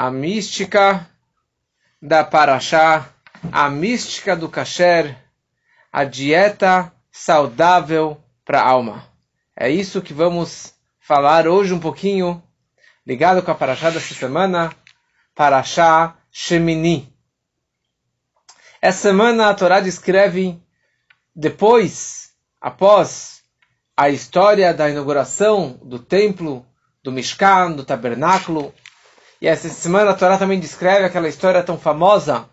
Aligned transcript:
a 0.00 0.10
mística 0.10 1.06
da 2.00 2.24
Paraxá, 2.24 3.10
a 3.52 3.68
mística 3.68 4.34
do 4.34 4.48
kasher, 4.48 5.14
a 5.92 6.04
dieta 6.04 6.90
saudável 7.12 8.18
para 8.42 8.62
a 8.62 8.66
alma. 8.66 9.04
É 9.54 9.68
isso 9.68 10.00
que 10.00 10.14
vamos 10.14 10.72
falar 10.98 11.46
hoje 11.46 11.74
um 11.74 11.78
pouquinho, 11.78 12.42
ligado 13.06 13.42
com 13.42 13.50
a 13.50 13.54
Paraxá 13.54 13.90
dessa 13.90 14.14
semana, 14.14 14.74
Paraxá 15.34 16.16
Shemini. 16.32 17.14
Essa 18.80 19.02
semana 19.02 19.50
a 19.50 19.54
Torá 19.54 19.80
descreve, 19.80 20.58
depois, 21.36 22.30
após 22.58 23.42
a 23.94 24.08
história 24.08 24.72
da 24.72 24.88
inauguração 24.88 25.78
do 25.84 25.98
templo, 25.98 26.64
do 27.02 27.12
Mishkan, 27.12 27.72
do 27.72 27.84
tabernáculo, 27.84 28.72
e 29.40 29.48
essa 29.48 29.68
semana 29.68 30.10
a 30.10 30.14
Torá 30.14 30.36
também 30.36 30.60
descreve 30.60 31.06
aquela 31.06 31.28
história 31.28 31.62
tão 31.62 31.78
famosa 31.78 32.48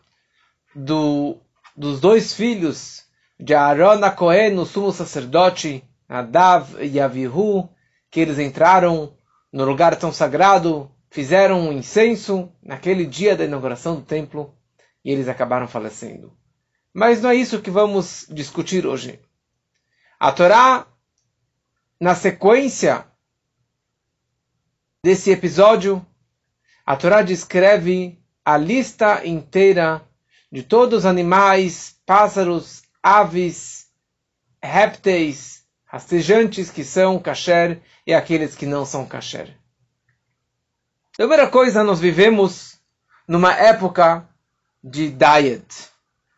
do, 0.74 1.38
dos 1.76 2.00
dois 2.00 2.34
filhos 2.34 3.04
de 3.40 3.54
Aaron 3.54 4.04
a 4.04 4.10
Cohen, 4.10 4.58
o 4.58 4.66
sumo 4.66 4.92
sacerdote, 4.92 5.84
Nadav 6.08 6.78
e 6.82 7.00
Avihu, 7.00 7.70
que 8.10 8.20
eles 8.22 8.40
entraram 8.40 9.14
no 9.52 9.66
lugar 9.66 9.96
tão 9.98 10.14
sagrado, 10.14 10.90
fizeram 11.10 11.60
um 11.60 11.74
incenso 11.74 12.52
naquele 12.64 13.06
dia 13.06 13.36
da 13.36 13.44
inauguração 13.44 13.96
do 13.96 14.02
templo 14.02 14.56
e 15.04 15.12
eles 15.12 15.28
acabaram 15.28 15.68
falecendo. 15.68 16.36
Mas 16.94 17.22
não 17.22 17.30
é 17.30 17.36
isso 17.36 17.62
que 17.62 17.70
vamos 17.70 18.26
discutir 18.30 18.88
hoje. 18.88 19.20
A 20.20 20.32
Torá, 20.32 20.88
na 22.00 22.16
sequência 22.16 23.06
desse 25.04 25.32
episódio, 25.32 26.04
a 26.88 26.96
Torá 26.96 27.22
descreve 27.22 28.18
a 28.46 28.56
lista 28.56 29.28
inteira 29.28 30.02
de 30.50 30.64
todos 30.64 31.00
os 31.00 31.06
animais, 31.06 31.98
pássaros, 32.06 32.84
aves, 33.04 33.88
répteis, 34.64 35.66
rastejantes 35.86 36.72
que 36.72 36.86
são 36.86 37.20
kasher 37.20 37.82
e 38.06 38.14
aqueles 38.14 38.56
que 38.56 38.66
não 38.66 38.86
são 38.86 39.06
kasher. 39.06 39.54
Primeira 41.18 41.50
coisa, 41.50 41.84
nós 41.84 42.00
vivemos 42.00 42.80
numa 43.28 43.54
época 43.54 44.26
de 44.82 45.10
diet. 45.10 45.90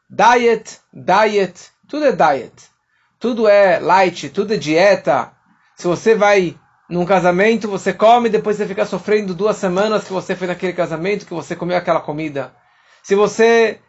Diet, 0.09 0.79
diet, 0.91 1.71
tudo 1.87 2.05
é 2.05 2.11
diet. 2.11 2.71
Tudo 3.19 3.47
é 3.47 3.79
light, 3.79 4.29
tudo 4.29 4.55
é 4.55 4.57
dieta. 4.57 5.31
Se 5.75 5.85
você 5.85 6.15
vai 6.15 6.59
num 6.89 7.05
casamento, 7.05 7.69
você 7.69 7.93
come, 7.93 8.29
depois 8.29 8.57
você 8.57 8.65
fica 8.65 8.85
sofrendo 8.85 9.33
duas 9.33 9.57
semanas 9.57 10.05
que 10.05 10.11
você 10.11 10.35
foi 10.35 10.47
naquele 10.47 10.73
casamento, 10.73 11.25
que 11.25 11.33
você 11.33 11.55
comeu 11.55 11.77
aquela 11.77 12.01
comida. 12.01 12.51
Se 13.03 13.13
você 13.13 13.79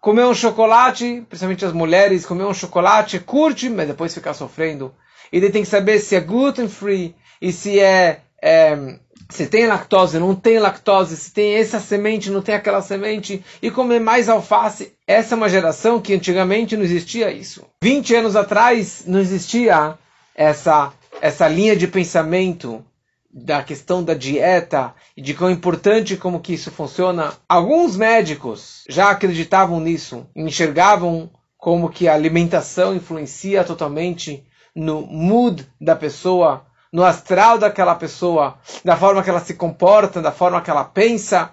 comeu 0.00 0.28
um 0.28 0.34
chocolate, 0.34 1.24
principalmente 1.28 1.64
as 1.64 1.72
mulheres, 1.72 2.26
comeu 2.26 2.48
um 2.48 2.54
chocolate, 2.54 3.20
curte, 3.20 3.68
mas 3.68 3.86
depois 3.86 4.12
fica 4.12 4.34
sofrendo. 4.34 4.92
E 5.32 5.40
daí 5.40 5.50
tem 5.50 5.62
que 5.62 5.68
saber 5.68 6.00
se 6.00 6.16
é 6.16 6.20
gluten 6.20 6.68
free 6.68 7.14
e 7.40 7.52
se 7.52 7.78
é, 7.78 8.22
é 8.42 8.98
se 9.30 9.46
tem 9.46 9.66
lactose, 9.66 10.18
não 10.18 10.34
tem 10.34 10.58
lactose, 10.58 11.16
se 11.16 11.32
tem 11.32 11.54
essa 11.54 11.78
semente, 11.78 12.30
não 12.30 12.40
tem 12.40 12.54
aquela 12.54 12.80
semente, 12.80 13.44
e 13.60 13.70
comer 13.70 14.00
mais 14.00 14.28
alface. 14.28 14.94
Essa 15.06 15.34
é 15.34 15.36
uma 15.36 15.50
geração 15.50 16.00
que 16.00 16.14
antigamente 16.14 16.76
não 16.76 16.82
existia 16.84 17.30
isso. 17.30 17.64
20 17.82 18.14
anos 18.16 18.36
atrás 18.36 19.04
não 19.06 19.20
existia 19.20 19.98
essa 20.34 20.92
essa 21.20 21.48
linha 21.48 21.76
de 21.76 21.86
pensamento 21.86 22.84
da 23.30 23.62
questão 23.62 24.02
da 24.02 24.14
dieta 24.14 24.94
e 25.16 25.22
de 25.22 25.34
quão 25.34 25.50
importante 25.50 26.16
como 26.16 26.40
que 26.40 26.54
isso 26.54 26.70
funciona. 26.70 27.32
Alguns 27.48 27.96
médicos 27.96 28.84
já 28.88 29.10
acreditavam 29.10 29.80
nisso, 29.80 30.26
enxergavam 30.34 31.30
como 31.56 31.90
que 31.90 32.08
a 32.08 32.14
alimentação 32.14 32.94
influencia 32.94 33.64
totalmente 33.64 34.44
no 34.74 35.02
mood 35.02 35.68
da 35.80 35.94
pessoa, 35.94 36.64
no 36.92 37.04
astral 37.04 37.58
daquela 37.58 37.94
pessoa, 37.94 38.58
da 38.84 38.96
forma 38.96 39.22
que 39.22 39.30
ela 39.30 39.40
se 39.40 39.54
comporta, 39.54 40.22
da 40.22 40.32
forma 40.32 40.62
que 40.62 40.70
ela 40.70 40.84
pensa. 40.84 41.52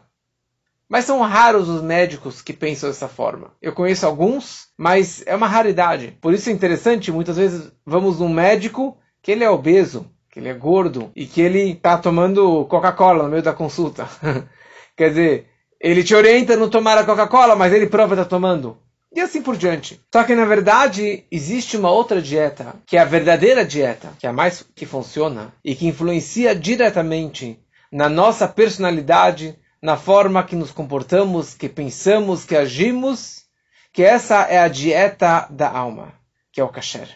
Mas 0.88 1.06
são 1.06 1.20
raros 1.22 1.68
os 1.68 1.82
médicos 1.82 2.42
que 2.42 2.54
pensam 2.54 2.88
dessa 2.88 3.08
forma. 3.08 3.52
Eu 3.60 3.74
conheço 3.74 4.06
alguns, 4.06 4.68
mas 4.78 5.24
é 5.26 5.36
uma 5.36 5.48
raridade. 5.48 6.16
Por 6.22 6.34
isso 6.34 6.50
é 6.50 6.54
interessante, 6.54 7.12
muitas 7.12 7.38
vezes 7.38 7.72
vamos 7.84 8.20
num 8.20 8.30
médico 8.30 8.96
que 9.26 9.32
ele 9.32 9.44
é 9.44 9.50
obeso, 9.50 10.06
que 10.30 10.38
ele 10.38 10.50
é 10.50 10.54
gordo 10.54 11.12
e 11.16 11.26
que 11.26 11.42
ele 11.42 11.72
está 11.72 11.98
tomando 11.98 12.64
Coca-Cola 12.66 13.24
no 13.24 13.30
meio 13.30 13.42
da 13.42 13.54
consulta. 13.54 14.08
Quer 14.96 15.10
dizer, 15.10 15.48
ele 15.82 16.04
te 16.04 16.14
orienta 16.14 16.54
a 16.54 16.56
não 16.56 16.70
tomar 16.70 16.96
a 16.96 17.04
Coca-Cola, 17.04 17.56
mas 17.56 17.74
ele 17.74 17.88
prova 17.88 18.14
estar 18.14 18.26
tá 18.26 18.30
tomando. 18.30 18.78
E 19.12 19.20
assim 19.20 19.42
por 19.42 19.58
diante. 19.58 20.00
Só 20.14 20.24
que 20.24 20.36
na 20.36 20.46
verdade 20.46 21.26
existe 21.32 21.76
uma 21.76 21.90
outra 21.90 22.22
dieta, 22.22 22.76
que 22.86 22.98
é 22.98 23.00
a 23.00 23.06
verdadeira 23.06 23.66
dieta, 23.66 24.14
que 24.20 24.28
é 24.28 24.30
a 24.30 24.34
mais 24.34 24.64
que 24.76 24.86
funciona 24.86 25.52
e 25.64 25.74
que 25.74 25.88
influencia 25.88 26.54
diretamente 26.54 27.60
na 27.92 28.08
nossa 28.08 28.48
personalidade, 28.48 29.58
na 29.82 29.98
forma 29.98 30.44
que 30.44 30.56
nos 30.56 30.70
comportamos, 30.70 31.56
que 31.56 31.68
pensamos, 31.68 32.46
que 32.46 32.56
agimos, 32.56 33.46
que 33.92 34.04
essa 34.04 34.44
é 34.44 34.60
a 34.60 34.68
dieta 34.68 35.48
da 35.50 35.68
alma, 35.68 36.14
que 36.52 36.62
é 36.62 36.64
o 36.64 36.70
kasher. 36.70 37.10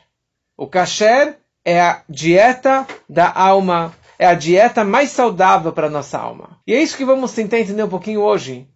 O 0.57 0.65
kasher 0.65 1.37
é 1.69 1.79
a 1.79 2.03
dieta 2.09 2.87
da 3.07 3.31
alma, 3.31 3.95
é 4.17 4.25
a 4.25 4.33
dieta 4.33 4.83
mais 4.83 5.11
saudável 5.11 5.71
para 5.71 5.85
a 5.85 5.89
nossa 5.89 6.17
alma. 6.17 6.59
E 6.65 6.73
é 6.73 6.81
isso 6.81 6.97
que 6.97 7.05
vamos 7.05 7.31
tentar 7.31 7.59
entender 7.59 7.83
um 7.83 7.89
pouquinho 7.89 8.21
hoje. 8.21 8.67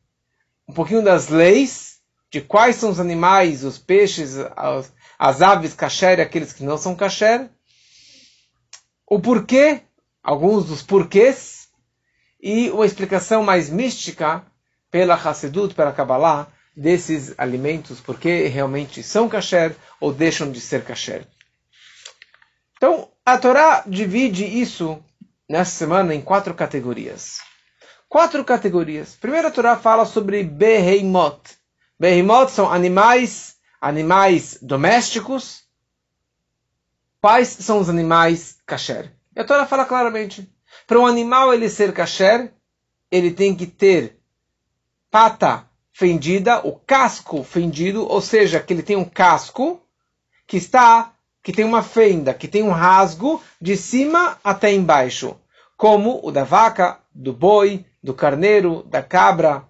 Um 0.69 0.73
pouquinho 0.73 1.03
das 1.03 1.27
leis, 1.27 1.97
de 2.31 2.39
quais 2.39 2.75
são 2.75 2.91
os 2.91 2.99
animais, 2.99 3.63
os 3.63 3.79
peixes, 3.79 4.37
as, 4.55 4.93
as 5.17 5.41
aves 5.41 5.73
kasher 5.73 6.19
e 6.19 6.21
aqueles 6.21 6.53
que 6.53 6.63
não 6.63 6.77
são 6.77 6.95
kasher. 6.95 7.49
O 9.09 9.19
porquê, 9.19 9.81
alguns 10.21 10.65
dos 10.65 10.83
porquês, 10.83 11.69
e 12.39 12.69
uma 12.69 12.85
explicação 12.85 13.41
mais 13.41 13.71
mística 13.71 14.45
pela 14.91 15.15
Hassedut, 15.15 15.73
pela 15.73 15.91
Kabbalah, 15.91 16.47
desses 16.77 17.33
alimentos, 17.39 17.99
porque 17.99 18.47
realmente 18.49 19.01
são 19.01 19.27
kasher 19.27 19.75
ou 19.99 20.13
deixam 20.13 20.51
de 20.51 20.61
ser 20.61 20.83
kasher. 20.83 21.27
Então, 22.83 23.09
a 23.25 23.38
Torá 23.38 23.81
divide 23.88 24.44
isso 24.44 25.01
nessa 25.47 25.71
semana 25.71 26.13
em 26.13 26.19
quatro 26.19 26.53
categorias. 26.53 27.39
Quatro 28.09 28.44
categorias. 28.44 29.16
Primeiro, 29.16 29.47
a 29.47 29.51
Torá 29.51 29.77
fala 29.77 30.05
sobre 30.05 30.44
Beheimot. 30.44 31.39
Beheimot 31.97 32.51
são 32.51 32.69
animais, 32.69 33.55
animais 33.79 34.57
domésticos. 34.61 35.63
Quais 37.21 37.47
são 37.47 37.79
os 37.79 37.88
animais 37.88 38.57
kasher? 38.66 39.13
E 39.33 39.39
a 39.39 39.45
Torá 39.45 39.65
fala 39.65 39.85
claramente. 39.85 40.53
Para 40.85 41.00
um 41.00 41.07
animal 41.07 41.53
ele 41.53 41.69
ser 41.69 41.94
kasher, 41.94 42.53
ele 43.09 43.31
tem 43.31 43.55
que 43.55 43.65
ter 43.65 44.19
pata 45.09 45.69
fendida, 45.94 46.59
o 46.67 46.73
casco 46.73 47.45
fendido, 47.45 48.05
ou 48.05 48.19
seja, 48.19 48.59
que 48.59 48.73
ele 48.73 48.83
tem 48.83 48.97
um 48.97 49.05
casco 49.05 49.81
que 50.45 50.57
está 50.57 51.12
que 51.43 51.51
tem 51.51 51.65
uma 51.65 51.83
fenda, 51.83 52.33
que 52.33 52.47
tem 52.47 52.63
um 52.63 52.71
rasgo 52.71 53.43
de 53.61 53.75
cima 53.75 54.37
até 54.41 54.71
embaixo, 54.71 55.35
como 55.75 56.21
o 56.23 56.31
da 56.31 56.45
vaca, 56.45 56.99
do 57.13 57.33
boi, 57.33 57.85
do 58.01 58.13
carneiro, 58.13 58.83
da 58.83 59.03
cabra. 59.03 59.65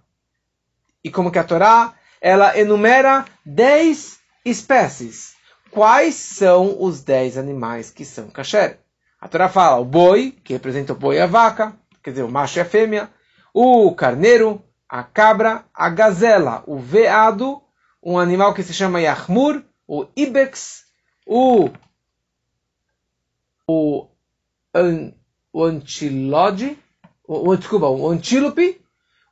E 1.03 1.09
como 1.09 1.31
que 1.31 1.39
a 1.39 1.43
Torá, 1.43 1.95
ela 2.21 2.57
enumera 2.57 3.25
dez 3.43 4.19
espécies. 4.45 5.33
Quais 5.71 6.13
são 6.13 6.77
os 6.79 7.01
dez 7.01 7.37
animais 7.37 7.89
que 7.89 8.05
são 8.05 8.29
kasher? 8.29 8.79
A 9.19 9.27
Torá 9.27 9.49
fala 9.49 9.79
o 9.79 9.85
boi, 9.85 10.37
que 10.43 10.53
representa 10.53 10.93
o 10.93 10.95
boi 10.95 11.15
e 11.15 11.21
a 11.21 11.25
vaca, 11.25 11.73
quer 12.03 12.11
dizer, 12.11 12.23
o 12.23 12.31
macho 12.31 12.59
e 12.59 12.61
a 12.61 12.65
fêmea, 12.65 13.09
o 13.51 13.91
carneiro, 13.95 14.63
a 14.87 15.01
cabra, 15.01 15.65
a 15.73 15.89
gazela, 15.89 16.63
o 16.67 16.77
veado, 16.77 17.59
um 18.03 18.19
animal 18.19 18.53
que 18.53 18.61
se 18.61 18.73
chama 18.73 19.01
yahmur, 19.01 19.63
o 19.87 20.05
ibex, 20.15 20.82
o, 21.25 21.69
o, 23.67 24.07
an, 24.73 25.13
o 25.51 25.63
antilode, 25.63 26.77
o, 27.27 27.49
o, 27.49 27.57
desculpa, 27.57 27.87
o 27.87 28.07
antílope, 28.09 28.81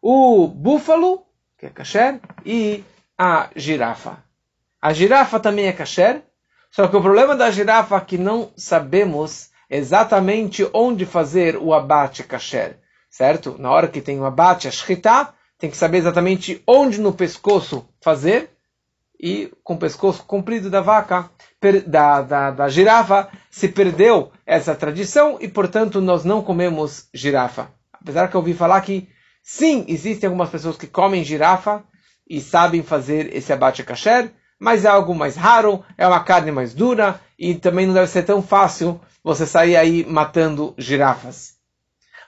o 0.01 0.47
búfalo, 0.47 1.25
que 1.57 1.65
é 1.65 1.69
kasher, 1.69 2.19
e 2.45 2.83
a 3.17 3.49
girafa. 3.55 4.23
A 4.81 4.93
girafa 4.93 5.39
também 5.39 5.67
é 5.67 5.73
kasher, 5.73 6.23
só 6.71 6.87
que 6.87 6.95
o 6.95 7.01
problema 7.01 7.35
da 7.35 7.51
girafa 7.51 7.97
é 7.97 8.01
que 8.01 8.17
não 8.17 8.51
sabemos 8.55 9.51
exatamente 9.69 10.67
onde 10.73 11.05
fazer 11.05 11.55
o 11.57 11.73
abate 11.73 12.23
kasher, 12.23 12.79
certo? 13.09 13.57
Na 13.57 13.71
hora 13.71 13.87
que 13.87 14.01
tem 14.01 14.19
o 14.19 14.25
abate, 14.25 14.67
a 14.67 14.71
shkita, 14.71 15.33
tem 15.57 15.69
que 15.69 15.77
saber 15.77 15.99
exatamente 15.99 16.63
onde 16.65 16.99
no 16.99 17.13
pescoço 17.13 17.87
fazer, 18.01 18.49
e 19.19 19.51
com 19.63 19.75
o 19.75 19.77
pescoço 19.77 20.23
comprido 20.23 20.69
da 20.69 20.81
vaca, 20.81 21.29
da, 21.87 22.21
da, 22.21 22.51
da 22.51 22.69
girafa, 22.69 23.29
se 23.49 23.67
perdeu 23.67 24.31
essa 24.45 24.75
tradição 24.75 25.37
e, 25.39 25.47
portanto, 25.47 26.01
nós 26.01 26.23
não 26.23 26.41
comemos 26.41 27.07
girafa. 27.13 27.69
Apesar 27.93 28.27
que 28.29 28.35
eu 28.35 28.39
ouvi 28.39 28.53
falar 28.53 28.81
que 28.81 29.07
Sim, 29.43 29.85
existem 29.87 30.27
algumas 30.27 30.49
pessoas 30.49 30.77
que 30.77 30.87
comem 30.87 31.23
girafa 31.23 31.83
e 32.29 32.39
sabem 32.39 32.83
fazer 32.83 33.35
esse 33.35 33.51
abate 33.51 33.83
kasher, 33.83 34.31
mas 34.59 34.85
é 34.85 34.87
algo 34.87 35.15
mais 35.15 35.35
raro, 35.35 35.83
é 35.97 36.07
uma 36.07 36.23
carne 36.23 36.51
mais 36.51 36.73
dura 36.73 37.19
e 37.37 37.55
também 37.55 37.87
não 37.87 37.93
deve 37.93 38.07
ser 38.07 38.23
tão 38.23 38.41
fácil 38.41 39.01
você 39.23 39.45
sair 39.45 39.75
aí 39.75 40.05
matando 40.05 40.75
girafas. 40.77 41.55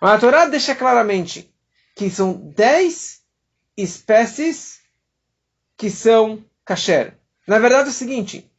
Mas 0.01 0.12
a 0.12 0.18
Torá 0.18 0.45
deixa 0.47 0.75
claramente 0.75 1.53
que 1.95 2.09
são 2.09 2.33
10 2.33 3.21
espécies 3.77 4.79
que 5.77 5.89
são 5.89 6.44
kasher. 6.65 7.18
Na 7.47 7.59
verdade 7.59 7.89
é 7.89 7.91
o 7.91 7.94
seguinte, 7.94 8.51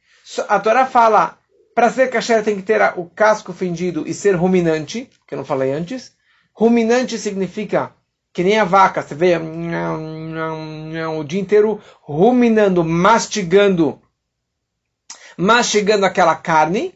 a 0.49 0.59
Torá 0.61 0.87
fala, 0.87 1.39
para 1.75 1.91
ser 1.91 2.09
kasher 2.09 2.43
tem 2.45 2.57
que 2.57 2.63
ter 2.63 2.81
o 2.97 3.07
casco 3.07 3.53
fendido 3.53 4.07
e 4.07 4.15
ser 4.15 4.33
ruminante, 4.33 5.11
que 5.27 5.35
eu 5.35 5.39
não 5.39 5.45
falei 5.45 5.73
antes. 5.73 6.13
Ruminante 6.53 7.19
significa 7.19 7.93
que 8.33 8.43
nem 8.43 8.59
a 8.59 8.65
vaca, 8.65 9.03
você 9.03 9.15
vê 9.15 9.37
o 9.37 11.25
dia 11.25 11.41
inteiro 11.41 11.81
ruminando, 12.01 12.85
mastigando, 12.85 14.01
mastigando 15.37 16.07
aquela 16.07 16.35
carne. 16.35 16.95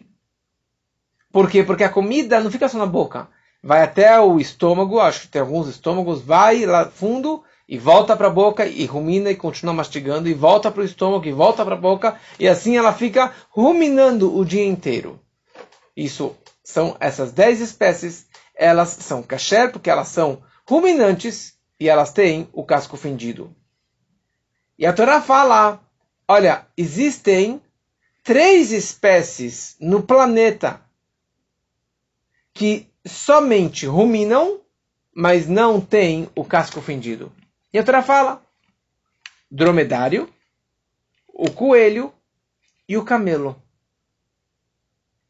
Por 1.33 1.51
quê? 1.51 1.63
Porque 1.63 1.85
a 1.85 1.91
comida 1.91 2.41
não 2.41 2.51
fica 2.51 2.69
só 2.69 2.79
na 2.79 2.87
boca 2.87 3.29
vai 3.63 3.83
até 3.83 4.19
o 4.21 4.39
estômago, 4.39 5.01
acho 5.01 5.23
que 5.23 5.29
tem 5.29 5.43
alguns 5.43 5.69
estômagos, 5.69 6.23
vai 6.23 6.65
lá 6.65 6.87
fundo 6.87 7.43
e 7.69 7.77
volta 7.77 8.17
para 8.17 8.29
a 8.29 8.31
boca 8.31 8.67
e 8.67 8.87
rumina 8.87 9.31
e 9.31 9.37
continua 9.37 9.75
mastigando 9.75 10.29
e 10.29 10.33
volta 10.33 10.71
para 10.71 10.81
o 10.81 10.85
estômago 10.85 11.27
e 11.27 11.33
volta 11.33 11.65
para 11.65 11.75
a 11.75 11.79
boca 11.79 12.19
e 12.41 12.49
assim 12.49 12.79
ela 12.79 12.95
fica 12.95 13.35
ruminando 13.51 14.35
o 14.35 14.45
dia 14.45 14.65
inteiro. 14.65 15.21
Isso 15.95 16.35
são 16.65 16.97
essas 16.99 17.31
10 17.31 17.61
espécies, 17.61 18.27
elas 18.55 18.89
são 18.89 19.23
kasher 19.23 19.71
porque 19.71 19.91
elas 19.91 20.09
são 20.09 20.43
ruminantes 20.67 21.59
e 21.79 21.89
elas 21.89 22.11
têm 22.11 22.49
o 22.53 22.65
casco 22.65 22.97
fendido. 22.97 23.55
E 24.79 24.87
a 24.87 24.93
Torá 24.93 25.21
fala, 25.21 25.81
olha, 26.27 26.67
existem 26.77 27.61
três 28.23 28.73
espécies 28.73 29.77
no 29.81 30.03
planeta 30.03 30.81
que 32.55 32.89
somente 33.07 33.87
ruminam, 33.87 34.61
mas 35.15 35.49
não 35.49 35.81
têm 35.81 36.29
o 36.35 36.45
casco 36.45 36.81
fendido. 36.81 37.33
E 37.73 37.79
a 37.79 37.85
Torá 37.85 38.03
fala: 38.03 38.43
dromedário, 39.51 40.33
o 41.29 41.51
coelho 41.51 42.13
e 42.89 42.97
o 42.97 43.05
camelo. 43.05 43.63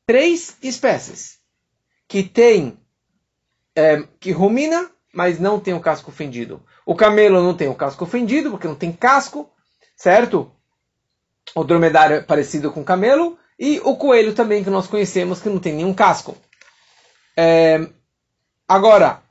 Três 0.07 0.57
espécies 0.63 1.39
que 2.07 2.23
tem, 2.23 2.79
é, 3.77 4.03
que 4.19 4.33
rumina, 4.33 4.91
mas 5.13 5.39
não 5.39 5.61
tem 5.61 5.75
o 5.75 5.81
casco 5.81 6.11
fendido. 6.11 6.65
O 6.87 6.95
camelo 6.95 7.43
não 7.43 7.55
tem 7.55 7.69
o 7.69 7.75
casco 7.75 8.07
fendido, 8.07 8.51
porque 8.51 8.67
não 8.67 8.75
tem 8.75 8.93
casco, 8.93 9.51
certo? 9.95 10.51
O 11.55 11.65
dromedário 11.65 12.17
é 12.17 12.23
parecido 12.23 12.73
com 12.73 12.81
o 12.81 12.85
camelo. 12.85 13.39
E 13.59 13.81
o 13.81 13.97
coelho 13.97 14.35
também, 14.35 14.63
que 14.63 14.71
nós 14.71 14.87
conhecemos, 14.87 15.41
que 15.41 15.49
não 15.49 15.59
tem 15.59 15.75
nenhum 15.75 15.93
casco. 15.93 16.37
É, 17.37 17.87
agora, 18.67 19.23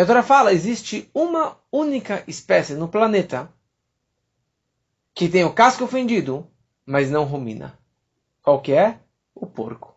a 0.00 0.06
Torá 0.06 0.22
fala, 0.22 0.52
existe 0.52 1.10
uma 1.14 1.58
única 1.70 2.24
espécie 2.26 2.74
no 2.74 2.88
planeta 2.88 3.52
que 5.14 5.28
tem 5.28 5.44
o 5.44 5.52
casco 5.52 5.86
fendido, 5.86 6.46
mas 6.86 7.10
não 7.10 7.24
rumina. 7.24 7.78
Qual 8.42 8.60
que 8.60 8.72
é? 8.72 8.98
O 9.34 9.46
porco. 9.46 9.94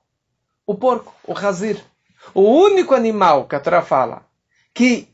O 0.66 0.76
porco, 0.76 1.14
o 1.24 1.34
razir. 1.34 1.84
O 2.34 2.42
único 2.42 2.94
animal 2.94 3.48
que 3.48 3.56
a 3.56 3.60
Torá 3.60 3.82
fala 3.82 4.28
que 4.74 5.08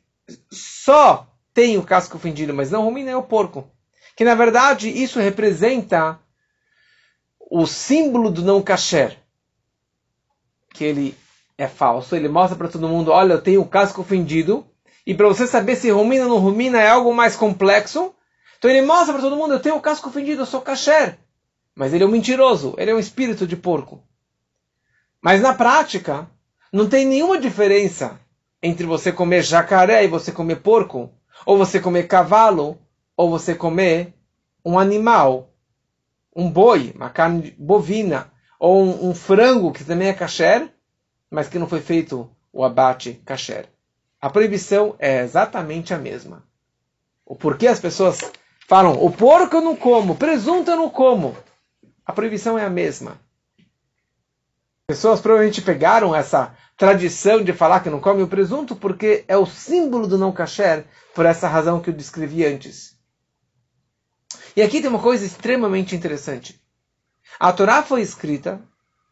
só 0.49 1.27
tem 1.53 1.77
o 1.77 1.83
casco 1.83 2.17
fendido, 2.17 2.53
mas 2.53 2.71
não 2.71 2.83
rumina 2.83 3.11
é 3.11 3.15
o 3.15 3.23
porco. 3.23 3.69
Que 4.15 4.23
na 4.23 4.33
verdade 4.33 4.89
isso 4.89 5.19
representa 5.19 6.19
o 7.39 7.67
símbolo 7.67 8.31
do 8.31 8.41
não 8.41 8.61
kasher 8.61 9.21
que 10.73 10.83
ele 10.83 11.17
é 11.57 11.67
falso, 11.67 12.15
ele 12.15 12.27
mostra 12.29 12.57
para 12.57 12.67
todo 12.67 12.87
mundo, 12.87 13.11
olha, 13.11 13.33
eu 13.33 13.41
tenho 13.41 13.61
o 13.61 13.67
casco 13.67 14.03
fendido, 14.03 14.65
e 15.11 15.13
para 15.13 15.27
você 15.27 15.45
saber 15.45 15.75
se 15.75 15.91
rumina 15.91 16.23
ou 16.23 16.29
não 16.29 16.37
rumina 16.37 16.79
é 16.79 16.87
algo 16.87 17.13
mais 17.13 17.35
complexo, 17.35 18.15
então 18.57 18.71
ele 18.71 18.81
mostra 18.81 19.11
para 19.11 19.21
todo 19.21 19.35
mundo, 19.35 19.53
eu 19.53 19.59
tenho 19.59 19.75
o 19.75 19.81
casco 19.81 20.09
fendido, 20.09 20.43
eu 20.43 20.45
sou 20.45 20.61
kasher. 20.61 21.19
Mas 21.75 21.93
ele 21.93 22.05
é 22.05 22.07
um 22.07 22.11
mentiroso, 22.11 22.75
ele 22.77 22.91
é 22.91 22.95
um 22.95 22.99
espírito 22.99 23.45
de 23.45 23.57
porco. 23.57 24.01
Mas 25.21 25.41
na 25.41 25.53
prática, 25.53 26.29
não 26.71 26.87
tem 26.87 27.05
nenhuma 27.05 27.37
diferença 27.37 28.21
entre 28.63 28.85
você 28.85 29.11
comer 29.11 29.43
jacaré 29.43 30.01
e 30.05 30.07
você 30.07 30.31
comer 30.31 30.61
porco, 30.61 31.11
ou 31.45 31.57
você 31.57 31.77
comer 31.77 32.07
cavalo, 32.07 32.79
ou 33.17 33.29
você 33.29 33.53
comer 33.53 34.13
um 34.63 34.79
animal, 34.79 35.53
um 36.33 36.49
boi, 36.49 36.93
uma 36.95 37.09
carne 37.09 37.53
bovina, 37.59 38.31
ou 38.57 38.81
um, 38.81 39.09
um 39.09 39.13
frango 39.13 39.73
que 39.73 39.83
também 39.83 40.07
é 40.07 40.13
kasher, 40.13 40.69
mas 41.29 41.49
que 41.49 41.59
não 41.59 41.67
foi 41.67 41.81
feito 41.81 42.33
o 42.53 42.63
abate 42.63 43.21
kasher. 43.25 43.67
A 44.21 44.29
proibição 44.29 44.95
é 44.99 45.21
exatamente 45.21 45.95
a 45.95 45.97
mesma. 45.97 46.43
O 47.25 47.35
porquê 47.35 47.67
as 47.67 47.79
pessoas 47.79 48.19
falam, 48.67 49.03
o 49.03 49.11
porco 49.11 49.55
eu 49.55 49.61
não 49.61 49.75
como, 49.75 50.15
presunto 50.15 50.69
eu 50.69 50.77
não 50.77 50.91
como. 50.91 51.35
A 52.05 52.13
proibição 52.13 52.59
é 52.59 52.63
a 52.63 52.69
mesma. 52.69 53.19
Pessoas 54.85 55.21
provavelmente 55.21 55.61
pegaram 55.61 56.15
essa 56.15 56.55
tradição 56.77 57.43
de 57.43 57.51
falar 57.51 57.79
que 57.79 57.89
não 57.89 57.99
come 57.99 58.21
o 58.21 58.27
presunto 58.27 58.75
porque 58.75 59.25
é 59.27 59.35
o 59.37 59.45
símbolo 59.45 60.07
do 60.07 60.17
não 60.17 60.31
kasher, 60.31 60.85
por 61.15 61.25
essa 61.25 61.47
razão 61.47 61.81
que 61.81 61.89
eu 61.89 61.93
descrevi 61.93 62.45
antes. 62.45 62.95
E 64.55 64.61
aqui 64.61 64.79
tem 64.81 64.89
uma 64.89 65.01
coisa 65.01 65.25
extremamente 65.25 65.95
interessante. 65.95 66.61
A 67.39 67.51
Torá 67.53 67.81
foi 67.81 68.01
escrita 68.01 68.61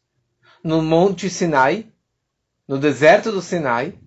no 0.63 0.81
Monte 0.81 1.29
Sinai, 1.29 1.87
no 2.67 2.77
deserto 2.77 3.31
do 3.31 3.41
Sinai. 3.41 3.97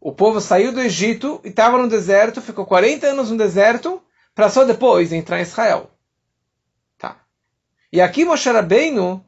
O 0.00 0.12
povo 0.12 0.40
saiu 0.40 0.72
do 0.72 0.80
Egito 0.80 1.40
e 1.44 1.48
estava 1.48 1.78
no 1.78 1.88
deserto, 1.88 2.40
ficou 2.40 2.64
40 2.64 3.06
anos 3.08 3.30
no 3.30 3.36
deserto, 3.36 4.02
para 4.34 4.48
só 4.48 4.64
depois 4.64 5.12
entrar 5.12 5.38
em 5.38 5.42
Israel. 5.42 5.90
Tá. 6.98 7.20
E 7.92 8.00
aqui 8.00 8.24
Moshe 8.24 8.48
Rabbeinu, 8.50 9.24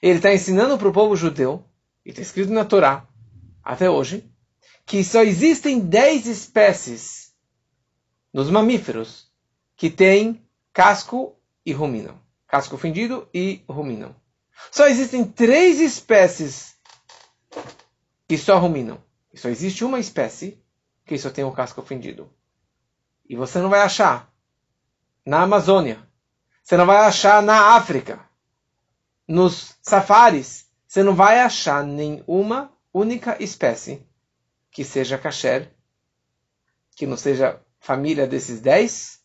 ele 0.00 0.16
está 0.16 0.32
ensinando 0.32 0.78
para 0.78 0.88
o 0.88 0.92
povo 0.92 1.16
judeu, 1.16 1.64
e 2.04 2.10
está 2.10 2.22
escrito 2.22 2.52
na 2.52 2.64
Torá, 2.64 3.06
até 3.62 3.90
hoje, 3.90 4.24
que 4.86 5.02
só 5.02 5.22
existem 5.22 5.80
10 5.80 6.26
espécies 6.26 7.32
nos 8.32 8.50
mamíferos 8.50 9.30
que 9.76 9.90
tem 9.90 10.44
casco 10.72 11.36
e 11.64 11.72
ruminam. 11.72 12.18
Casco 12.46 12.76
fendido 12.76 13.28
e 13.32 13.62
ruminam. 13.68 14.14
Só 14.70 14.86
existem 14.86 15.24
três 15.24 15.80
espécies 15.80 16.74
que 18.28 18.36
só 18.38 18.58
ruminam. 18.58 19.02
Só 19.34 19.48
existe 19.48 19.84
uma 19.84 19.98
espécie 19.98 20.62
que 21.04 21.18
só 21.18 21.30
tem 21.30 21.44
o 21.44 21.52
casco 21.52 21.82
fendido. 21.82 22.32
E 23.28 23.36
você 23.36 23.58
não 23.58 23.70
vai 23.70 23.80
achar 23.80 24.32
na 25.24 25.42
Amazônia. 25.42 26.06
Você 26.62 26.76
não 26.76 26.86
vai 26.86 26.98
achar 26.98 27.42
na 27.42 27.76
África. 27.76 28.20
Nos 29.26 29.76
safaris. 29.82 30.66
Você 30.86 31.02
não 31.02 31.14
vai 31.14 31.40
achar 31.40 31.84
nenhuma 31.84 32.72
única 32.92 33.42
espécie 33.42 34.06
que 34.70 34.84
seja 34.84 35.18
kasher, 35.18 35.70
que 36.96 37.06
não 37.06 37.16
seja 37.16 37.60
família 37.80 38.26
desses 38.26 38.60
dez, 38.60 39.20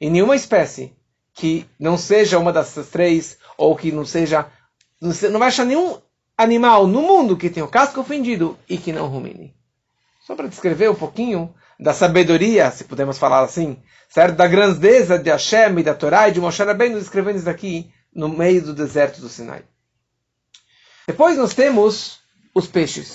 e 0.00 0.08
nenhuma 0.08 0.34
espécie 0.34 0.96
que 1.32 1.68
não 1.78 1.96
seja 1.96 2.38
uma 2.38 2.52
dessas 2.52 2.88
três, 2.88 3.38
ou 3.56 3.76
que 3.76 3.92
não 3.92 4.04
seja. 4.04 4.50
Não 5.00 5.38
vai 5.38 5.48
achar 5.48 5.64
nenhum 5.64 5.98
animal 6.36 6.86
no 6.86 7.02
mundo 7.02 7.36
que 7.36 7.50
tenha 7.50 7.64
o 7.64 7.70
casco 7.70 8.00
ofendido 8.00 8.58
e 8.68 8.76
que 8.76 8.92
não 8.92 9.08
rumine. 9.08 9.54
Só 10.26 10.34
para 10.34 10.48
descrever 10.48 10.90
um 10.90 10.94
pouquinho 10.94 11.54
da 11.78 11.94
sabedoria, 11.94 12.70
se 12.70 12.84
podemos 12.84 13.18
falar 13.18 13.42
assim, 13.42 13.82
certo? 14.08 14.36
Da 14.36 14.46
grandeza 14.46 15.18
de 15.18 15.30
Hashem 15.30 15.78
e 15.78 15.82
da 15.82 15.94
Torá 15.94 16.28
e 16.28 16.32
de 16.32 16.40
Moshe 16.40 16.62
Rabbeinu 16.62 16.98
escrevendo 16.98 17.38
isso 17.38 17.48
aqui 17.48 17.90
no 18.14 18.28
meio 18.28 18.62
do 18.62 18.74
deserto 18.74 19.20
do 19.20 19.28
Sinai. 19.28 19.64
Depois 21.06 21.36
nós 21.36 21.54
temos 21.54 22.20
os 22.54 22.66
peixes. 22.66 23.14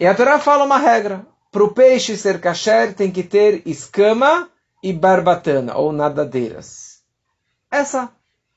E 0.00 0.06
a 0.06 0.14
Torá 0.14 0.38
fala 0.38 0.64
uma 0.64 0.78
regra. 0.78 1.26
Para 1.52 1.64
o 1.64 1.72
peixe 1.72 2.16
ser 2.16 2.40
kasher 2.40 2.94
tem 2.94 3.10
que 3.10 3.22
ter 3.22 3.62
escama 3.66 4.50
e 4.82 4.92
barbatana, 4.92 5.76
ou 5.76 5.92
nadadeiras. 5.92 7.00
Essa 7.70 8.10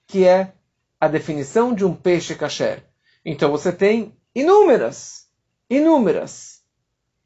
que 0.07 0.25
é 0.25 0.53
a 0.99 1.07
definição 1.07 1.73
de 1.73 1.85
um 1.85 1.93
peixe 1.93 2.35
kasher. 2.35 2.83
Então 3.23 3.51
você 3.51 3.71
tem 3.71 4.15
inúmeras, 4.33 5.27
inúmeras 5.69 6.61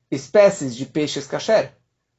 espécies 0.09 0.75
de 0.75 0.85
peixes 0.85 1.27
kasher. 1.27 1.73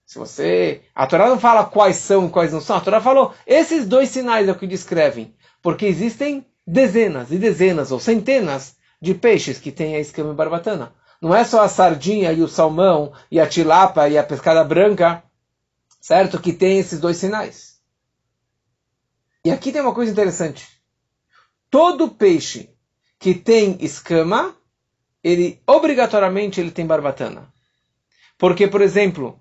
Se 0.06 0.18
você, 0.18 0.82
a 0.94 1.06
Torá 1.06 1.28
não 1.28 1.38
fala 1.38 1.64
quais 1.64 1.96
são 1.96 2.26
e 2.26 2.30
quais 2.30 2.52
não 2.52 2.60
são. 2.60 2.76
A 2.76 2.80
Torá 2.80 3.00
falou 3.00 3.34
esses 3.46 3.86
dois 3.86 4.08
sinais 4.08 4.48
é 4.48 4.52
o 4.52 4.58
que 4.58 4.66
descrevem, 4.66 5.34
porque 5.62 5.86
existem 5.86 6.46
dezenas 6.66 7.30
e 7.30 7.38
dezenas 7.38 7.92
ou 7.92 8.00
centenas 8.00 8.76
de 9.00 9.14
peixes 9.14 9.58
que 9.58 9.72
tem 9.72 9.96
a 9.96 10.00
escama 10.00 10.34
barbatana. 10.34 10.94
Não 11.20 11.34
é 11.34 11.44
só 11.44 11.62
a 11.62 11.68
sardinha 11.68 12.32
e 12.32 12.42
o 12.42 12.48
salmão 12.48 13.12
e 13.30 13.40
a 13.40 13.46
tilapa 13.46 14.08
e 14.08 14.18
a 14.18 14.24
pescada 14.24 14.64
branca, 14.64 15.22
certo? 16.00 16.40
Que 16.40 16.52
tem 16.52 16.78
esses 16.78 16.98
dois 16.98 17.16
sinais. 17.16 17.80
E 19.44 19.50
aqui 19.50 19.72
tem 19.72 19.80
uma 19.80 19.94
coisa 19.94 20.10
interessante. 20.10 20.68
Todo 21.72 22.10
peixe 22.10 22.68
que 23.18 23.34
tem 23.34 23.78
escama, 23.80 24.54
ele 25.24 25.58
obrigatoriamente 25.66 26.60
ele 26.60 26.70
tem 26.70 26.86
barbatana. 26.86 27.50
Porque, 28.36 28.68
por 28.68 28.82
exemplo, 28.82 29.40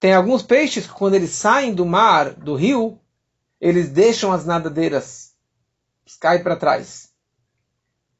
tem 0.00 0.14
alguns 0.14 0.42
peixes 0.42 0.86
que 0.86 0.94
quando 0.94 1.12
eles 1.12 1.28
saem 1.28 1.74
do 1.74 1.84
mar, 1.84 2.30
do 2.30 2.54
rio, 2.54 2.98
eles 3.60 3.90
deixam 3.90 4.32
as 4.32 4.46
nadadeiras, 4.46 5.34
caem 6.18 6.42
para 6.42 6.56
trás. 6.56 7.10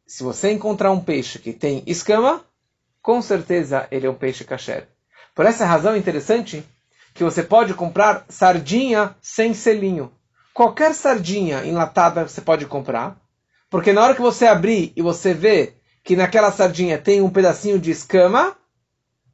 Se 0.06 0.22
você 0.22 0.52
encontrar 0.52 0.92
um 0.92 1.00
peixe 1.00 1.38
que 1.38 1.54
tem 1.54 1.82
escama, 1.86 2.44
com 3.00 3.22
certeza 3.22 3.88
ele 3.90 4.06
é 4.06 4.10
um 4.10 4.14
peixe 4.14 4.44
kasher. 4.44 4.86
Por 5.34 5.46
essa 5.46 5.64
razão 5.64 5.94
é 5.94 5.98
interessante 5.98 6.62
que 7.14 7.24
você 7.24 7.42
pode 7.42 7.72
comprar 7.72 8.26
sardinha 8.28 9.16
sem 9.22 9.54
selinho. 9.54 10.12
Qualquer 10.54 10.94
sardinha 10.94 11.64
enlatada 11.64 12.28
você 12.28 12.40
pode 12.40 12.66
comprar, 12.66 13.16
porque 13.70 13.92
na 13.92 14.02
hora 14.02 14.14
que 14.14 14.20
você 14.20 14.46
abrir 14.46 14.92
e 14.94 15.00
você 15.00 15.32
vê 15.32 15.74
que 16.04 16.14
naquela 16.14 16.52
sardinha 16.52 16.98
tem 16.98 17.22
um 17.22 17.30
pedacinho 17.30 17.78
de 17.78 17.90
escama, 17.90 18.56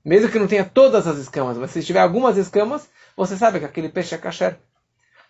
mesmo 0.05 0.31
que 0.31 0.39
não 0.39 0.47
tenha 0.47 0.65
todas 0.65 1.07
as 1.07 1.19
escamas, 1.19 1.59
mas 1.59 1.73
se 1.73 1.83
tiver 1.83 2.01
algumas 2.01 2.37
escamas, 2.37 2.89
você 3.17 3.37
sabe 3.37 3.59
que 3.59 3.65
aquele 3.65 3.89
peixe 3.89 4.15
é 4.15 4.19
kasher. 4.19 4.59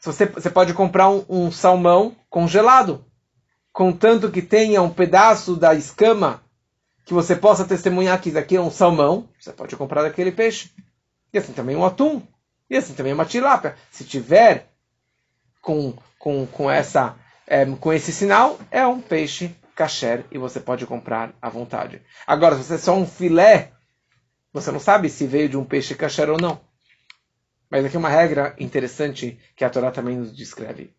Você, 0.00 0.26
você 0.26 0.50
pode 0.50 0.74
comprar 0.74 1.08
um, 1.08 1.24
um 1.28 1.50
salmão 1.50 2.14
congelado, 2.28 3.04
contanto 3.72 4.30
que 4.30 4.42
tenha 4.42 4.82
um 4.82 4.90
pedaço 4.90 5.56
da 5.56 5.74
escama 5.74 6.42
que 7.08 7.14
você 7.14 7.34
possa 7.34 7.64
testemunhar 7.64 8.20
que 8.20 8.28
isso 8.28 8.38
aqui 8.38 8.56
é 8.56 8.60
um 8.60 8.70
salmão, 8.70 9.26
você 9.40 9.50
pode 9.50 9.74
comprar 9.74 10.04
aquele 10.04 10.30
peixe. 10.30 10.70
E 11.32 11.38
assim 11.38 11.54
também 11.54 11.74
um 11.74 11.84
atum. 11.84 12.22
E 12.68 12.76
assim 12.76 12.92
também 12.92 13.14
uma 13.14 13.24
tilápia. 13.24 13.76
Se 13.90 14.04
tiver 14.04 14.67
com, 15.60 15.94
com, 16.18 16.46
com, 16.46 16.70
essa, 16.70 17.16
é, 17.46 17.64
com 17.66 17.92
esse 17.92 18.12
sinal, 18.12 18.58
é 18.70 18.86
um 18.86 19.00
peixe 19.00 19.54
kasher 19.74 20.24
e 20.30 20.38
você 20.38 20.58
pode 20.58 20.86
comprar 20.86 21.32
à 21.40 21.48
vontade. 21.48 22.02
Agora, 22.26 22.56
se 22.56 22.64
você 22.64 22.74
é 22.74 22.78
só 22.78 22.94
um 22.96 23.06
filé, 23.06 23.72
você 24.52 24.72
não 24.72 24.80
sabe 24.80 25.08
se 25.08 25.26
veio 25.26 25.48
de 25.48 25.56
um 25.56 25.64
peixe 25.64 25.94
kasher 25.94 26.28
ou 26.28 26.40
não. 26.40 26.60
Mas 27.70 27.84
aqui 27.84 27.96
é 27.96 27.98
uma 27.98 28.08
regra 28.08 28.56
interessante 28.58 29.38
que 29.54 29.64
a 29.64 29.70
Torá 29.70 29.90
também 29.90 30.16
nos 30.16 30.34
descreve. 30.34 30.94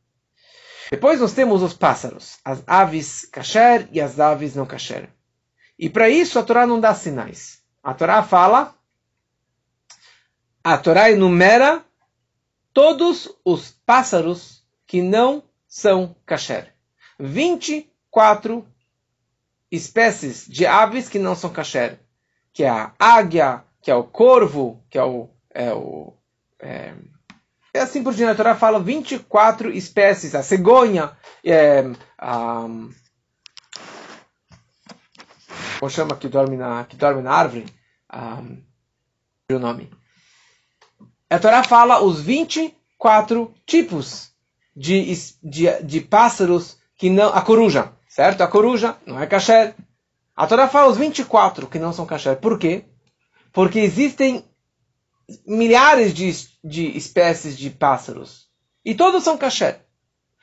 Depois 0.91 1.19
nós 1.19 1.33
temos 1.33 1.61
os 1.61 1.73
pássaros, 1.73 2.39
as 2.43 2.63
aves 2.65 3.25
kasher 3.25 3.87
e 3.91 3.99
as 3.99 4.19
aves 4.19 4.55
não 4.55 4.65
kasher. 4.65 5.09
E 5.77 5.89
para 5.89 6.09
isso 6.09 6.39
a 6.39 6.43
Torá 6.43 6.65
não 6.65 6.79
dá 6.79 6.93
sinais. 6.93 7.59
A 7.83 7.93
Torá 7.93 8.23
fala, 8.23 8.75
a 10.63 10.77
Torá 10.77 11.11
enumera 11.11 11.83
todos 12.73 13.29
os 13.43 13.71
pássaros 13.85 14.63
que 14.85 15.01
não 15.01 15.43
são 15.67 16.15
kasher. 16.25 16.73
24 17.19 18.65
espécies 19.71 20.47
de 20.47 20.65
aves 20.65 21.09
que 21.09 21.19
não 21.19 21.35
são 21.35 21.49
kasher. 21.49 21.99
Que 22.51 22.63
é 22.63 22.69
a 22.69 22.93
águia, 22.97 23.63
que 23.81 23.91
é 23.91 23.95
o 23.95 24.03
corvo, 24.03 24.83
que 24.89 24.97
é 24.97 25.03
o... 25.03 25.29
É 25.51 25.73
o 25.73 26.13
é, 26.59 26.93
é 27.73 27.79
assim 27.79 28.03
por 28.03 28.13
diante. 28.13 28.31
A 28.31 28.35
Torá 28.35 28.55
fala 28.55 28.79
24 28.79 29.71
espécies. 29.71 30.35
A 30.35 30.43
cegonha, 30.43 31.11
é, 31.43 31.83
a, 32.17 32.67
como 35.79 35.89
chama 35.89 36.17
que 36.17 36.27
dorme 36.27 36.57
na, 36.57 36.83
que 36.83 36.97
dorme 36.97 37.21
na 37.21 37.31
árvore, 37.31 37.65
um, 38.13 38.61
o 39.49 39.59
nome. 39.59 39.89
A 41.29 41.37
Torá 41.37 41.63
fala 41.63 42.01
os 42.01 42.19
24 42.21 43.53
tipos 43.65 44.31
de, 44.75 45.13
de, 45.43 45.83
de 45.83 46.01
pássaros 46.01 46.77
que 46.97 47.09
não. 47.09 47.29
A 47.29 47.41
coruja, 47.41 47.93
certo? 48.07 48.41
A 48.41 48.47
coruja 48.47 48.97
não 49.05 49.19
é 49.19 49.27
kasher. 49.27 49.75
A 50.35 50.47
Torá 50.47 50.67
fala 50.67 50.89
os 50.89 50.97
24 50.97 51.67
que 51.67 51.77
não 51.77 51.93
são 51.93 52.05
kasher. 52.05 52.37
Por 52.37 52.57
quê? 52.57 52.85
Porque 53.53 53.79
existem 53.79 54.43
milhares 55.45 56.13
de, 56.13 56.31
de 56.63 56.97
espécies 56.97 57.57
de 57.57 57.69
pássaros. 57.69 58.47
E 58.83 58.95
todos 58.95 59.23
são 59.23 59.37
kasher. 59.37 59.81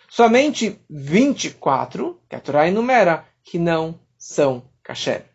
Somente 0.09 0.81
24, 0.89 2.21
que 2.29 2.37
a 2.37 2.41
Torá 2.41 2.69
enumera, 2.69 3.25
que 3.43 3.59
não 3.59 3.99
são 4.17 4.63
kasher. 4.83 5.27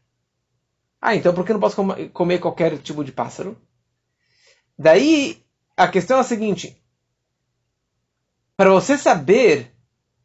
Ah, 1.01 1.15
então 1.15 1.33
por 1.33 1.45
que 1.45 1.51
não 1.51 1.59
posso 1.59 1.75
comer 2.13 2.39
qualquer 2.39 2.77
tipo 2.77 3.03
de 3.03 3.11
pássaro? 3.11 3.57
Daí, 4.81 5.45
a 5.77 5.87
questão 5.87 6.17
é 6.17 6.21
a 6.21 6.23
seguinte. 6.23 6.75
Para 8.57 8.71
você 8.71 8.97
saber 8.97 9.71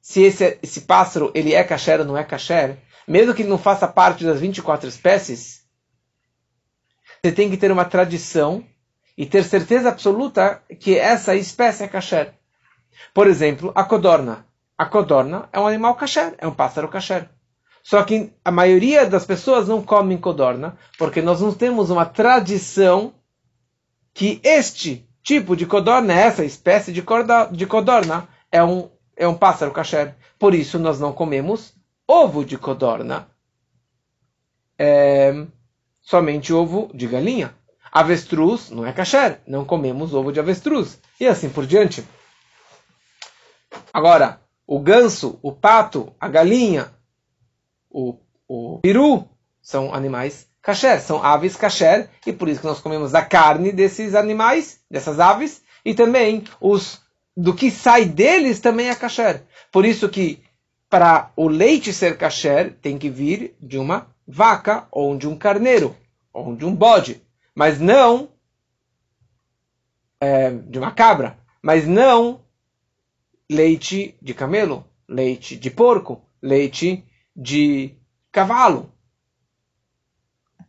se 0.01 0.23
esse, 0.23 0.59
esse 0.63 0.81
pássaro 0.81 1.31
ele 1.35 1.53
é 1.53 1.63
kasher 1.63 2.01
ou 2.01 2.07
não 2.07 2.17
é 2.17 2.25
kasher, 2.25 2.79
mesmo 3.07 3.35
que 3.35 3.43
ele 3.43 3.51
não 3.51 3.59
faça 3.59 3.87
parte 3.87 4.25
das 4.25 4.41
24 4.41 4.89
espécies, 4.89 5.63
você 7.23 7.31
tem 7.33 7.51
que 7.51 7.59
ter 7.59 7.71
uma 7.71 7.85
tradição 7.85 8.65
e 9.15 9.27
ter 9.27 9.45
certeza 9.45 9.91
absoluta 9.91 10.63
que 10.81 10.97
essa 10.97 11.35
espécie 11.35 11.85
é 11.85 11.89
kasher. 11.89 12.33
Por 13.13 13.27
exemplo, 13.27 13.73
a 13.75 13.85
codorna. 13.85 14.47
A 14.79 14.87
codorna 14.87 15.51
é 15.53 15.61
um 15.61 15.67
animal 15.67 15.97
kasher, 15.97 16.35
é 16.39 16.47
um 16.47 16.55
pássaro 16.55 16.89
kasher. 16.89 17.29
Só 17.83 18.03
que 18.05 18.33
a 18.43 18.51
maioria 18.51 19.05
das 19.05 19.27
pessoas 19.27 19.69
não 19.69 19.83
comem 19.83 20.17
codorna, 20.17 20.79
porque 20.97 21.21
nós 21.21 21.43
não 21.43 21.53
temos 21.53 21.91
uma 21.91 22.07
tradição 22.07 23.13
que 24.17 24.41
este 24.43 25.07
tipo 25.23 25.55
de 25.55 25.67
codorna, 25.67 26.15
essa 26.15 26.43
espécie 26.43 26.91
de, 26.91 27.03
codorna, 27.03 28.27
é 28.51 28.65
um, 28.65 28.89
é 29.15 29.29
um 29.29 29.37
pássaro 29.37 29.73
kasher. 29.73 30.17
Por 30.39 30.55
isso 30.55 30.79
nós 30.79 30.99
não 30.99 31.13
comemos 31.13 31.75
ovo 32.09 32.43
de 32.43 32.57
codorna. 32.57 33.29
É, 34.79 35.47
somente 36.01 36.51
ovo 36.51 36.91
de 36.95 37.07
galinha. 37.07 37.55
Avestruz 37.93 38.71
não 38.71 38.87
é 38.87 38.93
kasher, 38.93 39.43
não 39.47 39.67
comemos 39.67 40.15
ovo 40.15 40.33
de 40.33 40.41
avestruz. 40.41 40.99
E 41.21 41.27
assim 41.27 41.51
por 41.51 41.67
diante. 41.67 42.03
Agora, 43.93 44.41
o 44.67 44.81
ganso, 44.81 45.39
o 45.43 45.53
pato, 45.53 46.15
a 46.19 46.27
galinha, 46.27 46.91
o, 47.91 48.19
o 48.49 48.79
peru 48.81 49.29
são 49.61 49.93
animais 49.93 50.49
kasher, 50.67 51.01
são 51.01 51.23
aves 51.23 51.55
kasher, 51.55 52.11
e 52.27 52.33
por 52.33 52.49
isso 52.49 52.61
que 52.61 52.67
nós 52.67 52.81
comemos 52.81 53.15
a 53.15 53.25
carne 53.25 53.71
desses 53.71 54.17
animais, 54.17 54.81
dessas 54.91 55.21
aves, 55.21 55.63
e 55.85 55.95
também 55.95 56.43
os 56.61 57.01
do 57.37 57.55
que 57.55 57.71
sai 57.71 58.05
deles 58.05 58.59
também 58.59 58.89
é 58.89 58.95
kasher. 58.97 59.45
Por 59.71 59.85
isso 59.85 60.09
que 60.09 60.43
para 60.91 61.31
o 61.37 61.47
leite 61.47 61.93
ser 61.93 62.19
kasher 62.19 62.75
tem 62.83 62.99
que 62.99 63.09
vir 63.09 63.55
de 63.61 63.79
uma 63.79 64.09
vaca 64.27 64.89
ou 64.91 65.17
de 65.17 65.29
um 65.29 65.39
carneiro 65.39 65.95
ou 66.33 66.57
de 66.57 66.65
um 66.65 66.75
bode, 66.75 67.23
mas 67.55 67.79
não 67.79 68.29
é, 70.21 70.51
de 70.51 70.81
uma 70.81 70.91
cabra, 70.91 71.39
mas 71.63 71.87
não 71.87 72.41
leite 73.49 74.17
de 74.21 74.35
camelo, 74.35 74.85
leite 75.09 75.57
de 75.57 75.71
porco, 75.71 76.21
leite 76.43 77.05
de 77.37 77.95
cavalo. 78.33 78.96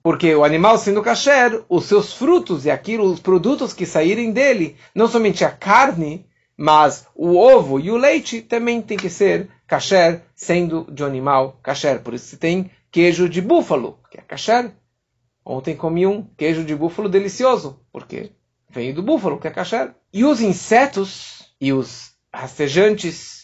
Porque 0.08 0.34
o 0.34 0.46
animal 0.46 0.78
sendo 0.78 1.02
kasher, 1.02 1.66
os 1.68 1.84
seus 1.84 2.14
frutos 2.14 2.64
e 2.64 2.72
aquilo, 2.72 3.04
os 3.04 3.20
produtos 3.20 3.74
que 3.74 3.86
saírem 3.86 4.32
dele, 4.32 4.78
não 4.96 5.06
somente 5.06 5.44
a 5.44 5.52
carne, 5.52 6.26
mas 6.56 7.06
o 7.14 7.36
ovo 7.36 7.78
e 7.78 7.92
o 7.92 7.98
leite 7.98 8.42
também 8.42 8.82
tem 8.82 8.98
que 8.98 9.10
ser 9.10 9.50
kasher, 9.68 10.22
sendo 10.34 10.88
de 10.90 11.04
um 11.04 11.06
animal 11.06 11.60
kasher. 11.62 12.00
Por 12.00 12.14
isso 12.14 12.38
tem 12.38 12.72
queijo 12.90 13.28
de 13.28 13.42
búfalo, 13.42 14.00
que 14.10 14.18
é 14.18 14.22
kasher. 14.22 14.72
Ontem 15.46 15.76
comi 15.76 16.08
um 16.08 16.24
queijo 16.38 16.64
de 16.64 16.74
búfalo 16.74 17.10
delicioso, 17.10 17.78
porque 17.92 18.32
veio 18.70 18.96
do 18.96 19.04
búfalo, 19.04 19.38
que 19.38 19.50
é 19.50 19.52
kasher. 19.52 19.94
E 20.14 20.24
os 20.24 20.40
insetos 20.40 21.54
e 21.60 21.74
os 21.74 22.14
rastejantes 22.34 23.37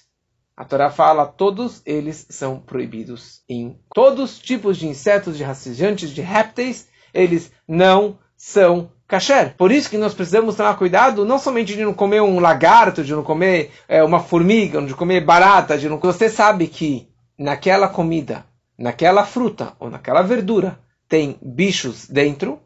a 0.55 0.63
Torá 0.63 0.89
fala, 0.89 1.25
todos 1.25 1.81
eles 1.85 2.27
são 2.29 2.59
proibidos. 2.59 3.41
Em 3.49 3.79
todos 3.93 4.33
os 4.33 4.39
tipos 4.39 4.77
de 4.77 4.87
insetos, 4.87 5.37
de 5.37 5.43
rastejantes, 5.43 6.11
de 6.11 6.21
répteis, 6.21 6.87
eles 7.13 7.51
não 7.67 8.19
são 8.37 8.91
kasher. 9.07 9.55
Por 9.57 9.71
isso 9.71 9.89
que 9.89 9.97
nós 9.97 10.13
precisamos 10.13 10.55
tomar 10.55 10.77
cuidado, 10.77 11.25
não 11.25 11.39
somente 11.39 11.75
de 11.75 11.83
não 11.83 11.93
comer 11.93 12.21
um 12.21 12.39
lagarto, 12.39 13.03
de 13.03 13.13
não 13.13 13.23
comer 13.23 13.71
é, 13.87 14.03
uma 14.03 14.19
formiga, 14.19 14.81
de 14.81 14.93
comer 14.93 15.21
barata, 15.21 15.77
de 15.77 15.89
não... 15.89 15.99
Você 15.99 16.29
sabe 16.29 16.67
que 16.67 17.09
naquela 17.37 17.87
comida, 17.87 18.45
naquela 18.77 19.25
fruta 19.25 19.73
ou 19.79 19.89
naquela 19.89 20.21
verdura 20.21 20.79
tem 21.07 21.37
bichos 21.41 22.07
dentro, 22.07 22.59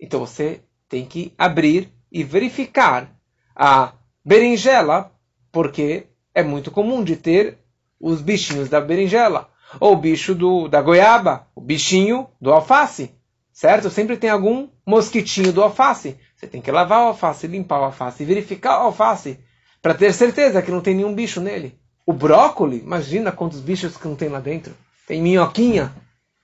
então 0.00 0.20
você 0.20 0.62
tem 0.88 1.04
que 1.04 1.32
abrir 1.36 1.92
e 2.10 2.24
verificar 2.24 3.10
a 3.54 3.92
berinjela, 4.24 5.12
porque 5.50 6.06
é 6.38 6.42
muito 6.44 6.70
comum 6.70 7.02
de 7.02 7.16
ter 7.16 7.58
os 8.00 8.22
bichinhos 8.22 8.68
da 8.68 8.80
berinjela. 8.80 9.48
ou 9.80 9.92
o 9.92 9.96
bicho 9.96 10.34
do, 10.34 10.68
da 10.68 10.80
goiaba, 10.80 11.46
o 11.54 11.60
bichinho 11.60 12.28
do 12.40 12.52
alface, 12.52 13.10
certo? 13.52 13.90
Sempre 13.90 14.16
tem 14.16 14.30
algum 14.30 14.68
mosquitinho 14.86 15.52
do 15.52 15.62
alface. 15.62 16.16
Você 16.34 16.46
tem 16.46 16.62
que 16.62 16.70
lavar 16.70 17.00
o 17.00 17.08
alface, 17.08 17.46
limpar 17.46 17.80
o 17.80 17.84
alface, 17.84 18.24
verificar 18.24 18.78
o 18.78 18.84
alface, 18.84 19.38
para 19.82 19.94
ter 19.94 20.14
certeza 20.14 20.62
que 20.62 20.70
não 20.70 20.80
tem 20.80 20.94
nenhum 20.94 21.14
bicho 21.14 21.40
nele. 21.40 21.76
O 22.06 22.12
brócolis, 22.12 22.80
imagina 22.80 23.32
quantos 23.32 23.60
bichos 23.60 23.96
que 23.96 24.08
não 24.08 24.14
tem 24.14 24.28
lá 24.28 24.40
dentro. 24.40 24.72
Tem 25.06 25.20
minhoquinha. 25.20 25.92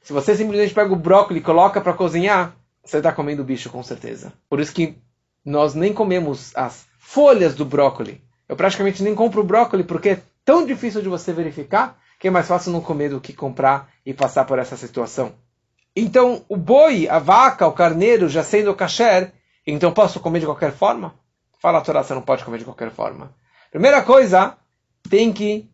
Se 0.02 0.12
você 0.12 0.36
simplesmente 0.36 0.74
pega 0.74 0.92
o 0.92 0.96
brócolis 0.96 1.40
e 1.40 1.44
coloca 1.44 1.80
para 1.80 1.94
cozinhar, 1.94 2.54
você 2.84 2.98
está 2.98 3.12
comendo 3.12 3.44
bicho 3.44 3.70
com 3.70 3.82
certeza. 3.82 4.32
Por 4.50 4.60
isso 4.60 4.74
que 4.74 4.98
nós 5.44 5.74
nem 5.74 5.94
comemos 5.94 6.54
as 6.54 6.84
folhas 6.98 7.54
do 7.54 7.64
brócolis. 7.64 8.18
Eu 8.48 8.56
praticamente 8.56 9.02
nem 9.02 9.14
compro 9.14 9.42
brócolis 9.42 9.86
porque 9.86 10.10
é 10.10 10.22
tão 10.44 10.66
difícil 10.66 11.02
de 11.02 11.08
você 11.08 11.32
verificar 11.32 11.98
que 12.18 12.28
é 12.28 12.30
mais 12.30 12.46
fácil 12.46 12.72
não 12.72 12.80
comer 12.80 13.10
do 13.10 13.20
que 13.20 13.32
comprar 13.32 13.90
e 14.04 14.14
passar 14.14 14.44
por 14.44 14.58
essa 14.58 14.76
situação. 14.76 15.32
Então, 15.96 16.44
o 16.48 16.56
boi, 16.56 17.08
a 17.08 17.18
vaca, 17.18 17.66
o 17.66 17.72
carneiro, 17.72 18.28
já 18.28 18.42
sendo 18.42 18.74
kasher, 18.74 19.32
então 19.66 19.92
posso 19.92 20.20
comer 20.20 20.40
de 20.40 20.46
qualquer 20.46 20.72
forma? 20.72 21.14
Fala 21.60 21.78
a 21.78 21.80
Torá, 21.80 22.02
você 22.02 22.14
não 22.14 22.22
pode 22.22 22.44
comer 22.44 22.58
de 22.58 22.64
qualquer 22.64 22.90
forma. 22.90 23.34
Primeira 23.70 24.02
coisa, 24.02 24.56
tem 25.08 25.32
que 25.32 25.70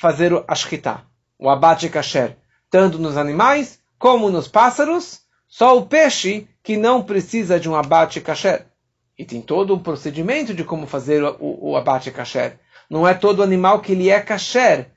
fazer 0.00 0.32
o 0.32 0.44
ashkita, 0.46 1.02
o 1.38 1.48
abate 1.48 1.88
kasher, 1.88 2.36
tanto 2.70 2.98
nos 2.98 3.16
animais 3.16 3.80
como 3.98 4.30
nos 4.30 4.46
pássaros, 4.46 5.20
só 5.48 5.76
o 5.76 5.86
peixe 5.86 6.48
que 6.62 6.76
não 6.76 7.02
precisa 7.02 7.58
de 7.58 7.68
um 7.68 7.74
abate 7.74 8.20
kasher. 8.20 8.66
E 9.18 9.24
tem 9.24 9.40
todo 9.40 9.74
um 9.74 9.78
procedimento 9.78 10.52
de 10.52 10.62
como 10.62 10.86
fazer 10.86 11.22
o, 11.22 11.36
o 11.40 11.76
abate 11.76 12.10
kasher. 12.10 12.58
Não 12.88 13.08
é 13.08 13.14
todo 13.14 13.42
animal 13.42 13.80
que 13.80 13.92
ele 13.92 14.10
é 14.10 14.20
kasher. 14.20 14.90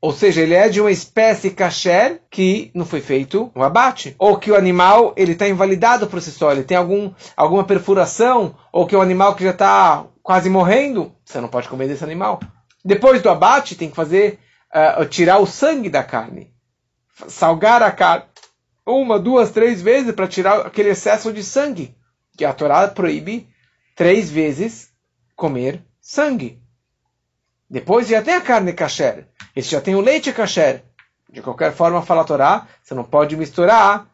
Ou 0.00 0.12
seja, 0.12 0.40
ele 0.40 0.54
é 0.54 0.68
de 0.68 0.80
uma 0.80 0.90
espécie 0.90 1.50
kasher 1.50 2.20
que 2.28 2.70
não 2.74 2.84
foi 2.84 3.00
feito 3.00 3.52
um 3.54 3.62
abate. 3.62 4.16
Ou 4.18 4.36
que 4.36 4.50
o 4.50 4.56
animal 4.56 5.12
ele 5.16 5.32
está 5.32 5.48
invalidado 5.48 6.06
por 6.06 6.20
si 6.20 6.32
só, 6.32 6.50
ele 6.50 6.64
tem 6.64 6.76
algum, 6.76 7.12
alguma 7.36 7.64
perfuração, 7.64 8.56
ou 8.72 8.86
que 8.86 8.96
o 8.96 9.00
animal 9.00 9.34
que 9.34 9.44
já 9.44 9.50
está 9.50 10.06
quase 10.22 10.50
morrendo, 10.50 11.12
você 11.24 11.40
não 11.40 11.48
pode 11.48 11.68
comer 11.68 11.88
desse 11.88 12.02
animal. 12.02 12.40
Depois 12.84 13.22
do 13.22 13.30
abate, 13.30 13.76
tem 13.76 13.90
que 13.90 13.96
fazer 13.96 14.40
uh, 14.74 15.04
tirar 15.06 15.38
o 15.38 15.46
sangue 15.46 15.88
da 15.88 16.02
carne, 16.02 16.52
salgar 17.28 17.82
a 17.82 17.90
carne 17.92 18.24
uma, 18.84 19.18
duas, 19.18 19.52
três 19.52 19.80
vezes 19.80 20.12
para 20.12 20.26
tirar 20.26 20.66
aquele 20.66 20.90
excesso 20.90 21.32
de 21.32 21.44
sangue 21.44 21.94
que 22.36 22.44
a 22.44 22.52
Torá 22.52 22.86
proíbe 22.88 23.48
três 23.94 24.30
vezes 24.30 24.90
comer 25.36 25.82
sangue. 26.00 26.60
Depois 27.68 28.08
já 28.08 28.22
tem 28.22 28.34
a 28.34 28.40
carne 28.40 28.72
kasher, 28.72 29.26
esse 29.56 29.70
já 29.70 29.80
tem 29.80 29.94
o 29.94 30.00
leite 30.00 30.32
kasher. 30.32 30.82
De 31.30 31.40
qualquer 31.40 31.72
forma, 31.72 32.02
fala 32.02 32.20
a 32.20 32.24
Torá, 32.24 32.66
você 32.82 32.94
não 32.94 33.04
pode 33.04 33.36
misturar 33.36 34.06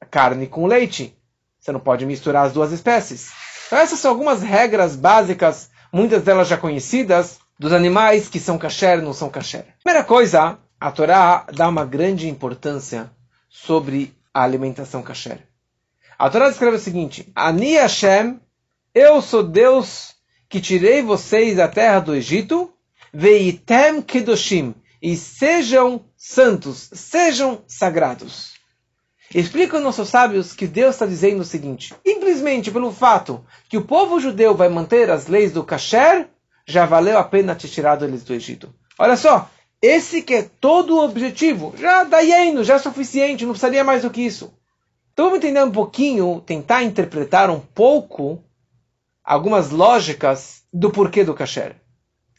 a 0.00 0.04
carne 0.04 0.48
com 0.48 0.66
leite. 0.66 1.16
Você 1.60 1.70
não 1.70 1.78
pode 1.78 2.04
misturar 2.04 2.46
as 2.46 2.52
duas 2.52 2.72
espécies. 2.72 3.30
Então 3.66 3.78
essas 3.78 4.00
são 4.00 4.10
algumas 4.10 4.42
regras 4.42 4.96
básicas, 4.96 5.70
muitas 5.92 6.24
delas 6.24 6.48
já 6.48 6.58
conhecidas, 6.58 7.38
dos 7.56 7.72
animais 7.72 8.28
que 8.28 8.40
são 8.40 8.58
kasher 8.58 8.98
e 8.98 9.02
não 9.02 9.12
são 9.12 9.30
kasher. 9.30 9.64
Primeira 9.84 10.04
coisa, 10.04 10.58
a 10.80 10.90
Torá 10.90 11.46
dá 11.54 11.68
uma 11.68 11.84
grande 11.84 12.28
importância 12.28 13.08
sobre 13.48 14.12
a 14.34 14.42
alimentação 14.42 15.02
kasher. 15.02 15.46
A 16.22 16.30
Torá 16.30 16.48
escreve 16.48 16.76
o 16.76 16.78
seguinte: 16.78 17.32
Ani 17.34 17.72
Hashem, 17.72 18.38
eu 18.94 19.20
sou 19.20 19.42
Deus 19.42 20.14
que 20.48 20.60
tirei 20.60 21.02
vocês 21.02 21.56
da 21.56 21.66
terra 21.66 21.98
do 21.98 22.14
Egito, 22.14 22.72
veitem 23.12 24.00
kedoshim, 24.00 24.72
e 25.02 25.16
sejam 25.16 26.04
santos, 26.16 26.90
sejam 26.92 27.64
sagrados. 27.66 28.52
Explica 29.34 29.78
os 29.78 29.82
nossos 29.82 30.10
sábios 30.10 30.52
que 30.52 30.68
Deus 30.68 30.94
está 30.94 31.06
dizendo 31.06 31.40
o 31.40 31.44
seguinte: 31.44 31.92
simplesmente 32.06 32.70
pelo 32.70 32.92
fato 32.92 33.44
que 33.68 33.76
o 33.76 33.84
povo 33.84 34.20
judeu 34.20 34.54
vai 34.54 34.68
manter 34.68 35.10
as 35.10 35.26
leis 35.26 35.50
do 35.50 35.64
kasher, 35.64 36.28
já 36.64 36.86
valeu 36.86 37.18
a 37.18 37.24
pena 37.24 37.56
te 37.56 37.68
tirar 37.68 38.00
eles 38.00 38.22
do 38.22 38.32
Egito. 38.32 38.72
Olha 38.96 39.16
só, 39.16 39.50
esse 39.82 40.22
que 40.22 40.34
é 40.34 40.48
todo 40.60 40.94
o 40.94 41.04
objetivo. 41.04 41.74
Já 41.76 42.04
dá 42.04 42.22
indo, 42.22 42.62
já 42.62 42.76
é 42.76 42.78
suficiente, 42.78 43.44
não 43.44 43.54
precisaria 43.54 43.82
mais 43.82 44.02
do 44.02 44.10
que 44.10 44.20
isso. 44.20 44.52
Então 45.12 45.26
vamos 45.26 45.38
entender 45.38 45.62
um 45.62 45.70
pouquinho, 45.70 46.40
tentar 46.40 46.82
interpretar 46.82 47.50
um 47.50 47.60
pouco 47.60 48.42
algumas 49.22 49.70
lógicas 49.70 50.62
do 50.72 50.90
porquê 50.90 51.22
do 51.22 51.34
kasher. 51.34 51.76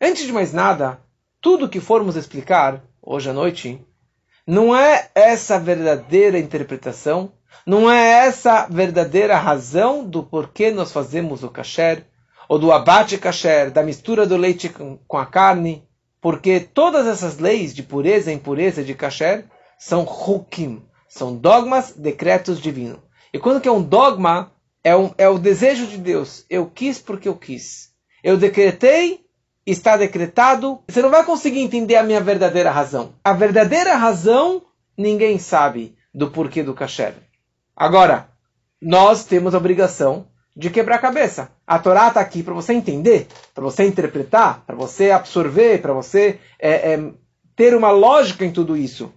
Antes 0.01 0.25
de 0.25 0.33
mais 0.33 0.51
nada, 0.51 0.99
tudo 1.39 1.69
que 1.69 1.79
formos 1.79 2.15
explicar 2.15 2.83
hoje 3.01 3.29
à 3.29 3.33
noite 3.33 3.79
não 4.45 4.75
é 4.75 5.09
essa 5.13 5.59
verdadeira 5.59 6.39
interpretação, 6.39 7.31
não 7.65 7.89
é 7.89 8.25
essa 8.25 8.67
verdadeira 8.67 9.37
razão 9.37 10.03
do 10.03 10.23
porquê 10.23 10.71
nós 10.71 10.91
fazemos 10.91 11.43
o 11.43 11.49
kasher, 11.49 12.05
ou 12.49 12.57
do 12.57 12.71
abate 12.71 13.17
kasher, 13.17 13.71
da 13.71 13.83
mistura 13.83 14.25
do 14.25 14.35
leite 14.35 14.69
com 15.07 15.17
a 15.17 15.25
carne, 15.25 15.87
porque 16.19 16.59
todas 16.59 17.07
essas 17.07 17.37
leis 17.37 17.73
de 17.73 17.83
pureza 17.83 18.31
e 18.31 18.35
impureza 18.35 18.83
de 18.83 18.93
kasher 18.93 19.45
são 19.77 20.03
hukim, 20.03 20.81
são 21.13 21.35
dogmas, 21.35 21.91
decretos 21.91 22.59
divinos. 22.59 22.97
E 23.31 23.37
quando 23.37 23.61
que 23.61 23.67
é 23.67 23.71
um 23.71 23.83
dogma, 23.83 24.51
é, 24.83 24.95
um, 24.95 25.11
é 25.15 25.29
o 25.29 25.37
desejo 25.37 25.85
de 25.85 25.99
Deus. 25.99 26.43
Eu 26.49 26.65
quis 26.65 26.97
porque 26.97 27.29
eu 27.29 27.35
quis. 27.35 27.91
Eu 28.23 28.35
decretei, 28.35 29.23
está 29.63 29.95
decretado. 29.95 30.79
Você 30.87 31.03
não 31.03 31.11
vai 31.11 31.23
conseguir 31.23 31.59
entender 31.59 31.97
a 31.97 32.03
minha 32.03 32.19
verdadeira 32.19 32.71
razão. 32.71 33.13
A 33.23 33.31
verdadeira 33.31 33.95
razão, 33.95 34.63
ninguém 34.97 35.37
sabe 35.37 35.95
do 36.11 36.31
porquê 36.31 36.63
do 36.63 36.73
kasher. 36.73 37.13
Agora, 37.75 38.27
nós 38.81 39.23
temos 39.23 39.53
a 39.53 39.59
obrigação 39.59 40.25
de 40.57 40.71
quebrar 40.71 40.95
a 40.95 40.99
cabeça. 40.99 41.51
A 41.65 41.77
Torá 41.77 42.07
está 42.07 42.21
aqui 42.21 42.41
para 42.41 42.55
você 42.55 42.73
entender, 42.73 43.27
para 43.53 43.63
você 43.63 43.85
interpretar, 43.85 44.63
para 44.65 44.75
você 44.75 45.11
absorver, 45.11 45.79
para 45.79 45.93
você 45.93 46.39
é, 46.57 46.93
é, 46.93 47.11
ter 47.55 47.75
uma 47.75 47.91
lógica 47.91 48.43
em 48.43 48.51
tudo 48.51 48.75
isso. 48.75 49.13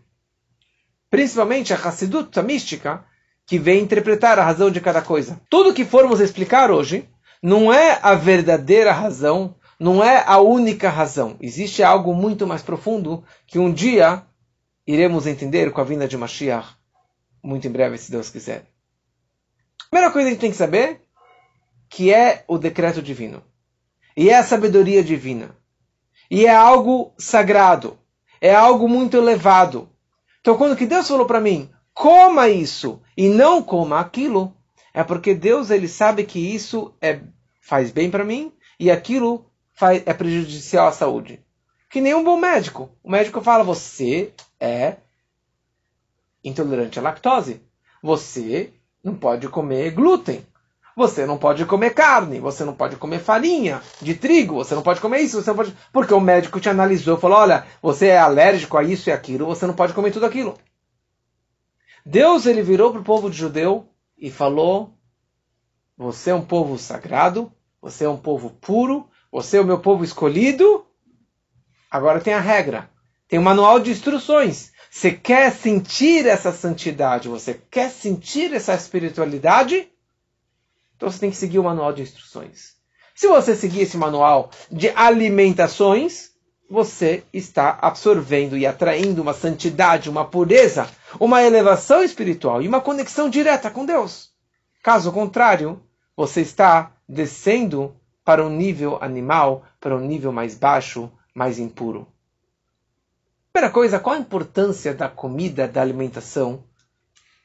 Principalmente 1.10 1.72
a 1.72 1.76
Hassidut, 1.76 2.38
a 2.38 2.42
mística, 2.42 3.04
que 3.46 3.58
vem 3.58 3.82
interpretar 3.82 4.38
a 4.38 4.44
razão 4.44 4.70
de 4.70 4.80
cada 4.80 5.00
coisa. 5.00 5.40
Tudo 5.48 5.72
que 5.72 5.84
formos 5.84 6.20
explicar 6.20 6.70
hoje 6.70 7.08
não 7.42 7.72
é 7.72 7.98
a 8.02 8.14
verdadeira 8.14 8.92
razão, 8.92 9.54
não 9.78 10.02
é 10.02 10.24
a 10.26 10.38
única 10.38 10.90
razão. 10.90 11.36
Existe 11.40 11.82
algo 11.82 12.14
muito 12.14 12.46
mais 12.46 12.62
profundo 12.62 13.22
que 13.46 13.58
um 13.58 13.72
dia 13.72 14.22
iremos 14.86 15.26
entender 15.26 15.70
com 15.72 15.80
a 15.80 15.84
vinda 15.84 16.08
de 16.08 16.16
Mashiach, 16.16 16.76
muito 17.42 17.66
em 17.68 17.70
breve, 17.70 17.98
se 17.98 18.10
Deus 18.10 18.30
quiser. 18.30 18.66
Primeira 19.90 20.12
coisa 20.12 20.26
que 20.26 20.30
a 20.30 20.32
gente 20.32 20.40
tem 20.40 20.50
que 20.50 20.56
saber 20.56 21.02
que 21.88 22.12
é 22.12 22.44
o 22.48 22.58
decreto 22.58 23.00
divino. 23.00 23.42
E 24.16 24.30
é 24.30 24.36
a 24.36 24.42
sabedoria 24.42 25.04
divina. 25.04 25.56
E 26.30 26.46
é 26.46 26.54
algo 26.54 27.14
sagrado. 27.16 27.98
É 28.40 28.54
algo 28.54 28.88
muito 28.88 29.16
elevado. 29.16 29.88
Então, 30.46 30.56
quando 30.56 30.76
que 30.76 30.86
Deus 30.86 31.08
falou 31.08 31.26
para 31.26 31.40
mim, 31.40 31.68
coma 31.92 32.48
isso 32.48 33.02
e 33.16 33.28
não 33.28 33.60
coma 33.60 33.98
aquilo, 33.98 34.54
é 34.94 35.02
porque 35.02 35.34
Deus 35.34 35.72
ele 35.72 35.88
sabe 35.88 36.22
que 36.22 36.38
isso 36.38 36.94
é, 37.00 37.18
faz 37.60 37.90
bem 37.90 38.08
para 38.08 38.22
mim 38.22 38.52
e 38.78 38.88
aquilo 38.88 39.50
faz, 39.74 40.04
é 40.06 40.14
prejudicial 40.14 40.86
à 40.86 40.92
saúde. 40.92 41.44
Que 41.90 42.00
nem 42.00 42.14
um 42.14 42.22
bom 42.22 42.36
médico. 42.36 42.88
O 43.02 43.10
médico 43.10 43.40
fala: 43.40 43.64
você 43.64 44.32
é 44.60 44.98
intolerante 46.44 47.00
à 47.00 47.02
lactose. 47.02 47.60
Você 48.00 48.72
não 49.02 49.16
pode 49.16 49.48
comer 49.48 49.90
glúten. 49.90 50.46
Você 50.96 51.26
não 51.26 51.36
pode 51.36 51.66
comer 51.66 51.90
carne, 51.90 52.40
você 52.40 52.64
não 52.64 52.72
pode 52.72 52.96
comer 52.96 53.18
farinha 53.18 53.82
de 54.00 54.14
trigo, 54.14 54.54
você 54.54 54.74
não 54.74 54.82
pode 54.82 54.98
comer 54.98 55.20
isso, 55.20 55.42
você 55.42 55.50
não 55.50 55.56
pode. 55.56 55.76
Porque 55.92 56.14
o 56.14 56.20
médico 56.20 56.58
te 56.58 56.70
analisou 56.70 57.18
e 57.18 57.20
falou: 57.20 57.36
olha, 57.36 57.66
você 57.82 58.06
é 58.06 58.18
alérgico 58.18 58.78
a 58.78 58.82
isso 58.82 59.10
e 59.10 59.12
aquilo, 59.12 59.44
você 59.44 59.66
não 59.66 59.74
pode 59.74 59.92
comer 59.92 60.10
tudo 60.10 60.24
aquilo. 60.24 60.56
Deus 62.04 62.46
ele 62.46 62.62
virou 62.62 62.92
para 62.92 63.02
o 63.02 63.04
povo 63.04 63.28
de 63.28 63.36
judeu 63.36 63.86
e 64.16 64.30
falou: 64.30 64.94
Você 65.98 66.30
é 66.30 66.34
um 66.34 66.44
povo 66.44 66.78
sagrado, 66.78 67.52
você 67.78 68.04
é 68.04 68.08
um 68.08 68.16
povo 68.16 68.48
puro, 68.48 69.06
você 69.30 69.58
é 69.58 69.60
o 69.60 69.66
meu 69.66 69.80
povo 69.80 70.02
escolhido. 70.02 70.86
Agora 71.90 72.22
tem 72.22 72.32
a 72.32 72.40
regra, 72.40 72.88
tem 73.28 73.38
um 73.38 73.42
manual 73.42 73.78
de 73.78 73.90
instruções. 73.90 74.72
Você 74.90 75.12
quer 75.12 75.52
sentir 75.52 76.26
essa 76.26 76.52
santidade, 76.52 77.28
você 77.28 77.52
quer 77.70 77.90
sentir 77.90 78.54
essa 78.54 78.74
espiritualidade? 78.74 79.90
Então 80.96 81.10
você 81.10 81.18
tem 81.18 81.30
que 81.30 81.36
seguir 81.36 81.58
o 81.58 81.64
manual 81.64 81.92
de 81.92 82.02
instruções. 82.02 82.74
Se 83.14 83.28
você 83.28 83.54
seguir 83.54 83.82
esse 83.82 83.96
manual 83.96 84.50
de 84.70 84.90
alimentações, 84.90 86.30
você 86.68 87.24
está 87.32 87.78
absorvendo 87.80 88.56
e 88.56 88.66
atraindo 88.66 89.22
uma 89.22 89.32
santidade, 89.32 90.10
uma 90.10 90.24
pureza, 90.24 90.88
uma 91.20 91.42
elevação 91.42 92.02
espiritual 92.02 92.60
e 92.60 92.68
uma 92.68 92.80
conexão 92.80 93.30
direta 93.30 93.70
com 93.70 93.86
Deus. 93.86 94.30
Caso 94.82 95.12
contrário, 95.12 95.82
você 96.16 96.40
está 96.40 96.92
descendo 97.08 97.94
para 98.24 98.44
um 98.44 98.50
nível 98.50 98.98
animal, 99.00 99.64
para 99.80 99.96
um 99.96 100.00
nível 100.00 100.32
mais 100.32 100.54
baixo, 100.54 101.10
mais 101.34 101.58
impuro. 101.58 102.08
Primeira 103.52 103.72
coisa, 103.72 104.00
qual 104.00 104.16
a 104.16 104.18
importância 104.18 104.92
da 104.92 105.08
comida, 105.08 105.68
da 105.68 105.80
alimentação 105.80 106.64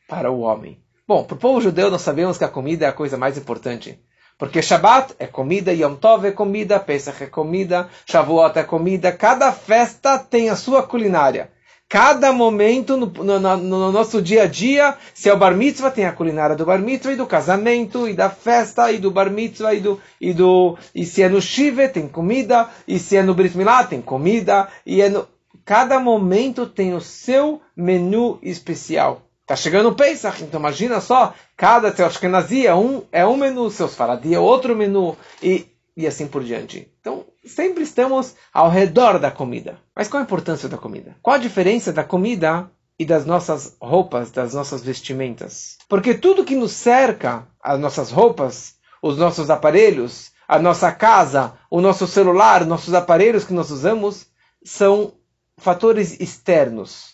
para 0.07 0.31
o 0.31 0.41
homem? 0.41 0.83
Bom, 1.12 1.26
para 1.26 1.36
o 1.36 1.38
povo 1.38 1.60
judeu 1.60 1.91
nós 1.91 2.04
sabemos 2.04 2.38
que 2.38 2.45
a 2.45 2.47
comida 2.47 2.86
é 2.86 2.88
a 2.88 2.93
coisa 2.93 3.17
mais 3.17 3.38
importante. 3.38 4.00
Porque 4.38 4.62
Shabbat 4.62 5.13
é 5.19 5.28
comida, 5.28 5.74
Yom 5.74 5.95
Tov 5.95 6.26
é 6.26 6.32
comida, 6.32 6.80
Pesach 6.80 7.21
é 7.21 7.28
comida, 7.28 7.89
Shavuot 8.06 8.58
é 8.58 8.63
comida. 8.63 9.12
Cada 9.12 9.52
festa 9.52 10.17
tem 10.17 10.50
a 10.50 10.56
sua 10.56 10.84
culinária. 10.84 11.52
Cada 11.89 12.32
momento 12.32 12.95
no, 12.95 13.08
no, 13.08 13.58
no, 13.58 13.91
nosso 13.91 14.21
dia 14.21 14.43
a 14.43 14.45
dia, 14.45 14.95
se 15.13 15.28
é 15.28 15.34
o 15.34 15.38
bar 15.38 15.54
mitzvah, 15.54 15.91
tem 15.91 16.06
a 16.06 16.13
culinária 16.13 16.56
do 16.56 16.65
bar 16.65 16.80
mitzvah 16.80 17.12
e 17.12 17.17
do 17.17 17.28
casamento, 17.28 18.08
e 18.08 18.13
da 18.13 18.30
festa, 18.30 18.89
e 18.89 18.97
do 18.97 19.12
bar 19.12 19.30
mitzvah, 19.30 19.74
e, 19.74 19.82
do, 19.82 20.00
e, 20.21 20.34
do, 20.34 20.78
e 20.95 21.04
se 21.06 21.21
é 21.21 21.28
no 21.28 21.41
shiva, 21.41 21.89
tem 21.89 22.08
comida, 22.08 22.69
e 22.88 22.97
se 22.97 23.17
é 23.17 23.21
no 23.21 23.36
brit 23.36 23.58
milá, 23.58 23.84
tem 23.84 24.02
comida, 24.02 24.69
e 24.86 25.02
é 25.02 25.10
no... 25.10 25.28
Cada 25.65 26.00
momento 26.00 26.65
tem 26.65 26.93
o 26.93 27.02
seu 27.02 27.62
menu 27.76 28.39
especial. 28.41 29.24
Tá 29.51 29.57
chegando 29.57 29.89
o 29.89 29.95
Pesach, 29.95 30.41
então 30.41 30.61
imagina 30.61 31.01
só, 31.01 31.33
cada 31.57 31.93
seu 31.93 32.05
Ashkenazi 32.05 32.65
é 32.65 32.73
um, 32.73 33.03
é 33.11 33.25
um 33.25 33.35
menu, 33.35 33.69
seus 33.69 33.93
Faradi 33.93 34.33
é 34.33 34.39
outro 34.39 34.73
menu, 34.73 35.17
e, 35.43 35.67
e 35.93 36.07
assim 36.07 36.25
por 36.25 36.41
diante. 36.41 36.89
Então, 37.01 37.25
sempre 37.45 37.83
estamos 37.83 38.33
ao 38.53 38.69
redor 38.69 39.19
da 39.19 39.29
comida. 39.29 39.77
Mas 39.93 40.07
qual 40.07 40.21
a 40.21 40.23
importância 40.23 40.69
da 40.69 40.77
comida? 40.77 41.17
Qual 41.21 41.35
a 41.35 41.37
diferença 41.37 41.91
da 41.91 42.01
comida 42.01 42.71
e 42.97 43.03
das 43.03 43.25
nossas 43.25 43.75
roupas, 43.81 44.31
das 44.31 44.53
nossas 44.53 44.81
vestimentas? 44.81 45.77
Porque 45.89 46.13
tudo 46.13 46.45
que 46.45 46.55
nos 46.55 46.71
cerca, 46.71 47.45
as 47.61 47.77
nossas 47.77 48.09
roupas, 48.09 48.75
os 49.01 49.17
nossos 49.17 49.49
aparelhos, 49.49 50.31
a 50.47 50.59
nossa 50.59 50.93
casa, 50.93 51.55
o 51.69 51.81
nosso 51.81 52.07
celular, 52.07 52.65
nossos 52.65 52.93
aparelhos 52.93 53.43
que 53.43 53.53
nós 53.53 53.69
usamos, 53.69 54.27
são 54.63 55.11
fatores 55.57 56.21
externos 56.21 57.11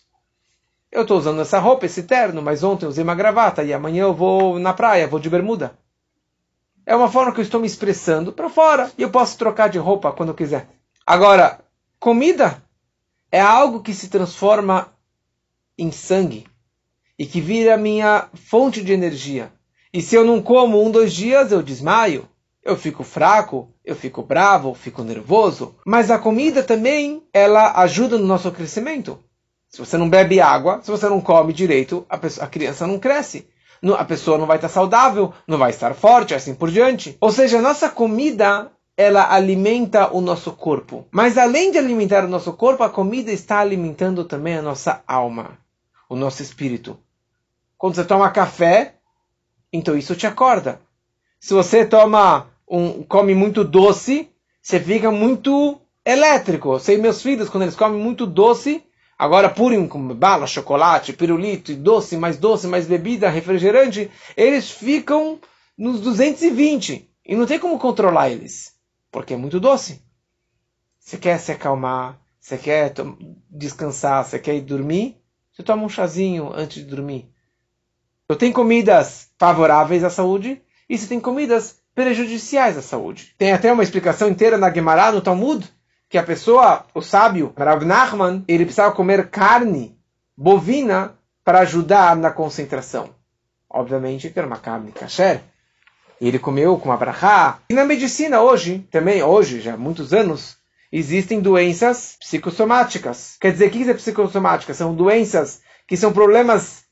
eu 0.92 1.02
estou 1.02 1.18
usando 1.18 1.42
essa 1.42 1.60
roupa, 1.60 1.86
esse 1.86 2.04
terno, 2.04 2.42
mas 2.42 2.64
ontem 2.64 2.86
eu 2.86 2.90
usei 2.90 3.04
uma 3.04 3.16
gravata 3.16 3.64
e 3.64 3.74
amanhã 3.74 4.04
eu 4.04 4.14
vou 4.14 4.58
na 4.58 4.74
praia, 4.74 5.08
vou 5.08 5.20
de 5.20 5.30
bermuda. 5.30 5.78
É 6.86 6.96
uma 6.96 7.12
forma 7.12 7.34
que 7.34 7.40
eu 7.40 7.44
estou 7.44 7.60
me 7.60 7.68
expressando 7.68 8.32
para 8.32 8.50
fora 8.50 8.92
e 8.98 9.02
eu 9.02 9.10
posso 9.10 9.38
trocar 9.38 9.70
de 9.70 9.78
roupa 9.78 10.12
quando 10.12 10.30
eu 10.30 10.36
quiser. 10.36 10.70
Agora, 11.06 11.60
comida 12.00 12.64
é 13.32 13.42
algo 13.42 13.82
que 13.82 13.94
se 13.94 14.10
transforma 14.10 14.94
em 15.78 15.92
sangue 15.92 16.48
e 17.20 17.26
que 17.26 17.42
vira 17.42 17.76
minha 17.76 18.30
fonte 18.34 18.82
de 18.82 18.94
energia. 18.94 19.52
E 19.94 20.02
se 20.02 20.16
eu 20.16 20.24
não 20.24 20.42
como 20.42 20.82
um, 20.82 20.92
dois 20.92 21.14
dias, 21.14 21.52
eu 21.52 21.62
desmaio, 21.62 22.28
eu 22.64 22.78
fico 22.78 23.04
fraco, 23.04 23.74
eu 23.84 23.96
fico 23.96 24.22
bravo, 24.22 24.74
fico 24.74 25.04
nervoso. 25.04 25.76
Mas 25.86 26.12
a 26.12 26.20
comida 26.20 26.62
também, 26.64 27.24
ela 27.34 27.74
ajuda 27.82 28.18
no 28.18 28.28
nosso 28.28 28.52
crescimento. 28.52 29.20
Se 29.70 29.80
você 29.80 29.98
não 29.98 30.10
bebe 30.10 30.40
água, 30.40 30.82
se 30.82 30.90
você 30.90 31.08
não 31.10 31.22
come 31.22 31.54
direito, 31.54 32.06
a, 32.10 32.18
pessoa, 32.18 32.46
a 32.46 32.50
criança 32.50 32.88
não 32.88 33.00
cresce. 33.00 33.48
A 33.98 34.06
pessoa 34.06 34.38
não 34.38 34.48
vai 34.48 34.58
estar 34.58 34.70
saudável, 34.70 35.34
não 35.48 35.58
vai 35.58 35.70
estar 35.70 35.94
forte, 35.94 36.34
assim 36.34 36.56
por 36.56 36.72
diante. 36.72 37.16
Ou 37.22 37.32
seja, 37.32 37.60
a 37.60 37.62
nossa 37.62 37.90
comida, 37.90 38.72
ela 38.96 39.32
alimenta 39.32 40.12
o 40.12 40.20
nosso 40.20 40.52
corpo. 40.52 41.06
Mas 41.12 41.38
além 41.38 41.72
de 41.72 41.78
alimentar 41.78 42.26
o 42.26 42.30
nosso 42.30 42.54
corpo, 42.54 42.84
a 42.84 42.90
comida 42.90 43.32
está 43.32 43.60
alimentando 43.60 44.24
também 44.24 44.58
a 44.58 44.62
nossa 44.62 45.04
alma, 45.06 45.60
o 46.10 46.16
nosso 46.16 46.42
espírito. 46.42 46.98
Quando 47.78 47.96
você 47.96 48.04
toma 48.04 48.32
café, 48.32 48.96
então 49.72 49.96
isso 49.96 50.16
te 50.16 50.26
acorda. 50.26 50.82
Se 51.40 51.54
você 51.54 51.86
toma 51.86 52.48
um, 52.68 53.04
come 53.04 53.36
muito 53.36 53.64
doce, 53.64 54.28
você 54.60 54.80
fica 54.80 55.12
muito 55.12 55.80
elétrico. 56.04 56.74
Eu 56.74 56.80
sei 56.80 56.98
meus 56.98 57.22
filhos, 57.22 57.50
quando 57.50 57.64
eles 57.64 57.76
comem 57.76 58.02
muito 58.02 58.26
doce, 58.26 58.84
Agora, 59.18 59.50
Purim 59.50 59.88
com 59.88 60.14
bala, 60.14 60.46
chocolate, 60.46 61.12
pirulito, 61.12 61.74
doce, 61.76 62.16
mais 62.16 62.38
doce, 62.38 62.68
mais 62.68 62.86
bebida, 62.86 63.30
refrigerante, 63.30 64.12
eles 64.36 64.70
ficam 64.70 65.40
nos 65.76 66.00
220. 66.02 67.10
E 67.26 67.36
não 67.36 67.48
tem 67.48 67.58
como 67.58 67.80
controlar 67.80 68.30
eles, 68.30 68.74
porque 69.12 69.34
é 69.34 69.38
muito 69.38 69.60
doce. 69.60 70.02
Você 71.00 71.18
quer 71.18 71.40
se 71.40 71.52
acalmar, 71.52 72.20
você 72.40 72.58
quer 72.58 72.94
descansar, 73.50 74.24
você 74.24 74.38
quer 74.38 74.56
ir 74.56 74.62
dormir, 74.62 75.18
você 75.52 75.64
toma 75.64 75.84
um 75.84 75.90
chazinho 75.90 76.52
antes 76.54 76.84
de 76.84 76.90
dormir. 76.90 77.30
Então, 78.26 78.38
tem 78.38 78.52
comidas 78.52 79.30
favoráveis 79.40 80.04
à 80.04 80.10
saúde 80.10 80.62
e 80.88 80.98
você 80.98 81.08
tem 81.08 81.20
comidas 81.20 81.80
prejudiciais 81.96 82.78
à 82.78 82.82
saúde. 82.82 83.34
Tem 83.38 83.52
até 83.52 83.74
uma 83.74 83.82
explicação 83.82 84.30
inteira 84.30 84.58
na 84.58 84.72
Gemara, 84.72 85.12
no 85.12 85.22
Talmud, 85.22 85.68
que 86.10 86.18
a 86.18 86.24
pessoa, 86.24 86.86
o 86.94 87.02
sábio, 87.02 87.54
Rav 87.58 87.84
Nachman, 87.84 88.44
ele 88.48 88.66
precisava 88.66 88.96
comer 88.96 89.30
carne 89.30 89.98
bovina 90.36 91.18
para 91.44 91.60
ajudar 91.60 92.16
na 92.16 92.32
concentração. 92.32 93.10
Obviamente 93.70 94.30
que 94.30 94.40
era 94.40 94.48
uma 94.48 94.58
carne 94.58 94.92
kasher. 94.92 95.42
Ele 96.20 96.40
comeu 96.40 96.78
com 96.78 96.92
abrahá. 96.92 97.60
E 97.70 97.74
na 97.74 97.86
medicina 97.86 98.42
hoje, 98.42 98.88
também 98.90 99.22
hoje, 99.22 99.60
já 99.60 99.74
há 99.74 99.78
muitos 99.78 100.14
anos, 100.14 100.58
existem 100.92 101.42
doenças 101.42 102.18
psicossomáticas. 102.20 103.38
Quer 103.40 103.52
dizer, 103.52 103.68
o 103.68 103.72
que 103.72 103.90
é 103.90 103.94
psicossomática? 103.94 104.74
São 104.74 104.96
doenças 104.96 105.62
que 105.86 105.98
são 105.98 106.12
problemas 106.12 106.86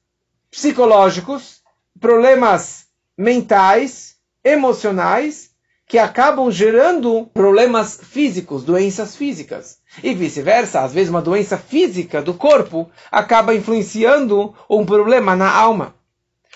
psicológicos, 0.51 1.61
problemas 1.99 2.85
mentais, 3.17 4.15
emocionais, 4.43 5.49
que 5.87 5.99
acabam 5.99 6.49
gerando 6.49 7.27
problemas 7.31 7.99
físicos, 8.01 8.63
doenças 8.63 9.15
físicas. 9.15 9.77
E 10.03 10.13
vice-versa, 10.15 10.81
às 10.81 10.93
vezes 10.93 11.09
uma 11.09 11.21
doença 11.21 11.57
física 11.57 12.21
do 12.21 12.33
corpo 12.33 12.89
acaba 13.11 13.53
influenciando 13.53 14.53
um 14.69 14.85
problema 14.85 15.35
na 15.35 15.51
alma. 15.51 15.93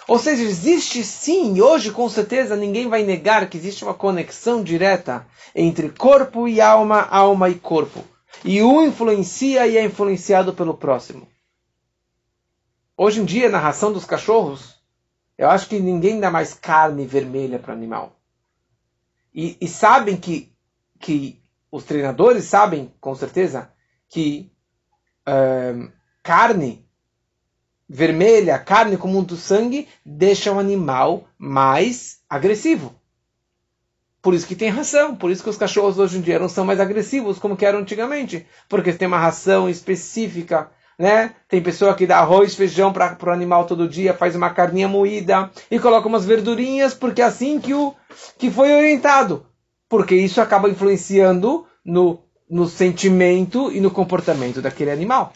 Ou 0.08 0.18
seja, 0.18 0.42
existe 0.42 1.04
sim, 1.04 1.56
e 1.56 1.62
hoje 1.62 1.92
com 1.92 2.10
certeza 2.10 2.56
ninguém 2.56 2.88
vai 2.88 3.04
negar 3.04 3.48
que 3.48 3.58
existe 3.58 3.84
uma 3.84 3.94
conexão 3.94 4.64
direta 4.64 5.28
entre 5.54 5.90
corpo 5.90 6.48
e 6.48 6.60
alma, 6.60 7.02
alma 7.12 7.50
e 7.50 7.56
corpo. 7.56 8.04
E 8.44 8.64
um 8.64 8.84
influencia 8.84 9.68
e 9.68 9.78
é 9.78 9.84
influenciado 9.84 10.54
pelo 10.54 10.74
próximo. 10.74 11.28
Hoje 12.98 13.22
em 13.22 13.26
dia, 13.26 13.50
na 13.50 13.60
ração 13.60 13.94
dos 13.94 14.06
cachorros, 14.06 14.76
eu 15.38 15.50
acho 15.50 15.70
que 15.70 15.80
ninguém 15.80 16.20
dá 16.20 16.32
mais 16.32 16.54
carne 16.54 17.06
vermelha 17.06 17.60
para 17.60 17.72
o 17.72 17.78
animal 17.78 18.19
e, 19.34 19.58
e 19.60 19.68
sabem 19.68 20.18
que, 20.18 20.52
que 21.00 21.42
os 21.72 21.84
treinadores 21.84 22.46
sabem, 22.46 22.94
com 23.00 23.14
certeza, 23.16 23.72
que 24.08 24.52
carne 26.24 26.86
vermelha, 27.88 28.58
carne 28.60 28.98
comum 28.98 29.24
do 29.24 29.36
sangue, 29.36 29.88
deixa 30.06 30.52
o 30.52 30.60
animal 30.60 31.28
mais 31.38 32.20
agressivo. 32.30 32.94
Por 34.22 34.34
isso 34.34 34.46
que 34.46 34.56
tem 34.56 34.70
ração, 34.70 35.16
por 35.16 35.32
isso 35.32 35.42
que 35.42 35.50
os 35.50 35.58
cachorros 35.58 35.98
hoje 35.98 36.18
em 36.18 36.22
dia 36.22 36.40
não 36.40 36.50
são 36.50 36.66
mais 36.66 36.80
agressivos 36.80 37.40
como 37.40 37.58
eram 37.62 37.80
antigamente, 37.80 38.46
porque 38.68 38.92
tem 38.94 39.08
uma 39.08 39.18
ração 39.18 39.70
específica 39.70 40.70
né? 41.00 41.34
Tem 41.48 41.64
pessoa 41.64 41.96
que 41.96 42.06
dá 42.06 42.20
arroz, 42.20 42.56
feijão 42.56 42.92
para 42.92 43.18
o 43.26 43.30
animal 43.30 43.66
todo 43.66 43.88
dia, 43.88 44.14
faz 44.14 44.36
uma 44.36 44.50
carninha 44.50 44.88
moída 44.90 45.50
e 45.72 45.80
coloca 45.80 46.10
umas 46.10 46.26
verdurinhas, 46.26 46.94
porque 46.94 47.22
é 47.22 47.26
assim 47.26 47.58
que, 47.58 47.74
o, 47.74 47.96
que 48.38 48.52
foi 48.52 48.74
orientado. 48.74 49.46
Porque 49.88 50.14
isso 50.14 50.42
acaba 50.42 50.70
influenciando 50.70 51.66
no, 51.86 52.22
no 52.50 52.68
sentimento 52.68 53.72
e 53.72 53.80
no 53.80 53.90
comportamento 53.90 54.62
daquele 54.62 54.92
animal. 54.92 55.34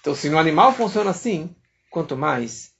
Então, 0.00 0.12
se 0.12 0.28
no 0.28 0.38
animal 0.38 0.72
funciona 0.72 1.10
assim, 1.10 1.54
quanto 1.88 2.16
mais 2.16 2.72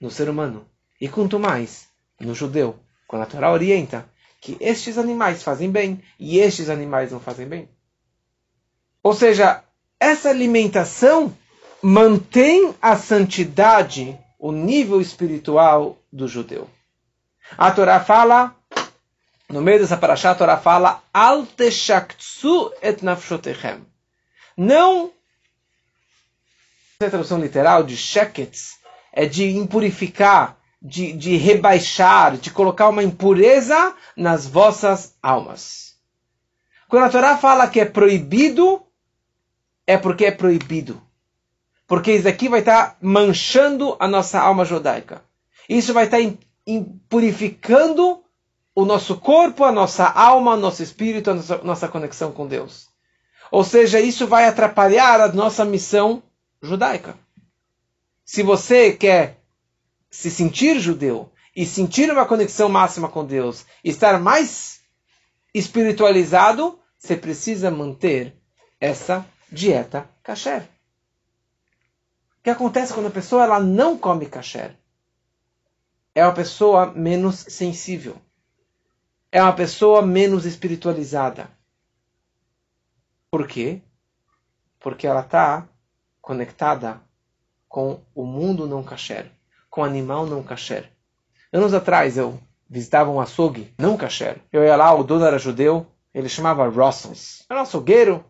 no 0.00 0.10
ser 0.10 0.30
humano 0.30 0.66
e 0.98 1.06
quanto 1.06 1.38
mais 1.38 1.86
no 2.18 2.34
judeu, 2.34 2.76
quando 3.06 3.22
a 3.22 3.26
Torá 3.26 3.52
orienta 3.52 4.08
que 4.40 4.56
estes 4.58 4.96
animais 4.96 5.42
fazem 5.42 5.70
bem 5.70 6.02
e 6.18 6.38
estes 6.38 6.70
animais 6.70 7.12
não 7.12 7.20
fazem 7.20 7.46
bem. 7.46 7.68
Ou 9.02 9.14
seja, 9.14 9.62
essa 10.00 10.28
alimentação 10.28 11.36
mantém 11.82 12.74
a 12.80 12.96
santidade, 12.96 14.18
o 14.38 14.52
nível 14.52 15.00
espiritual 15.00 15.98
do 16.12 16.28
judeu. 16.28 16.68
A 17.56 17.70
Torá 17.70 18.00
fala, 18.00 18.54
no 19.48 19.60
meio 19.60 19.78
dessa 19.78 19.96
paraxá, 19.96 20.30
a 20.32 20.34
Torá 20.34 20.56
fala, 20.56 21.02
Al 21.12 21.46
et 22.82 23.02
nafshotechem. 23.02 23.86
Não, 24.56 25.12
a 26.98 27.10
tradução 27.10 27.38
literal 27.38 27.82
de 27.82 27.96
sheketz 27.96 28.76
é 29.12 29.26
de 29.26 29.56
impurificar, 29.56 30.56
de, 30.80 31.12
de 31.12 31.36
rebaixar, 31.36 32.36
de 32.36 32.50
colocar 32.50 32.88
uma 32.88 33.02
impureza 33.02 33.94
nas 34.16 34.46
vossas 34.46 35.14
almas. 35.22 35.94
Quando 36.88 37.04
a 37.04 37.10
Torá 37.10 37.36
fala 37.36 37.68
que 37.68 37.80
é 37.80 37.84
proibido, 37.84 38.85
é 39.86 39.96
porque 39.96 40.26
é 40.26 40.30
proibido. 40.30 41.00
Porque 41.86 42.12
isso 42.12 42.28
aqui 42.28 42.48
vai 42.48 42.60
estar 42.60 42.96
manchando 43.00 43.96
a 44.00 44.08
nossa 44.08 44.40
alma 44.40 44.64
judaica. 44.64 45.22
Isso 45.68 45.94
vai 45.94 46.06
estar 46.06 46.18
purificando 47.08 48.22
o 48.74 48.84
nosso 48.84 49.16
corpo, 49.18 49.64
a 49.64 49.72
nossa 49.72 50.06
alma, 50.06 50.54
o 50.54 50.56
nosso 50.56 50.82
espírito, 50.82 51.30
a 51.30 51.34
nossa, 51.34 51.58
nossa 51.58 51.88
conexão 51.88 52.32
com 52.32 52.46
Deus. 52.46 52.88
Ou 53.50 53.62
seja, 53.62 54.00
isso 54.00 54.26
vai 54.26 54.46
atrapalhar 54.46 55.20
a 55.20 55.32
nossa 55.32 55.64
missão 55.64 56.22
judaica. 56.60 57.16
Se 58.24 58.42
você 58.42 58.92
quer 58.92 59.40
se 60.10 60.30
sentir 60.30 60.80
judeu 60.80 61.30
e 61.54 61.64
sentir 61.64 62.10
uma 62.10 62.26
conexão 62.26 62.68
máxima 62.68 63.08
com 63.08 63.24
Deus, 63.24 63.64
estar 63.84 64.18
mais 64.18 64.80
espiritualizado, 65.54 66.78
você 66.98 67.16
precisa 67.16 67.70
manter 67.70 68.36
essa 68.80 69.24
dieta 69.50 70.08
kasher. 70.22 70.62
O 70.62 72.42
que 72.42 72.50
acontece 72.50 72.92
quando 72.92 73.06
a 73.06 73.10
pessoa 73.10 73.44
ela 73.44 73.60
não 73.60 73.98
come 73.98 74.26
kasher? 74.26 74.76
É 76.14 76.24
uma 76.24 76.34
pessoa 76.34 76.92
menos 76.92 77.36
sensível. 77.48 78.16
É 79.30 79.42
uma 79.42 79.52
pessoa 79.52 80.02
menos 80.02 80.46
espiritualizada. 80.46 81.50
Por 83.30 83.46
quê? 83.46 83.82
Porque 84.78 85.06
ela 85.06 85.20
está 85.20 85.68
conectada 86.22 87.00
com 87.68 88.00
o 88.14 88.24
mundo 88.24 88.66
não 88.66 88.82
kasher, 88.82 89.30
com 89.68 89.82
o 89.82 89.84
animal 89.84 90.24
não 90.24 90.42
kasher. 90.42 90.90
Anos 91.52 91.74
atrás 91.74 92.16
eu 92.16 92.40
visitava 92.68 93.10
um 93.10 93.20
açougue 93.20 93.74
não 93.78 93.96
kasher. 93.96 94.40
Eu 94.52 94.64
ia 94.64 94.76
lá, 94.76 94.94
o 94.94 95.04
dono 95.04 95.24
era 95.24 95.38
judeu, 95.38 95.86
ele 96.14 96.28
chamava 96.28 96.68
Rossels. 96.68 97.44
Era 97.48 97.60
um 97.60 97.62
açougueiro, 97.62 98.24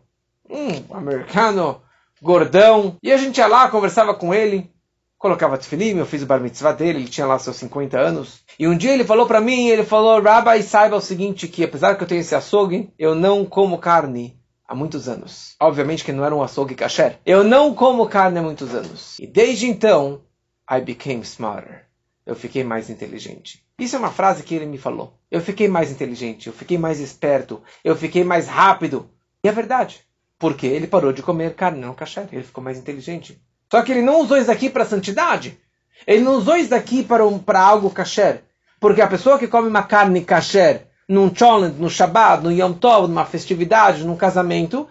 um 0.49 0.95
americano, 0.95 1.81
gordão. 2.21 2.97
E 3.01 3.11
a 3.11 3.17
gente 3.17 3.37
ia 3.37 3.47
lá, 3.47 3.69
conversava 3.69 4.13
com 4.13 4.33
ele, 4.33 4.71
colocava 5.17 5.57
tefilim, 5.57 5.97
eu 5.97 6.05
fiz 6.05 6.23
o 6.23 6.25
bar 6.25 6.39
mitzvah 6.39 6.71
dele, 6.71 6.99
ele 6.99 7.09
tinha 7.09 7.25
lá 7.25 7.39
seus 7.39 7.57
50 7.57 7.99
anos. 7.99 8.43
E 8.59 8.67
um 8.67 8.77
dia 8.77 8.93
ele 8.93 9.03
falou 9.03 9.25
para 9.25 9.41
mim, 9.41 9.67
ele 9.67 9.83
falou, 9.83 10.21
Rabbi, 10.21 10.61
saiba 10.63 10.95
o 10.95 11.01
seguinte, 11.01 11.47
que 11.47 11.63
apesar 11.63 11.95
que 11.95 12.03
eu 12.03 12.07
tenho 12.07 12.21
esse 12.21 12.35
açougue, 12.35 12.91
eu 12.97 13.15
não 13.15 13.45
como 13.45 13.77
carne 13.77 14.39
há 14.67 14.75
muitos 14.75 15.07
anos. 15.07 15.55
Obviamente 15.59 16.03
que 16.03 16.11
não 16.11 16.25
era 16.25 16.35
um 16.35 16.43
açougue 16.43 16.75
kasher. 16.75 17.19
Eu 17.25 17.43
não 17.43 17.73
como 17.73 18.07
carne 18.07 18.39
há 18.39 18.41
muitos 18.41 18.73
anos. 18.75 19.17
E 19.19 19.25
desde 19.25 19.67
então, 19.67 20.21
I 20.69 20.81
became 20.81 21.21
smarter. 21.21 21.85
Eu 22.25 22.35
fiquei 22.35 22.63
mais 22.63 22.89
inteligente. 22.89 23.65
Isso 23.79 23.95
é 23.95 23.99
uma 23.99 24.11
frase 24.11 24.43
que 24.43 24.53
ele 24.53 24.65
me 24.65 24.77
falou. 24.77 25.17
Eu 25.31 25.39
fiquei 25.39 25.67
mais 25.67 25.91
inteligente, 25.91 26.47
eu 26.47 26.53
fiquei 26.53 26.77
mais 26.77 26.99
esperto, 26.99 27.61
eu 27.83 27.95
fiquei 27.95 28.23
mais 28.23 28.47
rápido. 28.47 29.09
E 29.43 29.47
é 29.47 29.51
verdade. 29.51 30.01
Porque 30.39 30.67
ele 30.67 30.87
parou 30.87 31.11
de 31.11 31.21
comer 31.21 31.55
carne 31.55 31.79
não 31.79 31.93
kasher. 31.93 32.27
Ele 32.31 32.43
ficou 32.43 32.63
mais 32.63 32.77
inteligente. 32.77 33.41
Só 33.71 33.81
que 33.81 33.91
ele 33.91 34.01
não 34.01 34.21
usou 34.21 34.37
isso 34.37 34.47
daqui 34.47 34.69
para 34.69 34.85
santidade. 34.85 35.59
Ele 36.05 36.23
não 36.23 36.35
usou 36.35 36.55
isso 36.55 36.69
daqui 36.69 37.03
para, 37.03 37.25
um, 37.25 37.39
para 37.39 37.59
algo 37.59 37.89
kasher. 37.89 38.43
Porque 38.79 39.01
a 39.01 39.07
pessoa 39.07 39.39
que 39.39 39.47
come 39.47 39.67
uma 39.67 39.83
carne 39.83 40.23
kasher 40.23 40.87
num 41.07 41.33
challenge, 41.33 41.79
no 41.79 41.89
Shabbat, 41.89 42.43
no 42.43 42.51
Yom 42.51 42.73
Tov, 42.73 43.07
numa 43.07 43.25
festividade, 43.25 44.03
num 44.03 44.17
casamento, 44.17 44.87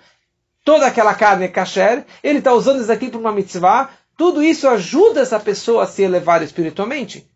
toda 0.65 0.87
aquela 0.87 1.15
carne 1.15 1.45
é 1.45 1.49
kasher, 1.49 2.05
ele 2.23 2.39
está 2.39 2.53
usando 2.53 2.81
isso 2.81 2.91
aqui 2.91 3.11
para 3.11 3.21
uma 3.21 3.33
mitzvah, 3.33 3.91
tudo 4.17 4.43
isso 4.43 4.67
ajuda 4.67 5.21
essa 5.21 5.39
pessoa 5.39 5.85
a 5.85 5.87
se 5.87 6.03
elevar 6.03 6.43
espiritualmente. 6.43 7.31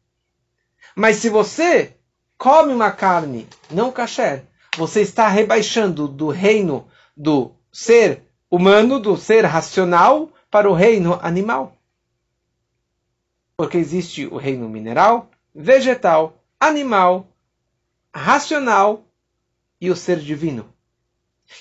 Mas 0.96 1.16
se 1.16 1.28
você 1.28 1.94
come 2.38 2.72
uma 2.72 2.90
carne 2.90 3.46
não 3.70 3.92
kasher, 3.92 4.44
você 4.76 5.02
está 5.02 5.28
rebaixando 5.28 6.08
do 6.08 6.28
reino 6.28 6.88
do 7.14 7.54
ser 7.72 8.22
humano, 8.50 8.98
do 8.98 9.16
ser 9.16 9.44
racional, 9.44 10.30
para 10.50 10.68
o 10.68 10.74
reino 10.74 11.18
animal. 11.22 11.76
Porque 13.56 13.78
existe 13.78 14.26
o 14.26 14.36
reino 14.36 14.68
mineral, 14.68 15.30
vegetal, 15.54 16.42
animal 16.58 17.26
racional 18.12 19.04
e 19.80 19.90
o 19.90 19.96
ser 19.96 20.18
divino. 20.18 20.72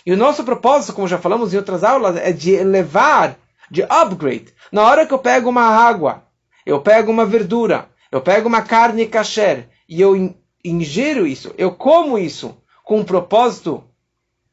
E 0.06 0.12
o 0.12 0.18
nosso 0.18 0.44
propósito, 0.44 0.94
como 0.94 1.08
já 1.08 1.18
falamos 1.18 1.54
em 1.54 1.58
outras 1.58 1.84
aulas, 1.84 2.16
é 2.18 2.32
de 2.32 2.52
elevar, 2.52 3.38
de 3.70 3.84
upgrade. 3.84 4.54
Na 4.72 4.84
hora 4.84 5.06
que 5.06 5.14
eu 5.14 5.20
pego 5.20 5.50
uma 5.50 5.64
água, 5.64 6.24
eu 6.66 6.82
pego 6.82 7.12
uma 7.12 7.26
verdura, 7.26 7.90
eu 8.12 8.22
pego 8.22 8.48
uma 8.48 8.62
carne 8.62 9.08
kasher 9.08 9.70
e 9.88 10.02
eu 10.02 10.36
ingiro 10.64 11.26
isso, 11.26 11.54
eu 11.58 11.74
como 11.74 12.18
isso 12.18 12.58
com 12.84 13.00
um 13.00 13.06
propósito 13.06 13.84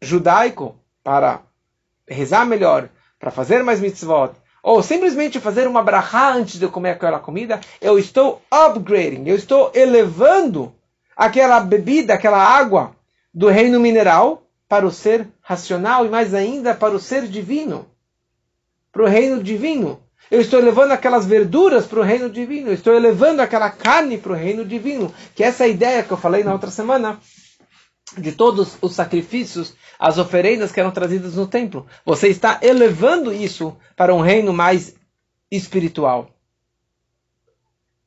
judaico 0.01 0.79
para 1.03 1.43
rezar 2.09 2.47
melhor, 2.47 2.89
para 3.19 3.31
fazer 3.31 3.63
mais 3.63 3.81
mitzvot, 3.81 4.33
ou 4.63 4.83
simplesmente 4.83 5.41
fazer 5.41 5.67
uma 5.69 5.83
brachá 5.83 6.33
antes 6.33 6.59
de 6.59 6.67
comer 6.69 6.91
aquela 6.91 7.21
comida, 7.21 7.61
eu 7.81 7.99
estou 7.99 8.43
upgrading, 8.51 9.23
eu 9.27 9.37
estou 9.37 9.71
elevando 9.75 10.75
aquela 11.17 11.61
bebida, 11.61 12.15
aquela 12.15 12.43
água 12.43 12.95
do 13.33 13.49
reino 13.49 13.79
mineral 13.79 14.43
para 14.69 14.87
o 14.87 14.91
ser 14.91 15.29
racional 15.41 16.05
e 16.05 16.09
mais 16.09 16.35
ainda 16.35 16.75
para 16.75 16.95
o 16.95 16.99
ser 16.99 17.27
divino, 17.29 17.87
para 18.91 19.05
o 19.05 19.07
reino 19.07 19.43
divino. 19.43 20.01
Eu 20.29 20.41
estou 20.41 20.59
elevando 20.59 20.93
aquelas 20.93 21.25
verduras 21.25 21.87
para 21.87 22.01
o 22.01 22.03
reino 22.03 22.29
divino, 22.29 22.71
eu 22.71 22.75
estou 22.75 22.93
elevando 22.93 23.41
aquela 23.41 23.71
carne 23.71 24.19
para 24.19 24.33
o 24.33 24.35
reino 24.35 24.65
divino, 24.65 25.15
que 25.35 25.45
é 25.45 25.47
essa 25.47 25.69
ideia 25.69 26.03
que 26.03 26.11
eu 26.11 26.17
falei 26.17 26.43
na 26.43 26.53
outra 26.53 26.71
semana 26.71 27.21
de 28.17 28.33
todos 28.33 28.79
os 28.81 28.95
sacrifícios, 28.95 29.75
as 29.99 30.19
oferendas 30.19 30.71
que 30.71 30.81
eram 30.81 30.91
trazidas 30.91 31.35
no 31.35 31.47
templo. 31.47 31.87
Você 32.05 32.29
está 32.29 32.61
elevando 32.63 33.33
isso 33.33 33.77
para 33.97 34.15
um 34.15 34.21
reino 34.21 34.53
mais 34.53 34.95
espiritual. 35.51 36.31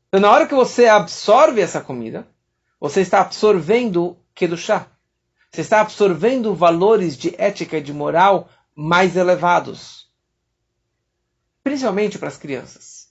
Então, 0.08 0.22
na 0.22 0.32
hora 0.32 0.48
que 0.48 0.56
você 0.56 0.88
absorve 0.88 1.62
essa 1.62 1.82
comida, 1.82 2.28
você 2.80 3.02
está 3.02 3.22
absorvendo 3.22 4.18
Kedushá. 4.34 4.88
Você 5.52 5.62
está 5.62 5.82
absorvendo 5.82 6.56
valores 6.56 7.18
de 7.18 7.36
ética 7.38 7.78
e 7.78 7.82
de 7.82 7.94
moral 7.94 8.50
mais 8.76 9.16
elevados. 9.16 10.08
Principalmente 11.64 12.18
para 12.18 12.30
as 12.30 12.38
crianças. 12.38 13.10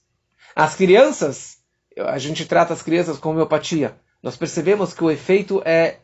As 0.56 0.74
crianças, 0.74 1.58
a 1.96 2.18
gente 2.18 2.46
trata 2.46 2.72
as 2.72 2.82
crianças 2.82 3.18
com 3.18 3.30
homeopatia. 3.30 3.96
Nós 4.22 4.36
percebemos 4.36 4.94
que 4.94 5.04
o 5.04 5.10
efeito 5.10 5.62
é 5.64 6.00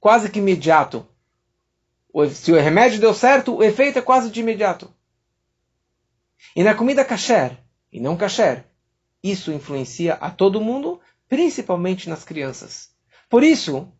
quase 0.00 0.30
que 0.30 0.38
imediato. 0.38 1.06
Se 2.32 2.52
o 2.52 2.60
remédio 2.60 3.00
deu 3.00 3.14
certo, 3.14 3.56
o 3.56 3.62
efeito 3.62 3.98
é 3.98 4.02
quase 4.02 4.30
de 4.30 4.40
imediato. 4.40 4.92
E 6.54 6.62
na 6.62 6.74
comida 6.74 7.04
kasher, 7.04 7.58
e 7.92 8.00
não 8.00 8.16
kasher, 8.16 8.64
isso 9.22 9.52
influencia 9.52 10.14
a 10.14 10.30
todo 10.30 10.60
mundo, 10.60 11.00
principalmente 11.28 12.08
nas 12.08 12.24
crianças. 12.24 12.90
Por 13.28 13.42
isso, 13.44 13.92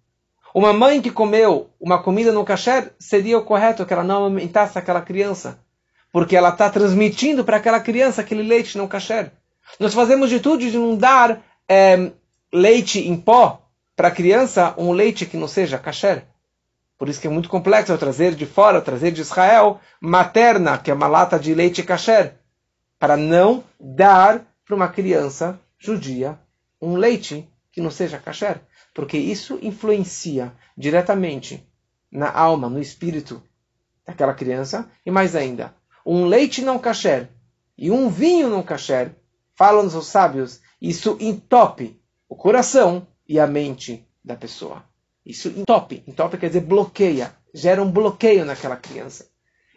uma 0.54 0.72
mãe 0.72 1.00
que 1.02 1.10
comeu 1.10 1.70
uma 1.78 2.02
comida 2.02 2.32
no 2.32 2.44
kasher, 2.44 2.92
seria 2.98 3.38
o 3.38 3.44
correto 3.44 3.84
que 3.84 3.92
ela 3.92 4.04
não 4.04 4.24
amamentasse 4.24 4.78
aquela 4.78 5.02
criança. 5.02 5.62
Porque 6.10 6.36
ela 6.36 6.48
está 6.48 6.70
transmitindo 6.70 7.44
para 7.44 7.58
aquela 7.58 7.80
criança 7.80 8.22
aquele 8.22 8.42
leite 8.42 8.78
não 8.78 8.88
kasher. 8.88 9.30
Nós 9.78 9.92
fazemos 9.92 10.30
de 10.30 10.40
tudo 10.40 10.58
de 10.58 10.76
não 10.78 10.96
dar 10.96 11.42
é, 11.68 12.10
leite 12.52 13.06
em 13.06 13.16
pó 13.16 13.67
para 13.98 14.08
a 14.08 14.12
criança, 14.12 14.74
um 14.78 14.92
leite 14.92 15.26
que 15.26 15.36
não 15.36 15.46
seja 15.46 15.76
kasher. 15.76 16.24
Por 16.96 17.10
isso 17.10 17.20
que 17.20 17.26
é 17.26 17.30
muito 17.30 17.50
complexo 17.50 17.92
eu 17.92 17.98
trazer 17.98 18.34
de 18.34 18.46
fora, 18.46 18.80
trazer 18.80 19.10
de 19.10 19.20
Israel, 19.20 19.78
materna, 20.00 20.78
que 20.78 20.90
é 20.90 20.94
uma 20.94 21.06
lata 21.06 21.38
de 21.38 21.52
leite 21.52 21.82
kasher. 21.82 22.36
Para 22.98 23.16
não 23.16 23.62
dar 23.78 24.42
para 24.64 24.74
uma 24.74 24.88
criança 24.88 25.60
judia 25.78 26.38
um 26.80 26.94
leite 26.94 27.46
que 27.70 27.80
não 27.80 27.90
seja 27.90 28.18
kasher 28.18 28.62
porque 28.98 29.16
isso 29.16 29.60
influencia 29.62 30.52
diretamente 30.76 31.64
na 32.10 32.32
alma, 32.32 32.68
no 32.68 32.80
espírito 32.80 33.40
daquela 34.04 34.34
criança, 34.34 34.90
e 35.06 35.10
mais 35.12 35.36
ainda, 35.36 35.72
um 36.04 36.24
leite 36.24 36.62
não 36.62 36.80
kasher 36.80 37.28
e 37.78 37.92
um 37.92 38.08
vinho 38.08 38.50
não 38.50 38.60
kasher, 38.60 39.14
falam 39.54 39.86
os 39.86 40.06
sábios, 40.08 40.60
isso 40.82 41.16
entope 41.20 41.96
o 42.28 42.34
coração 42.34 43.06
e 43.28 43.38
a 43.38 43.46
mente 43.46 44.06
da 44.24 44.34
pessoa. 44.34 44.84
Isso 45.24 45.48
entope, 45.48 46.02
entope 46.06 46.38
quer 46.38 46.48
dizer 46.48 46.62
bloqueia, 46.62 47.36
gera 47.52 47.82
um 47.82 47.90
bloqueio 47.90 48.44
naquela 48.44 48.76
criança 48.76 49.28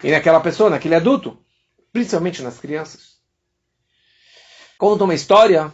e 0.03 0.09
naquela 0.11 0.39
pessoa, 0.39 0.69
naquele 0.69 0.95
adulto, 0.95 1.37
principalmente 1.91 2.41
nas 2.41 2.57
crianças. 2.57 3.19
Conta 4.77 5.03
uma 5.03 5.13
história 5.13 5.71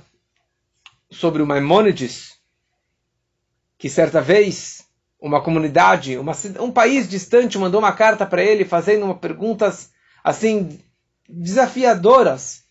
sobre 1.12 1.42
o 1.42 1.46
Maimônides, 1.46 2.36
que 3.78 3.90
certa 3.90 4.20
vez 4.20 4.86
uma 5.20 5.42
comunidade, 5.42 6.18
uma, 6.18 6.34
um 6.60 6.72
país 6.72 7.08
distante 7.08 7.58
mandou 7.58 7.80
uma 7.80 7.92
carta 7.92 8.26
para 8.26 8.44
ele 8.44 8.66
fazendo 8.66 9.04
uma 9.04 9.16
perguntas 9.16 9.92
assim 10.24 10.80
desafiadoras 11.28 12.64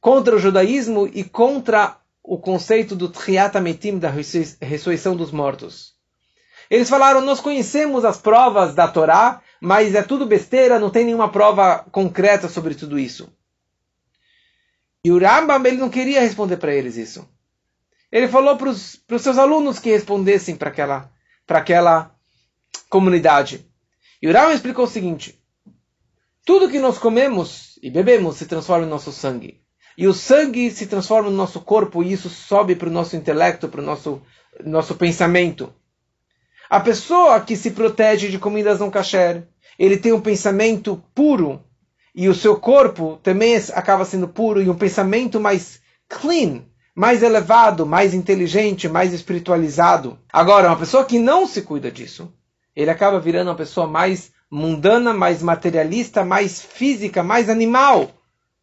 contra 0.00 0.36
o 0.36 0.38
judaísmo 0.38 1.08
e 1.12 1.24
contra 1.24 1.97
o 2.28 2.36
conceito 2.36 2.94
do 2.94 3.08
Tchiat 3.08 3.54
da 3.98 4.10
ressurreição 4.60 5.16
dos 5.16 5.32
mortos. 5.32 5.94
Eles 6.68 6.90
falaram, 6.90 7.22
nós 7.22 7.40
conhecemos 7.40 8.04
as 8.04 8.18
provas 8.18 8.74
da 8.74 8.86
Torá, 8.86 9.40
mas 9.58 9.94
é 9.94 10.02
tudo 10.02 10.26
besteira, 10.26 10.78
não 10.78 10.90
tem 10.90 11.06
nenhuma 11.06 11.32
prova 11.32 11.86
concreta 11.90 12.46
sobre 12.46 12.74
tudo 12.74 12.98
isso. 12.98 13.32
E 15.02 15.10
o 15.10 15.18
Rambam 15.18 15.64
ele 15.64 15.78
não 15.78 15.88
queria 15.88 16.20
responder 16.20 16.58
para 16.58 16.74
eles 16.74 16.98
isso. 16.98 17.26
Ele 18.12 18.28
falou 18.28 18.58
para 18.58 18.68
os 18.68 19.22
seus 19.22 19.38
alunos 19.38 19.78
que 19.78 19.88
respondessem 19.88 20.54
para 20.54 20.68
aquela, 20.68 21.10
aquela 21.48 22.14
comunidade. 22.90 23.66
E 24.20 24.28
o 24.28 24.32
Rama 24.34 24.52
explicou 24.52 24.84
o 24.84 24.88
seguinte: 24.88 25.42
Tudo 26.44 26.68
que 26.68 26.78
nós 26.78 26.98
comemos 26.98 27.78
e 27.82 27.90
bebemos 27.90 28.36
se 28.36 28.44
transforma 28.44 28.84
em 28.84 28.90
nosso 28.90 29.12
sangue. 29.12 29.62
E 29.98 30.06
o 30.06 30.14
sangue 30.14 30.70
se 30.70 30.86
transforma 30.86 31.28
no 31.28 31.36
nosso 31.36 31.60
corpo 31.60 32.04
e 32.04 32.12
isso 32.12 32.30
sobe 32.30 32.76
para 32.76 32.88
o 32.88 32.92
nosso 32.92 33.16
intelecto, 33.16 33.68
para 33.68 33.80
o 33.80 33.84
nosso, 33.84 34.22
nosso 34.64 34.94
pensamento. 34.94 35.74
A 36.70 36.78
pessoa 36.78 37.40
que 37.40 37.56
se 37.56 37.72
protege 37.72 38.28
de 38.28 38.38
comidas 38.38 38.78
não 38.78 38.92
kasher, 38.92 39.48
ele 39.76 39.96
tem 39.96 40.12
um 40.12 40.20
pensamento 40.20 41.02
puro 41.12 41.64
e 42.14 42.28
o 42.28 42.34
seu 42.34 42.60
corpo 42.60 43.18
também 43.24 43.56
acaba 43.74 44.04
sendo 44.04 44.28
puro 44.28 44.62
e 44.62 44.70
um 44.70 44.76
pensamento 44.76 45.40
mais 45.40 45.80
clean, 46.08 46.62
mais 46.94 47.24
elevado, 47.24 47.84
mais 47.84 48.14
inteligente, 48.14 48.88
mais 48.88 49.12
espiritualizado. 49.12 50.16
Agora, 50.32 50.68
uma 50.68 50.76
pessoa 50.76 51.04
que 51.04 51.18
não 51.18 51.44
se 51.44 51.62
cuida 51.62 51.90
disso, 51.90 52.32
ele 52.74 52.90
acaba 52.90 53.18
virando 53.18 53.48
uma 53.48 53.56
pessoa 53.56 53.88
mais 53.88 54.30
mundana, 54.48 55.12
mais 55.12 55.42
materialista, 55.42 56.24
mais 56.24 56.62
física, 56.62 57.20
mais 57.20 57.48
animal. 57.48 58.12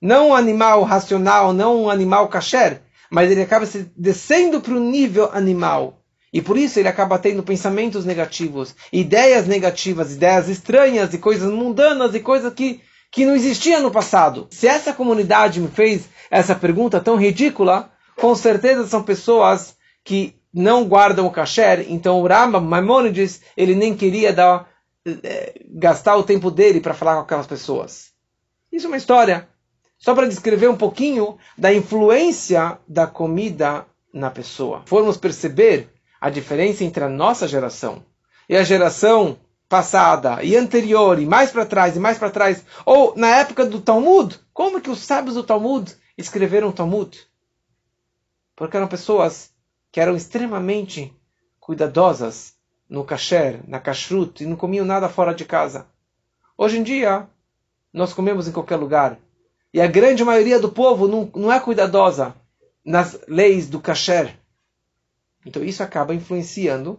Não 0.02 0.30
um 0.30 0.36
animal 0.36 0.84
racional, 0.84 1.54
não 1.54 1.84
um 1.84 1.90
animal 1.90 2.28
kasher, 2.28 2.82
mas 3.10 3.32
ele 3.32 3.42
acaba 3.42 3.66
se 3.66 3.92
descendo 3.96 4.62
para 4.62 4.74
o 4.74 4.80
nível 4.80 5.30
animal. 5.34 6.02
E 6.34 6.42
por 6.42 6.58
isso 6.58 6.80
ele 6.80 6.90
acaba 6.90 7.18
tendo 7.18 7.44
pensamentos 7.44 8.04
negativos, 8.04 8.76
ideias 8.92 9.48
negativas, 9.48 10.14
ideias 10.14 10.50
estranhas 10.50 11.14
e 11.14 11.18
coisas 11.18 11.50
mundanas 11.50 12.14
e 12.14 12.20
coisas 12.20 12.54
que, 12.54 12.82
que 13.10 13.26
não 13.26 13.36
existiam 13.36 13.82
no 13.82 13.90
passado. 13.90 14.48
Se 14.52 14.68
essa 14.68 14.92
comunidade 14.92 15.62
me 15.62 15.70
fez 15.70 16.10
essa 16.30 16.54
pergunta 16.54 17.00
tão 17.00 17.16
ridícula, 17.16 17.90
com 18.18 18.36
certeza 18.36 18.86
são 18.86 19.02
pessoas 19.02 19.76
que 20.04 20.36
não 20.54 20.86
guardam 20.86 21.26
o 21.26 21.32
kasher. 21.32 21.86
Então 21.90 22.22
o 22.22 22.28
Rambam 22.28 22.62
Maimonides, 22.62 23.42
ele 23.56 23.74
nem 23.74 23.96
queria 23.96 24.34
dar, 24.34 24.68
eh, 25.06 25.62
gastar 25.70 26.18
o 26.18 26.24
tempo 26.24 26.52
dele 26.52 26.82
para 26.82 26.94
falar 26.94 27.16
com 27.16 27.22
aquelas 27.22 27.48
pessoas. 27.48 28.12
Isso 28.72 28.88
é 28.88 28.90
uma 28.90 28.98
história. 28.98 29.48
Só 29.98 30.14
para 30.14 30.28
descrever 30.28 30.70
um 30.70 30.78
pouquinho 30.78 31.38
da 31.58 31.74
influência 31.74 32.78
da 32.88 33.08
comida 33.08 33.86
na 34.14 34.30
pessoa. 34.30 34.84
Formos 34.86 35.18
perceber 35.18 35.90
a 36.20 36.30
diferença 36.30 36.84
entre 36.84 37.04
a 37.04 37.10
nossa 37.10 37.48
geração 37.48 38.04
e 38.48 38.56
a 38.56 38.64
geração 38.64 39.38
passada 39.68 40.44
e 40.44 40.56
anterior 40.56 41.20
e 41.20 41.26
mais 41.26 41.52
para 41.52 41.66
trás 41.66 41.96
e 41.96 42.00
mais 42.00 42.18
para 42.18 42.30
trás, 42.30 42.64
ou 42.86 43.14
na 43.16 43.38
época 43.38 43.66
do 43.66 43.82
Talmud, 43.82 44.40
como 44.54 44.80
que 44.80 44.90
os 44.90 45.00
sábios 45.00 45.36
do 45.36 45.44
Talmud 45.44 45.94
escreveram 46.18 46.70
o 46.70 46.74
Talmud? 46.74 47.28
Porque 48.56 48.78
eram 48.78 48.88
pessoas 48.88 49.52
que 49.92 50.00
eram 50.00 50.16
extremamente 50.16 51.14
cuidadosas 51.60 52.54
no 52.90 53.04
kasher, 53.04 53.62
na 53.68 53.80
kashrut, 53.80 54.44
e 54.44 54.46
não 54.46 54.56
comiam 54.56 54.86
nada 54.86 55.10
fora 55.10 55.34
de 55.34 55.44
casa. 55.44 55.88
Hoje 56.58 56.78
em 56.78 56.84
dia, 56.84 57.28
nós 57.92 58.14
comemos 58.14 58.48
em 58.48 58.52
qualquer 58.52 58.76
lugar. 58.76 59.18
E 59.76 59.82
a 59.82 59.88
grande 59.88 60.24
maioria 60.24 60.58
do 60.58 60.70
povo 60.70 61.06
não, 61.06 61.30
não 61.36 61.52
é 61.52 61.60
cuidadosa 61.60 62.34
nas 62.86 63.20
leis 63.28 63.68
do 63.68 63.78
kasher. 63.78 64.40
Então 65.46 65.62
isso 65.62 65.84
acaba 65.84 66.16
influenciando, 66.16 66.98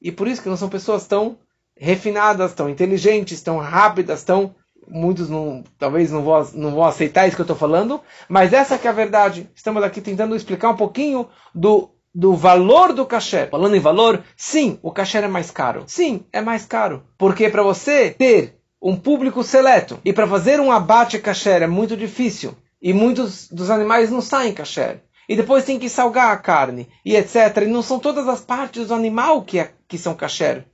e 0.00 0.12
por 0.12 0.28
isso 0.28 0.40
que 0.40 0.48
não 0.48 0.56
são 0.56 0.68
pessoas 0.68 1.08
tão 1.08 1.36
refinadas, 1.76 2.54
tão 2.54 2.70
inteligentes, 2.70 3.42
tão 3.42 3.58
rápidas, 3.58 4.22
tão 4.22 4.54
muitos 4.86 5.28
não, 5.28 5.64
talvez 5.76 6.12
não 6.12 6.22
vão, 6.22 6.48
não 6.54 6.70
vão 6.76 6.84
aceitar 6.84 7.26
isso 7.26 7.34
que 7.34 7.42
eu 7.42 7.44
estou 7.50 7.56
falando, 7.56 8.00
mas 8.28 8.52
essa 8.52 8.78
que 8.78 8.86
é 8.86 8.90
a 8.90 8.94
verdade. 8.94 9.50
Estamos 9.52 9.82
aqui 9.82 10.00
tentando 10.00 10.36
explicar 10.36 10.70
um 10.70 10.76
pouquinho 10.76 11.28
do, 11.52 11.90
do 12.14 12.36
valor 12.36 12.92
do 12.92 13.04
cachê. 13.04 13.48
Falando 13.48 13.74
em 13.74 13.80
valor, 13.80 14.22
sim, 14.36 14.78
o 14.82 14.92
cachê 14.92 15.18
é 15.18 15.26
mais 15.26 15.50
caro. 15.50 15.82
Sim, 15.88 16.24
é 16.32 16.40
mais 16.40 16.64
caro. 16.64 17.02
Porque 17.18 17.48
para 17.48 17.64
você 17.64 18.10
ter 18.10 18.56
um 18.84 18.94
público 18.94 19.42
seleto 19.42 19.98
e 20.04 20.12
para 20.12 20.28
fazer 20.28 20.60
um 20.60 20.70
abate 20.70 21.18
cachê 21.18 21.50
é 21.50 21.66
muito 21.66 21.96
difícil. 21.96 22.54
E 22.82 22.92
muitos 22.92 23.48
dos 23.48 23.70
animais 23.70 24.10
não 24.10 24.20
saem 24.20 24.52
cachê 24.52 24.98
e 25.26 25.34
depois 25.34 25.64
tem 25.64 25.78
que 25.78 25.88
salgar 25.88 26.32
a 26.32 26.36
carne, 26.36 26.86
e 27.02 27.16
etc. 27.16 27.62
E 27.62 27.66
não 27.66 27.82
são 27.82 27.98
todas 27.98 28.28
as 28.28 28.42
partes 28.42 28.88
do 28.88 28.94
animal 28.94 29.42
que, 29.42 29.58
é, 29.58 29.72
que 29.88 29.96
são 29.96 30.14
kasher. 30.14 30.66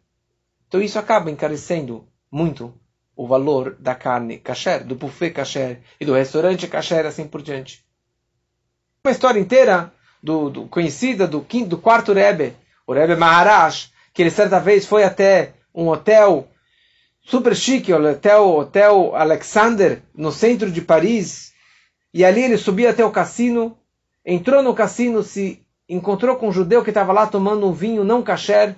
Então 0.67 0.83
isso 0.83 0.99
acaba 0.99 1.31
encarecendo 1.31 2.05
muito 2.31 2.75
o 3.15 3.29
valor 3.29 3.77
da 3.79 3.95
carne 3.95 4.39
kasher, 4.39 4.85
do 4.85 4.97
buffet 4.97 5.31
kasher 5.31 5.81
e 6.01 6.05
do 6.05 6.15
restaurante 6.15 6.67
kasher, 6.67 7.07
assim 7.07 7.29
por 7.29 7.43
diante. 7.43 7.85
Uma 9.05 9.13
história 9.13 9.39
inteira 9.39 9.93
do, 10.21 10.51
do 10.51 10.67
conhecida 10.67 11.29
do, 11.29 11.41
quinto, 11.43 11.69
do 11.69 11.79
quarto 11.79 12.13
Rebbe, 12.13 12.57
o 12.87 12.93
Rebbe 12.93 13.15
Maharaj, 13.15 13.91
que 14.13 14.23
ele 14.23 14.31
certa 14.31 14.59
vez 14.59 14.85
foi 14.85 15.05
até 15.05 15.53
um 15.73 15.89
hotel 15.89 16.49
super 17.23 17.55
chique, 17.55 17.93
hotel, 17.93 18.49
hotel 18.57 19.15
Alexander, 19.15 20.03
no 20.15 20.33
centro 20.33 20.71
de 20.71 20.81
Paris, 20.81 21.53
e 22.13 22.25
ali 22.25 22.43
ele 22.43 22.57
subia 22.57 22.91
até 22.91 23.05
o 23.05 23.11
cassino 23.11 23.77
entrou 24.25 24.63
no 24.63 24.75
cassino, 24.75 25.23
se 25.23 25.65
encontrou 25.89 26.37
com 26.37 26.49
um 26.49 26.53
judeu 26.53 26.83
que 26.83 26.91
estava 26.91 27.13
lá 27.13 27.27
tomando 27.27 27.67
um 27.67 27.73
vinho 27.73 28.05
não 28.05 28.23
kasher, 28.23 28.77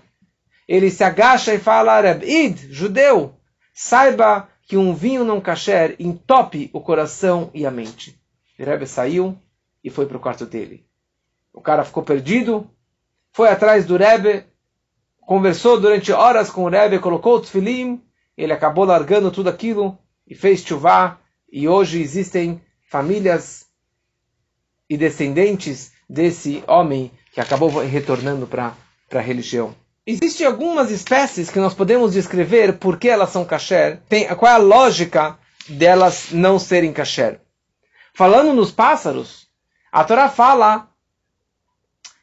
ele 0.66 0.90
se 0.90 1.04
agacha 1.04 1.52
e 1.52 1.58
fala, 1.58 2.00
Id, 2.24 2.72
judeu, 2.72 3.34
saiba 3.74 4.48
que 4.62 4.76
um 4.76 4.94
vinho 4.94 5.24
não 5.24 5.40
kasher 5.40 5.96
entope 5.98 6.70
o 6.72 6.80
coração 6.80 7.50
e 7.52 7.66
a 7.66 7.70
mente. 7.70 8.18
Rebbe 8.56 8.86
saiu 8.86 9.36
e 9.82 9.90
foi 9.90 10.06
para 10.06 10.16
o 10.16 10.20
quarto 10.20 10.46
dele. 10.46 10.86
O 11.52 11.60
cara 11.60 11.84
ficou 11.84 12.02
perdido, 12.02 12.70
foi 13.32 13.48
atrás 13.48 13.84
do 13.84 13.96
Rebbe, 13.96 14.46
conversou 15.20 15.80
durante 15.80 16.12
horas 16.12 16.48
com 16.48 16.64
o 16.64 16.68
Rebbe, 16.68 17.00
colocou 17.00 17.36
o 17.36 17.40
tefilin, 17.40 18.00
ele 18.42 18.52
acabou 18.52 18.84
largando 18.84 19.30
tudo 19.30 19.48
aquilo 19.48 19.96
e 20.26 20.34
fez 20.34 20.64
chuvá, 20.64 21.18
e 21.50 21.68
hoje 21.68 22.00
existem 22.00 22.60
famílias 22.90 23.66
e 24.88 24.96
descendentes 24.96 25.92
desse 26.08 26.64
homem 26.66 27.10
que 27.32 27.40
acabou 27.40 27.70
retornando 27.70 28.46
para 28.46 28.74
a 29.12 29.20
religião. 29.20 29.74
Existem 30.04 30.46
algumas 30.46 30.90
espécies 30.90 31.50
que 31.50 31.60
nós 31.60 31.74
podemos 31.74 32.12
descrever 32.12 32.78
por 32.78 32.98
que 32.98 33.08
elas 33.08 33.30
são 33.30 33.44
kasher, 33.44 34.00
tem, 34.08 34.26
qual 34.34 34.50
é 34.50 34.54
a 34.56 34.58
lógica 34.58 35.38
delas 35.68 36.32
não 36.32 36.58
serem 36.58 36.92
kasher. 36.92 37.40
Falando 38.12 38.52
nos 38.52 38.72
pássaros, 38.72 39.46
a 39.92 40.02
Torá 40.02 40.28
fala 40.28 40.88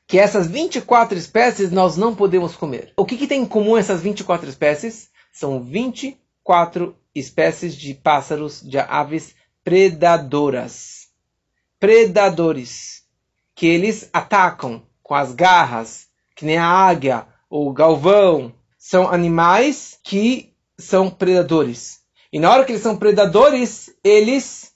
que 0.05 0.19
essas 0.19 0.47
24 0.47 1.17
espécies 1.17 1.71
nós 1.71 1.95
não 1.95 2.13
podemos 2.13 2.55
comer. 2.55 2.91
O 2.97 3.05
que, 3.05 3.15
que 3.15 3.27
tem 3.27 3.43
em 3.43 3.45
comum 3.45 3.77
essas 3.77 4.01
24 4.01 4.49
espécies? 4.49 5.08
São 5.31 5.61
24 5.61 6.95
espécies 7.13 7.75
de 7.75 7.93
pássaros, 7.93 8.61
de 8.61 8.77
aves 8.77 9.35
predadoras 9.63 10.99
predadores, 11.79 13.03
que 13.55 13.65
eles 13.65 14.09
atacam 14.11 14.83
com 15.01 15.15
as 15.15 15.33
garras, 15.33 16.07
que 16.35 16.45
nem 16.45 16.57
a 16.57 16.67
águia 16.67 17.25
ou 17.49 17.69
o 17.69 17.73
galvão, 17.73 18.53
são 18.77 19.09
animais 19.09 19.97
que 20.03 20.53
são 20.77 21.09
predadores. 21.09 22.01
E 22.31 22.39
na 22.39 22.51
hora 22.51 22.65
que 22.65 22.73
eles 22.73 22.83
são 22.83 22.97
predadores, 22.97 23.93
eles 24.03 24.73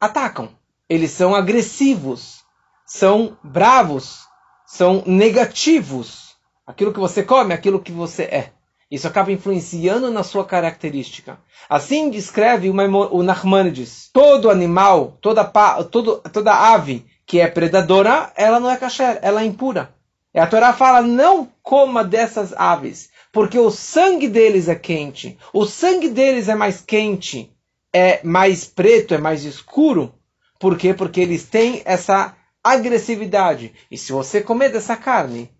atacam. 0.00 0.50
Eles 0.88 1.10
são 1.10 1.34
agressivos, 1.34 2.44
são 2.84 3.36
bravos, 3.44 4.26
são 4.66 5.02
negativos. 5.06 6.36
Aquilo 6.66 6.92
que 6.92 7.00
você 7.00 7.22
come, 7.22 7.52
aquilo 7.52 7.80
que 7.80 7.92
você 7.92 8.22
é. 8.24 8.52
Isso 8.90 9.06
acaba 9.06 9.30
influenciando 9.30 10.10
na 10.10 10.22
sua 10.22 10.44
característica. 10.44 11.38
Assim 11.68 12.08
descreve 12.08 12.70
o 12.70 13.22
Nachmanides. 13.22 14.08
Todo 14.12 14.50
animal, 14.50 15.18
toda, 15.20 15.44
todo, 15.90 16.22
toda 16.32 16.72
ave 16.72 17.06
que 17.26 17.38
é 17.38 17.46
predadora, 17.46 18.32
ela 18.34 18.58
não 18.58 18.70
é 18.70 18.76
kasher, 18.78 19.18
ela 19.20 19.42
é 19.42 19.44
impura. 19.44 19.94
E 20.34 20.40
a 20.40 20.46
Torá 20.46 20.72
fala, 20.72 21.02
não 21.02 21.52
coma 21.62 22.02
dessas 22.02 22.54
aves, 22.54 23.10
porque 23.30 23.58
o 23.58 23.70
sangue 23.70 24.28
deles 24.28 24.66
é 24.66 24.74
quente. 24.74 25.38
O 25.52 25.66
sangue 25.66 26.08
deles 26.08 26.48
é 26.48 26.54
mais 26.54 26.80
quente, 26.80 27.52
é 27.92 28.22
mais 28.24 28.64
preto, 28.64 29.12
é 29.12 29.18
mais 29.18 29.44
escuro. 29.44 30.14
Por 30.58 30.78
quê? 30.78 30.94
Porque 30.94 31.20
eles 31.20 31.44
têm 31.44 31.82
essa 31.84 32.34
agressividade. 32.64 33.74
E 33.90 33.98
se 33.98 34.10
você 34.10 34.40
comer 34.40 34.70
dessa 34.70 34.96
carne, 34.96 35.50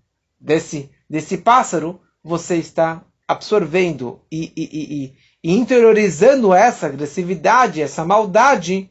desse, 0.41 0.91
desse 1.09 1.37
pássaro, 1.37 2.01
você 2.25 2.57
está 2.57 3.03
absorvendo 3.29 4.23
e, 4.33 4.53
e, 4.57 4.65
e, 4.73 5.15
e 5.45 5.53
interiorizando 5.55 6.55
essa 6.55 6.87
agressividade, 6.87 7.83
essa 7.83 8.05
maldade 8.05 8.91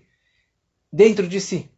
dentro 0.94 1.28
de 1.28 1.42
si. 1.42 1.70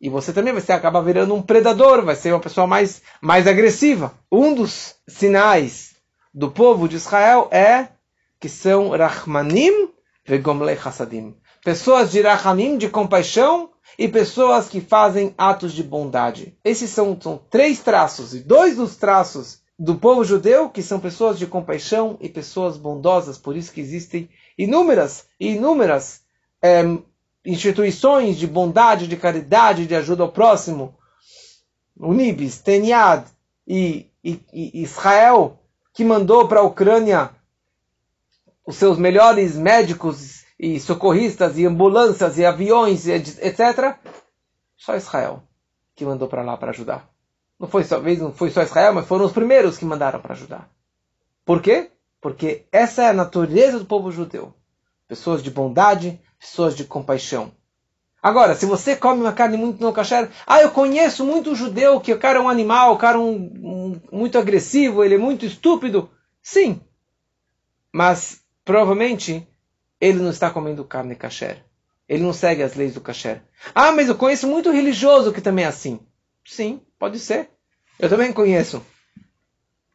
E 0.00 0.08
você 0.08 0.32
também 0.32 0.54
vai 0.54 0.62
ser, 0.62 0.72
acaba 0.72 1.02
virando 1.02 1.34
um 1.34 1.42
predador, 1.42 2.02
vai 2.02 2.16
ser 2.16 2.32
uma 2.32 2.40
pessoa 2.40 2.66
mais, 2.66 3.02
mais 3.20 3.46
agressiva. 3.46 4.14
Um 4.32 4.54
dos 4.54 4.94
sinais 5.06 5.94
do 6.32 6.50
povo 6.50 6.88
de 6.88 6.96
Israel 6.96 7.48
é 7.52 7.88
que 8.40 8.48
são 8.48 8.90
Rahmanim 8.90 9.90
e 10.26 10.38
Gomlei 10.38 10.78
Hasadim. 10.82 11.36
Pessoas 11.62 12.10
de 12.10 12.22
Rahmanim, 12.22 12.78
de 12.78 12.88
compaixão, 12.88 13.70
e 13.98 14.08
pessoas 14.08 14.68
que 14.68 14.80
fazem 14.80 15.34
atos 15.36 15.74
de 15.74 15.82
bondade. 15.82 16.56
Esses 16.64 16.88
são, 16.88 17.18
são 17.20 17.38
três 17.50 17.80
traços, 17.80 18.34
e 18.34 18.40
dois 18.40 18.76
dos 18.76 18.96
traços 18.96 19.59
do 19.80 19.94
povo 19.94 20.22
judeu, 20.22 20.68
que 20.68 20.82
são 20.82 21.00
pessoas 21.00 21.38
de 21.38 21.46
compaixão 21.46 22.18
e 22.20 22.28
pessoas 22.28 22.76
bondosas, 22.76 23.38
por 23.38 23.56
isso 23.56 23.72
que 23.72 23.80
existem 23.80 24.28
inúmeras 24.58 25.26
e 25.40 25.52
inúmeras 25.52 26.20
é, 26.60 26.82
instituições 27.46 28.36
de 28.36 28.46
bondade, 28.46 29.08
de 29.08 29.16
caridade, 29.16 29.86
de 29.86 29.94
ajuda 29.94 30.22
ao 30.22 30.30
próximo, 30.30 30.94
Unibis, 31.98 32.58
Teniad 32.58 33.24
e, 33.66 34.06
e, 34.22 34.38
e 34.52 34.82
Israel, 34.82 35.58
que 35.94 36.04
mandou 36.04 36.46
para 36.46 36.60
a 36.60 36.64
Ucrânia 36.64 37.30
os 38.66 38.76
seus 38.76 38.98
melhores 38.98 39.56
médicos 39.56 40.44
e 40.58 40.78
socorristas 40.78 41.56
e 41.56 41.64
ambulâncias 41.64 42.36
e 42.36 42.44
aviões, 42.44 43.08
etc. 43.08 43.96
Só 44.76 44.94
Israel 44.94 45.42
que 46.00 46.04
mandou 46.06 46.28
para 46.28 46.42
lá 46.42 46.56
para 46.56 46.70
ajudar. 46.70 47.09
Não 47.60 47.68
foi 47.68 47.84
só 47.84 48.00
não 48.00 48.32
foi 48.32 48.50
só 48.50 48.62
Israel, 48.62 48.94
mas 48.94 49.06
foram 49.06 49.26
os 49.26 49.32
primeiros 49.32 49.76
que 49.76 49.84
mandaram 49.84 50.18
para 50.18 50.32
ajudar. 50.32 50.70
Por 51.44 51.60
quê? 51.60 51.90
Porque 52.18 52.64
essa 52.72 53.02
é 53.02 53.08
a 53.10 53.12
natureza 53.12 53.78
do 53.78 53.84
povo 53.84 54.10
judeu. 54.10 54.54
Pessoas 55.06 55.42
de 55.42 55.50
bondade, 55.50 56.18
pessoas 56.38 56.74
de 56.74 56.84
compaixão. 56.84 57.52
Agora, 58.22 58.54
se 58.54 58.64
você 58.64 58.96
come 58.96 59.20
uma 59.20 59.32
carne 59.32 59.58
muito 59.58 59.82
não 59.82 59.92
kasher, 59.92 60.30
ah, 60.46 60.62
eu 60.62 60.70
conheço 60.70 61.24
muito 61.24 61.54
judeu 61.54 62.00
que 62.00 62.12
o 62.14 62.18
cara 62.18 62.38
é 62.38 62.42
um 62.42 62.48
animal, 62.48 62.94
o 62.94 62.98
cara 62.98 63.18
é 63.18 63.20
um, 63.20 63.34
um, 63.34 64.00
muito 64.10 64.38
agressivo, 64.38 65.04
ele 65.04 65.16
é 65.16 65.18
muito 65.18 65.44
estúpido. 65.44 66.10
Sim, 66.42 66.80
mas 67.92 68.40
provavelmente 68.64 69.46
ele 70.00 70.18
não 70.18 70.30
está 70.30 70.50
comendo 70.50 70.84
carne 70.84 71.14
kasher. 71.14 71.62
Ele 72.08 72.22
não 72.22 72.32
segue 72.32 72.62
as 72.62 72.74
leis 72.74 72.94
do 72.94 73.00
kasher. 73.02 73.42
Ah, 73.74 73.92
mas 73.92 74.08
eu 74.08 74.14
conheço 74.14 74.48
muito 74.48 74.70
religioso 74.70 75.32
que 75.32 75.42
também 75.42 75.66
é 75.66 75.68
assim. 75.68 76.00
Sim, 76.44 76.80
pode 76.98 77.18
ser. 77.18 77.50
Eu 77.98 78.08
também 78.08 78.32
conheço. 78.32 78.84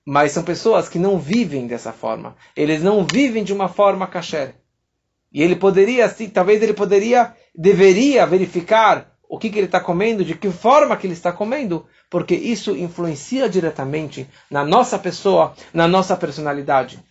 Mas 0.05 0.31
são 0.31 0.43
pessoas 0.43 0.87
que 0.87 0.99
não 0.99 1.19
vivem 1.19 1.65
dessa 1.65 1.91
forma. 1.91 2.35
Eles 2.55 2.83
não 2.83 3.05
vivem 3.05 3.43
de 3.43 3.51
uma 3.51 3.67
forma 3.67 4.07
kasher. 4.07 4.55
E 5.31 5.41
ele 5.41 5.55
poderia, 5.55 6.05
assim, 6.05 6.29
talvez 6.29 6.61
ele 6.61 6.73
poderia, 6.73 7.35
deveria 7.53 8.25
verificar 8.25 9.15
o 9.27 9.37
que, 9.37 9.49
que 9.49 9.57
ele 9.57 9.65
está 9.65 9.79
comendo, 9.79 10.23
de 10.23 10.35
que 10.35 10.49
forma 10.51 10.95
que 10.95 11.07
ele 11.07 11.13
está 11.13 11.31
comendo, 11.31 11.85
porque 12.09 12.35
isso 12.35 12.75
influencia 12.75 13.49
diretamente 13.49 14.29
na 14.49 14.63
nossa 14.63 14.99
pessoa, 14.99 15.53
na 15.73 15.87
nossa 15.87 16.15
personalidade. 16.15 17.03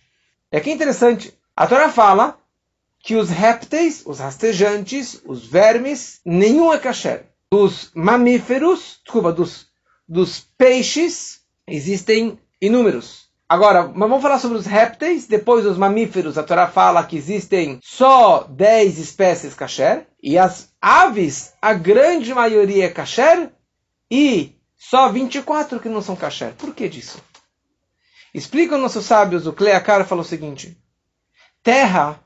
É 0.51 0.59
interessante, 0.69 1.37
a 1.55 1.67
Torá 1.67 1.89
fala 1.89 2.37
que 2.99 3.15
os 3.15 3.29
répteis, 3.29 4.03
os 4.05 4.19
rastejantes, 4.19 5.21
os 5.25 5.45
vermes, 5.45 6.21
nenhum 6.25 6.73
é 6.73 6.79
kasher. 6.79 7.25
Dos 7.55 7.89
mamíferos, 7.95 8.99
desculpa, 9.01 9.31
dos, 9.31 9.67
dos 10.05 10.41
peixes, 10.57 11.39
existem 11.65 12.37
inúmeros. 12.61 13.29
Agora, 13.47 13.83
vamos 13.83 14.21
falar 14.21 14.39
sobre 14.39 14.57
os 14.57 14.65
répteis, 14.65 15.25
depois 15.25 15.65
os 15.65 15.77
mamíferos. 15.77 16.37
A 16.37 16.43
Torá 16.43 16.67
fala 16.67 17.05
que 17.05 17.15
existem 17.15 17.79
só 17.81 18.43
10 18.43 18.99
espécies 18.99 19.53
kasher, 19.53 20.05
e 20.21 20.37
as 20.37 20.69
aves, 20.81 21.53
a 21.61 21.73
grande 21.73 22.33
maioria 22.33 22.87
é 22.87 22.89
kasher, 22.89 23.49
e 24.11 24.53
só 24.75 25.07
24 25.07 25.79
que 25.79 25.87
não 25.87 26.01
são 26.01 26.17
kasher. 26.17 26.55
Por 26.55 26.75
que 26.75 26.89
disso? 26.89 27.23
Explica 28.33 28.77
nossos 28.77 29.05
sábios, 29.05 29.47
o 29.47 29.53
Cleacar 29.53 30.05
falou 30.05 30.25
o 30.25 30.27
seguinte: 30.27 30.77
terra 31.63 32.19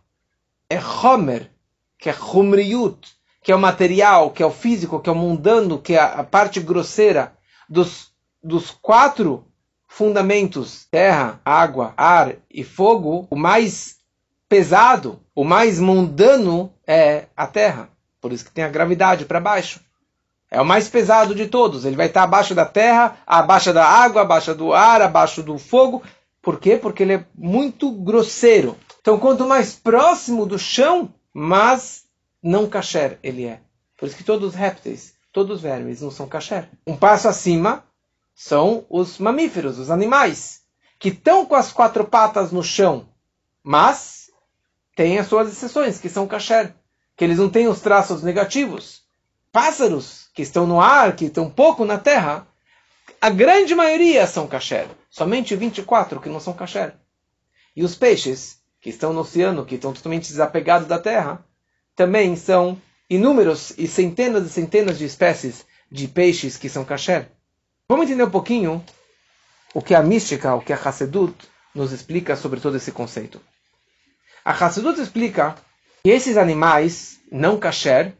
é 0.67 0.79
homer, 0.83 1.51
que 1.99 2.09
é 2.09 2.15
humriut, 2.15 3.18
que 3.49 3.53
é 3.53 3.55
o 3.55 3.59
material, 3.59 4.29
que 4.29 4.43
é 4.43 4.45
o 4.45 4.51
físico, 4.51 4.99
que 4.99 5.09
é 5.09 5.11
o 5.11 5.15
mundano, 5.15 5.79
que 5.79 5.95
é 5.95 5.99
a 5.99 6.23
parte 6.23 6.59
grosseira 6.59 7.33
dos, 7.67 8.11
dos 8.43 8.69
quatro 8.69 9.43
fundamentos, 9.87 10.85
terra, 10.91 11.41
água, 11.43 11.91
ar 11.97 12.35
e 12.47 12.63
fogo, 12.63 13.25
o 13.27 13.35
mais 13.35 13.95
pesado, 14.47 15.19
o 15.33 15.43
mais 15.43 15.79
mundano 15.79 16.71
é 16.85 17.25
a 17.35 17.47
terra. 17.47 17.89
Por 18.21 18.31
isso 18.31 18.45
que 18.45 18.51
tem 18.51 18.63
a 18.63 18.69
gravidade 18.69 19.25
para 19.25 19.39
baixo. 19.39 19.81
É 20.51 20.61
o 20.61 20.65
mais 20.65 20.87
pesado 20.87 21.33
de 21.33 21.47
todos. 21.47 21.85
Ele 21.85 21.95
vai 21.95 22.05
estar 22.05 22.21
abaixo 22.21 22.53
da 22.53 22.65
terra, 22.67 23.17
abaixo 23.25 23.73
da 23.73 23.83
água, 23.83 24.21
abaixo 24.21 24.53
do 24.53 24.73
ar, 24.73 25.01
abaixo 25.01 25.41
do 25.41 25.57
fogo. 25.57 26.03
Por 26.39 26.59
quê? 26.59 26.77
Porque 26.77 27.01
ele 27.01 27.13
é 27.13 27.25
muito 27.33 27.89
grosseiro. 27.89 28.77
Então, 29.01 29.17
quanto 29.17 29.47
mais 29.47 29.73
próximo 29.73 30.45
do 30.45 30.59
chão, 30.59 31.11
mais 31.33 32.07
não 32.41 32.69
kasher 32.69 33.19
ele 33.21 33.45
é. 33.45 33.61
Por 33.97 34.07
isso 34.07 34.17
que 34.17 34.23
todos 34.23 34.49
os 34.49 34.55
répteis, 34.55 35.13
todos 35.31 35.57
os 35.57 35.61
vermes 35.61 36.01
não 36.01 36.11
são 36.11 36.27
kasher. 36.27 36.69
Um 36.87 36.95
passo 36.95 37.27
acima, 37.27 37.83
são 38.33 38.85
os 38.89 39.17
mamíferos, 39.17 39.77
os 39.77 39.91
animais, 39.91 40.61
que 40.97 41.09
estão 41.09 41.45
com 41.45 41.55
as 41.55 41.71
quatro 41.71 42.05
patas 42.05 42.51
no 42.51 42.63
chão, 42.63 43.09
mas 43.61 44.29
têm 44.95 45.19
as 45.19 45.27
suas 45.27 45.51
exceções, 45.51 45.99
que 45.99 46.09
são 46.09 46.27
kasher, 46.27 46.73
que 47.15 47.23
eles 47.23 47.37
não 47.37 47.49
têm 47.49 47.67
os 47.67 47.81
traços 47.81 48.23
negativos. 48.23 49.03
Pássaros, 49.51 50.29
que 50.33 50.41
estão 50.41 50.65
no 50.65 50.79
ar, 50.79 51.15
que 51.15 51.25
estão 51.25 51.49
pouco 51.49 51.83
na 51.83 51.97
terra, 51.97 52.47
a 53.19 53.29
grande 53.29 53.75
maioria 53.75 54.25
são 54.25 54.47
kasher. 54.47 54.87
Somente 55.09 55.55
24 55.55 56.21
que 56.21 56.29
não 56.29 56.39
são 56.39 56.53
kasher. 56.53 56.95
E 57.75 57.83
os 57.83 57.95
peixes, 57.95 58.59
que 58.79 58.89
estão 58.89 59.11
no 59.11 59.21
oceano, 59.21 59.65
que 59.65 59.75
estão 59.75 59.91
totalmente 59.91 60.29
desapegados 60.29 60.87
da 60.87 60.99
terra, 60.99 61.43
também 61.99 62.33
são 62.37 62.81
inúmeros 63.09 63.73
e 63.77 63.85
centenas 63.85 64.45
e 64.45 64.49
centenas 64.49 64.97
de 64.97 65.03
espécies 65.03 65.65
de 65.91 66.07
peixes 66.07 66.55
que 66.55 66.69
são 66.69 66.85
kasher. 66.85 67.27
Vamos 67.89 68.05
entender 68.05 68.23
um 68.23 68.29
pouquinho 68.29 68.81
o 69.73 69.81
que 69.81 69.93
a 69.93 70.01
mística, 70.01 70.55
o 70.55 70.61
que 70.61 70.71
a 70.71 70.77
Hassedut 70.77 71.35
nos 71.75 71.91
explica 71.91 72.37
sobre 72.37 72.61
todo 72.61 72.77
esse 72.77 72.93
conceito. 72.93 73.41
A 74.45 74.51
Hassedut 74.51 74.97
explica 75.01 75.57
que 76.01 76.09
esses 76.09 76.37
animais 76.37 77.19
não 77.29 77.59
kasher, 77.59 78.13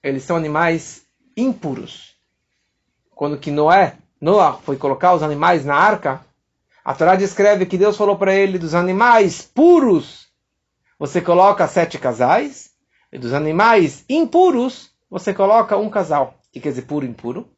eles 0.00 0.22
são 0.22 0.36
animais 0.36 1.02
impuros. 1.36 2.14
Quando 3.16 3.36
que 3.36 3.50
Noé, 3.50 3.96
Noah 4.20 4.58
foi 4.62 4.76
colocar 4.76 5.12
os 5.12 5.24
animais 5.24 5.64
na 5.64 5.74
arca, 5.74 6.24
a 6.84 6.94
Torá 6.94 7.16
descreve 7.16 7.66
que 7.66 7.76
Deus 7.76 7.96
falou 7.96 8.16
para 8.16 8.32
ele 8.32 8.60
dos 8.60 8.76
animais 8.76 9.42
puros, 9.42 10.28
você 10.96 11.20
coloca 11.20 11.66
sete 11.66 11.98
casais, 11.98 12.67
e 13.12 13.18
dos 13.18 13.32
animais 13.32 14.04
impuros, 14.08 14.90
você 15.10 15.32
coloca 15.32 15.76
um 15.76 15.88
casal. 15.88 16.38
O 16.48 16.52
que 16.52 16.60
quer 16.60 16.70
dizer 16.70 16.82
puro 16.82 17.06
e 17.06 17.08
impuro? 17.08 17.48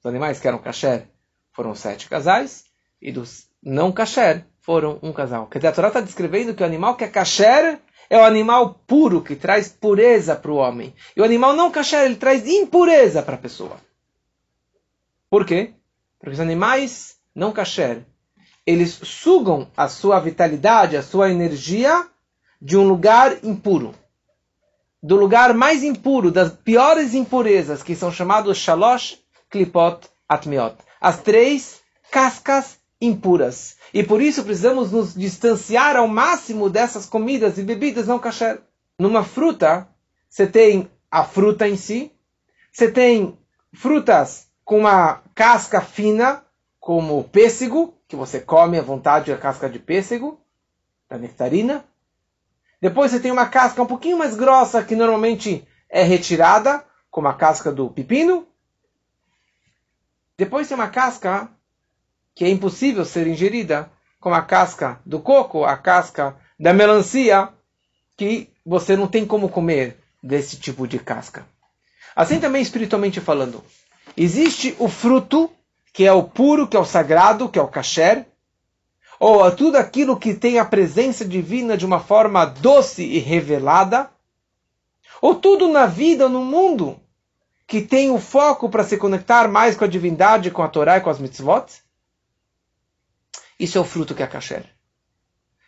Os 0.00 0.06
animais 0.06 0.40
que 0.40 0.48
eram 0.48 0.58
kasher 0.58 1.08
foram 1.52 1.74
sete 1.74 2.08
casais, 2.08 2.64
e 3.00 3.12
dos 3.12 3.48
não 3.62 3.92
kasher 3.92 4.44
foram 4.60 4.98
um 5.02 5.12
casal. 5.12 5.46
Quer 5.46 5.58
dizer, 5.58 5.68
a 5.68 5.72
Torá 5.72 5.88
está 5.88 6.00
descrevendo 6.00 6.54
que 6.54 6.62
o 6.62 6.66
animal 6.66 6.96
que 6.96 7.04
é 7.04 7.08
kasher 7.08 7.80
é 8.08 8.18
o 8.18 8.24
animal 8.24 8.74
puro, 8.86 9.22
que 9.22 9.36
traz 9.36 9.68
pureza 9.68 10.36
para 10.36 10.50
o 10.50 10.56
homem. 10.56 10.94
E 11.16 11.20
o 11.20 11.24
animal 11.24 11.54
não 11.54 11.70
kasher, 11.70 12.04
ele 12.04 12.16
traz 12.16 12.46
impureza 12.46 13.22
para 13.22 13.34
a 13.34 13.38
pessoa. 13.38 13.76
Por 15.30 15.46
quê? 15.46 15.72
Porque 16.18 16.34
os 16.34 16.40
animais 16.40 17.16
não 17.34 17.52
kasher, 17.52 18.04
eles 18.66 18.90
sugam 19.02 19.70
a 19.76 19.88
sua 19.88 20.20
vitalidade, 20.20 20.96
a 20.96 21.02
sua 21.02 21.30
energia 21.30 22.06
de 22.60 22.76
um 22.76 22.86
lugar 22.86 23.44
impuro. 23.44 23.94
Do 25.02 25.16
lugar 25.16 25.52
mais 25.52 25.82
impuro, 25.82 26.30
das 26.30 26.52
piores 26.52 27.14
impurezas, 27.14 27.82
que 27.82 27.96
são 27.96 28.12
chamados 28.12 28.56
shalosh 28.58 29.18
klipot 29.50 30.08
atmiot. 30.28 30.76
As 31.00 31.18
três 31.18 31.80
cascas 32.10 32.78
impuras. 33.00 33.76
E 33.92 34.04
por 34.04 34.22
isso 34.22 34.44
precisamos 34.44 34.92
nos 34.92 35.14
distanciar 35.14 35.96
ao 35.96 36.06
máximo 36.06 36.70
dessas 36.70 37.04
comidas 37.04 37.58
e 37.58 37.62
bebidas 37.62 38.06
não 38.06 38.18
kasher. 38.18 38.62
Numa 38.98 39.24
fruta, 39.24 39.88
você 40.28 40.46
tem 40.46 40.88
a 41.10 41.24
fruta 41.24 41.68
em 41.68 41.76
si, 41.76 42.12
você 42.72 42.90
tem 42.90 43.36
frutas 43.74 44.46
com 44.64 44.78
uma 44.78 45.22
casca 45.34 45.80
fina, 45.80 46.44
como 46.78 47.18
o 47.18 47.24
pêssego, 47.24 47.94
que 48.06 48.16
você 48.16 48.40
come 48.40 48.78
à 48.78 48.82
vontade 48.82 49.32
a 49.32 49.36
casca 49.36 49.68
de 49.68 49.78
pêssego, 49.78 50.40
da 51.08 51.18
nectarina. 51.18 51.84
Depois 52.82 53.12
você 53.12 53.20
tem 53.20 53.30
uma 53.30 53.46
casca 53.46 53.80
um 53.80 53.86
pouquinho 53.86 54.18
mais 54.18 54.34
grossa, 54.34 54.82
que 54.82 54.96
normalmente 54.96 55.64
é 55.88 56.02
retirada, 56.02 56.84
como 57.12 57.28
a 57.28 57.32
casca 57.32 57.70
do 57.70 57.88
pepino. 57.88 58.44
Depois 60.36 60.66
tem 60.66 60.74
uma 60.74 60.88
casca 60.88 61.48
que 62.34 62.44
é 62.44 62.48
impossível 62.48 63.04
ser 63.04 63.28
ingerida, 63.28 63.88
como 64.18 64.34
a 64.34 64.42
casca 64.42 65.00
do 65.06 65.20
coco, 65.20 65.64
a 65.64 65.76
casca 65.76 66.36
da 66.58 66.72
melancia, 66.72 67.50
que 68.16 68.50
você 68.66 68.96
não 68.96 69.06
tem 69.06 69.24
como 69.24 69.48
comer 69.48 69.96
desse 70.20 70.56
tipo 70.56 70.88
de 70.88 70.98
casca. 70.98 71.46
Assim 72.16 72.40
também 72.40 72.62
espiritualmente 72.62 73.20
falando, 73.20 73.62
existe 74.16 74.74
o 74.80 74.88
fruto, 74.88 75.48
que 75.92 76.04
é 76.04 76.12
o 76.12 76.24
puro, 76.24 76.66
que 76.66 76.76
é 76.76 76.80
o 76.80 76.84
sagrado, 76.84 77.48
que 77.48 77.60
é 77.60 77.62
o 77.62 77.68
kasher, 77.68 78.26
ou 79.24 79.48
tudo 79.54 79.76
aquilo 79.76 80.18
que 80.18 80.34
tem 80.34 80.58
a 80.58 80.64
presença 80.64 81.24
divina 81.24 81.76
de 81.76 81.86
uma 81.86 82.00
forma 82.00 82.44
doce 82.44 83.04
e 83.04 83.20
revelada, 83.20 84.10
ou 85.20 85.36
tudo 85.36 85.68
na 85.68 85.86
vida, 85.86 86.28
no 86.28 86.44
mundo, 86.44 87.00
que 87.64 87.80
tem 87.80 88.10
o 88.10 88.18
foco 88.18 88.68
para 88.68 88.82
se 88.82 88.96
conectar 88.96 89.46
mais 89.46 89.76
com 89.76 89.84
a 89.84 89.86
divindade, 89.86 90.50
com 90.50 90.60
a 90.60 90.66
Torá 90.66 90.96
e 90.96 91.00
com 91.00 91.08
as 91.08 91.20
mitzvot? 91.20 91.66
Isso 93.60 93.78
é 93.78 93.80
o 93.80 93.84
fruto 93.84 94.12
que 94.12 94.24
é 94.24 94.26
kasher. 94.26 94.64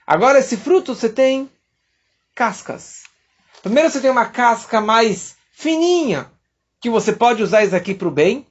Agora, 0.05 0.41
esse 0.41 0.57
fruto 0.57 0.93
você 0.93 1.09
tem 1.09 1.49
cascas. 2.35 3.05
Primeiro 3.63 3.89
você 3.89 4.01
tem 4.01 4.11
uma 4.11 4.27
casca 4.27 4.81
mais 4.81 5.37
fininha, 5.53 6.29
que 6.81 6.91
você 6.91 7.13
pode 7.13 7.41
usar 7.41 7.63
isso 7.65 7.77
aqui 7.77 7.95
para 7.95 8.09
o 8.09 8.11
bem, 8.11 8.49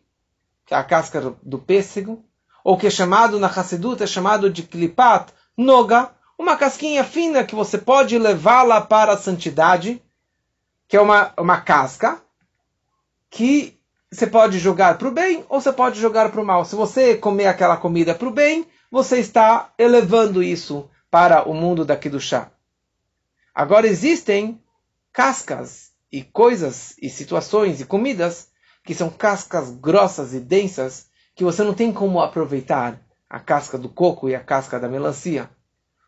que 0.65 0.73
é 0.73 0.77
a 0.77 0.83
casca 0.83 1.35
do 1.43 1.59
pêssego, 1.59 2.23
ou 2.63 2.77
que 2.77 2.87
é 2.87 2.89
chamado 2.89 3.39
na 3.39 3.47
Hassedut, 3.47 4.01
é 4.01 4.07
chamado 4.07 4.49
de 4.49 4.63
klipat 4.63 5.33
noga, 5.57 6.11
uma 6.37 6.57
casquinha 6.57 7.03
fina 7.03 7.43
que 7.43 7.55
você 7.55 7.77
pode 7.77 8.17
levá-la 8.17 8.81
para 8.81 9.13
a 9.13 9.17
santidade, 9.17 10.01
que 10.87 10.97
é 10.97 11.01
uma, 11.01 11.33
uma 11.37 11.61
casca 11.61 12.21
que 13.29 13.77
você 14.11 14.27
pode 14.27 14.59
jogar 14.59 14.97
para 14.97 15.07
o 15.07 15.11
bem 15.11 15.43
ou 15.49 15.59
você 15.59 15.73
pode 15.73 15.99
jogar 15.99 16.31
para 16.31 16.41
o 16.41 16.45
mal. 16.45 16.65
Se 16.65 16.75
você 16.75 17.15
comer 17.15 17.47
aquela 17.47 17.77
comida 17.77 18.13
para 18.13 18.27
o 18.27 18.31
bem, 18.31 18.67
você 18.91 19.19
está 19.19 19.71
elevando 19.77 20.43
isso 20.43 20.89
para 21.09 21.47
o 21.49 21.53
mundo 21.53 21.83
daqui 21.83 22.09
do 22.09 22.19
chá. 22.19 22.51
Agora 23.53 23.87
existem 23.87 24.61
cascas 25.11 25.91
e 26.11 26.23
coisas 26.23 26.95
e 27.01 27.09
situações 27.09 27.81
e 27.81 27.85
comidas 27.85 28.49
que 28.83 28.93
são 28.93 29.09
cascas 29.09 29.71
grossas 29.71 30.33
e 30.33 30.39
densas 30.39 31.07
que 31.35 31.43
você 31.43 31.63
não 31.63 31.73
tem 31.73 31.91
como 31.91 32.21
aproveitar 32.21 32.99
a 33.29 33.39
casca 33.39 33.77
do 33.77 33.89
coco 33.89 34.29
e 34.29 34.35
a 34.35 34.39
casca 34.39 34.79
da 34.79 34.87
melancia. 34.87 35.49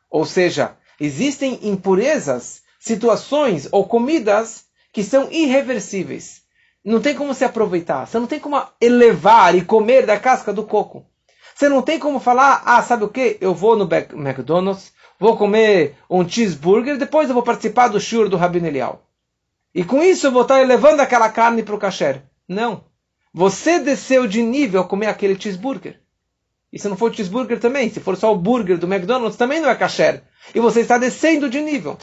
Ou 0.10 0.26
seja, 0.26 0.78
existem 1.00 1.60
impurezas, 1.64 2.62
situações 2.80 3.68
ou 3.72 3.88
comidas 3.88 4.66
que 4.94 5.04
são 5.04 5.32
irreversíveis. 5.32 6.44
Não 6.84 7.02
tem 7.02 7.16
como 7.16 7.34
se 7.34 7.44
aproveitar. 7.44 8.06
Você 8.06 8.20
não 8.20 8.28
tem 8.28 8.40
como 8.40 8.62
elevar 8.80 9.56
e 9.56 9.66
comer 9.66 10.06
da 10.06 10.20
casca 10.20 10.54
do 10.54 10.64
coco. 10.64 11.06
Você 11.56 11.68
não 11.68 11.82
tem 11.82 11.98
como 11.98 12.20
falar, 12.20 12.62
ah, 12.66 12.84
sabe 12.84 13.06
o 13.06 13.10
que? 13.10 13.38
Eu 13.42 13.56
vou 13.56 13.76
no 13.76 13.90
McDonald's, 13.90 14.94
vou 15.20 15.36
comer 15.38 15.98
um 16.10 16.28
cheeseburger, 16.28 16.98
depois 16.98 17.28
eu 17.28 17.34
vou 17.34 17.44
participar 17.44 17.88
do 17.88 18.00
shur 18.00 18.30
do 18.30 18.38
Rabino 18.38 18.68
Elial. 18.68 19.02
E 19.74 19.84
com 19.84 20.04
isso 20.04 20.28
eu 20.28 20.32
vou 20.32 20.44
estar 20.44 20.62
elevando 20.62 21.02
aquela 21.02 21.30
carne 21.30 21.64
para 21.64 21.76
o 21.76 21.80
kasher. 21.80 22.22
Não. 22.48 22.84
Você 23.38 23.80
desceu 23.80 24.26
de 24.28 24.42
nível 24.42 24.80
a 24.80 24.88
comer 24.88 25.08
aquele 25.08 25.38
cheeseburger. 25.38 26.00
E 26.72 26.80
se 26.80 26.88
não 26.88 26.96
for 26.96 27.14
cheeseburger 27.14 27.60
também, 27.60 27.90
se 27.90 28.00
for 28.00 28.16
só 28.16 28.32
o 28.32 28.38
burger 28.38 28.78
do 28.78 28.88
McDonald's, 28.88 29.36
também 29.36 29.60
não 29.60 29.70
é 29.70 29.76
kasher. 29.76 30.24
E 30.54 30.60
você 30.62 30.80
está 30.80 30.98
descendo 30.98 31.50
de 31.50 31.60
nível. 31.60 31.98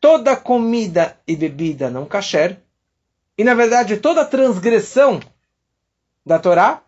Toda 0.00 0.36
comida 0.36 1.18
e 1.26 1.34
bebida 1.34 1.90
não 1.90 2.06
kasher, 2.06 2.60
e 3.36 3.42
na 3.42 3.54
verdade 3.54 3.96
toda 3.96 4.24
transgressão 4.24 5.18
da 6.24 6.38
Torá, 6.38 6.80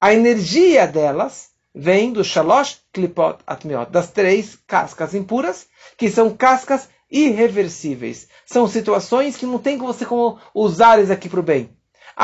a 0.00 0.14
energia 0.14 0.86
delas 0.86 1.50
vem 1.74 2.10
do 2.10 2.24
shalosh 2.24 2.80
klipot 2.90 3.40
atmiot, 3.46 3.92
das 3.92 4.10
três 4.10 4.58
cascas 4.66 5.14
impuras, 5.14 5.66
que 5.98 6.08
são 6.08 6.34
cascas 6.34 6.88
irreversíveis. 7.10 8.28
São 8.46 8.66
situações 8.66 9.36
que 9.36 9.44
não 9.44 9.58
tem 9.58 9.76
você 9.76 10.06
como 10.06 10.40
usar 10.54 11.02
isso 11.02 11.12
aqui 11.12 11.28
para 11.28 11.40
o 11.40 11.42
bem. 11.42 11.68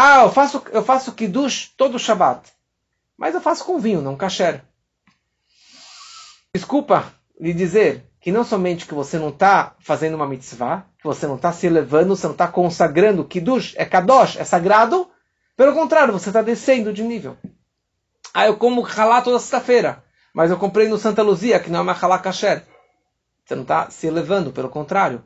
Ah, 0.00 0.22
eu 0.22 0.30
faço, 0.30 0.62
eu 0.70 0.84
faço 0.84 1.12
kiddush 1.12 1.72
todo 1.76 1.98
Shabbat. 1.98 2.52
Mas 3.16 3.34
eu 3.34 3.40
faço 3.40 3.64
com 3.64 3.80
vinho, 3.80 4.00
não 4.00 4.14
kasher. 4.14 4.62
Desculpa 6.54 7.12
lhe 7.40 7.52
dizer 7.52 8.08
que 8.20 8.30
não 8.30 8.44
somente 8.44 8.86
que 8.86 8.94
você 8.94 9.18
não 9.18 9.30
está 9.30 9.74
fazendo 9.80 10.14
uma 10.14 10.28
mitzvah, 10.28 10.86
que 10.98 11.04
você 11.04 11.26
não 11.26 11.34
está 11.34 11.50
se 11.50 11.66
elevando, 11.66 12.14
você 12.14 12.28
não 12.28 12.32
está 12.32 12.46
consagrando 12.46 13.24
kiddush, 13.24 13.74
é 13.76 13.84
kadosh, 13.84 14.36
é 14.36 14.44
sagrado. 14.44 15.10
Pelo 15.56 15.74
contrário, 15.74 16.12
você 16.12 16.28
está 16.28 16.42
descendo 16.42 16.92
de 16.92 17.02
nível. 17.02 17.36
Ah, 18.32 18.46
eu 18.46 18.56
como 18.56 18.86
halá 18.86 19.20
toda 19.20 19.40
sexta-feira, 19.40 20.04
mas 20.32 20.52
eu 20.52 20.58
comprei 20.58 20.86
no 20.86 20.96
Santa 20.96 21.22
Luzia, 21.22 21.58
que 21.58 21.70
não 21.70 21.80
é 21.80 21.82
uma 21.82 21.98
halá 22.00 22.20
kasher. 22.20 22.64
Você 23.44 23.56
não 23.56 23.62
está 23.62 23.90
se 23.90 24.06
elevando, 24.06 24.52
pelo 24.52 24.68
contrário. 24.68 25.24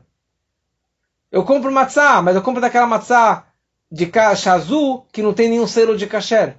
Eu 1.31 1.43
compro 1.43 1.71
matzá, 1.71 2.23
mas 2.23 2.35
eu 2.35 2.41
compro 2.41 2.59
daquela 2.59 2.87
matzá 2.87 3.52
de 3.93 4.07
caixa 4.07 4.51
azul 4.51 5.05
que 5.11 5.21
não 5.21 5.35
tem 5.35 5.47
nenhum 5.47 5.67
selo 5.67 5.95
de 5.95 6.07
kasher. 6.07 6.57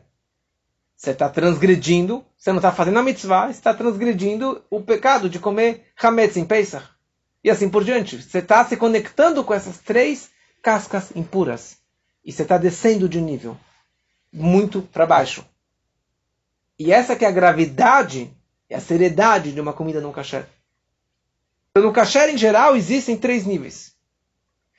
Você 0.97 1.11
está 1.11 1.29
transgredindo, 1.29 2.25
você 2.37 2.53
não 2.53 2.59
está 2.59 2.71
fazendo 2.71 3.01
a 3.01 3.03
mitzvah, 3.03 3.47
você 3.47 3.59
está 3.59 3.75
transgredindo 3.75 4.65
o 4.71 4.81
pecado 4.81 5.29
de 5.29 5.41
comer 5.41 5.85
hametz 6.01 6.37
em 6.37 6.45
Pesach. 6.45 6.87
E 7.43 7.51
assim 7.51 7.69
por 7.69 7.83
diante. 7.83 8.23
Você 8.23 8.39
está 8.39 8.65
se 8.65 8.77
conectando 8.77 9.43
com 9.43 9.53
essas 9.53 9.79
três 9.79 10.31
cascas 10.63 11.11
impuras. 11.17 11.79
E 12.25 12.31
você 12.31 12.43
está 12.43 12.57
descendo 12.57 13.09
de 13.09 13.21
nível. 13.21 13.57
Muito 14.33 14.81
para 14.81 15.05
baixo. 15.05 15.45
E 16.79 16.93
essa 16.93 17.17
que 17.17 17.25
é 17.25 17.29
a 17.29 17.33
gravidade 17.33 18.31
e 18.71 18.75
a 18.77 18.81
seriedade 18.81 19.51
de 19.51 19.61
uma 19.61 19.73
comida 19.73 20.01
no 20.01 20.13
kasher. 20.13 20.47
No 21.77 21.93
kasher, 21.93 22.29
em 22.29 22.39
geral, 22.39 22.77
existem 22.77 23.17
três 23.17 23.45
níveis. 23.45 23.93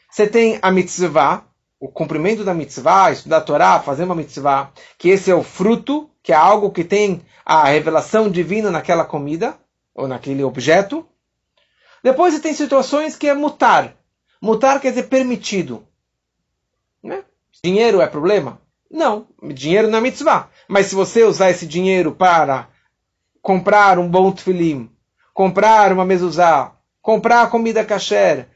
Você 0.09 0.25
tem 0.25 0.57
a 0.61 0.71
mitzvah, 0.71 1.45
o 1.79 1.89
cumprimento 1.89 2.43
da 2.43 2.53
mitzvah, 2.53 3.11
estudar 3.11 3.37
a 3.37 3.41
Torá, 3.41 3.79
fazer 3.79 4.03
uma 4.03 4.15
mitzvah, 4.15 4.71
que 4.97 5.09
esse 5.09 5.29
é 5.29 5.35
o 5.35 5.43
fruto, 5.43 6.09
que 6.23 6.31
é 6.31 6.35
algo 6.35 6.71
que 6.71 6.83
tem 6.83 7.21
a 7.45 7.65
revelação 7.65 8.29
divina 8.29 8.71
naquela 8.71 9.05
comida, 9.05 9.57
ou 9.93 10.07
naquele 10.07 10.43
objeto. 10.43 11.07
Depois 12.03 12.33
você 12.33 12.39
tem 12.39 12.53
situações 12.53 13.15
que 13.15 13.27
é 13.27 13.33
mutar. 13.33 13.95
Mutar 14.41 14.79
quer 14.79 14.89
dizer 14.89 15.03
permitido. 15.03 15.87
Né? 17.01 17.23
Dinheiro 17.63 18.01
é 18.01 18.07
problema? 18.07 18.59
Não, 18.91 19.27
dinheiro 19.53 19.89
não 19.89 19.99
é 19.99 20.01
mitzvah. 20.01 20.49
Mas 20.67 20.87
se 20.87 20.95
você 20.95 21.23
usar 21.23 21.49
esse 21.49 21.65
dinheiro 21.65 22.11
para 22.11 22.67
comprar 23.41 23.97
um 23.97 24.09
bom 24.09 24.31
tefilim, 24.31 24.89
comprar 25.33 25.91
uma 25.91 26.05
mezuzá, 26.05 26.73
comprar 27.01 27.49
comida 27.49 27.85
kasher, 27.85 28.47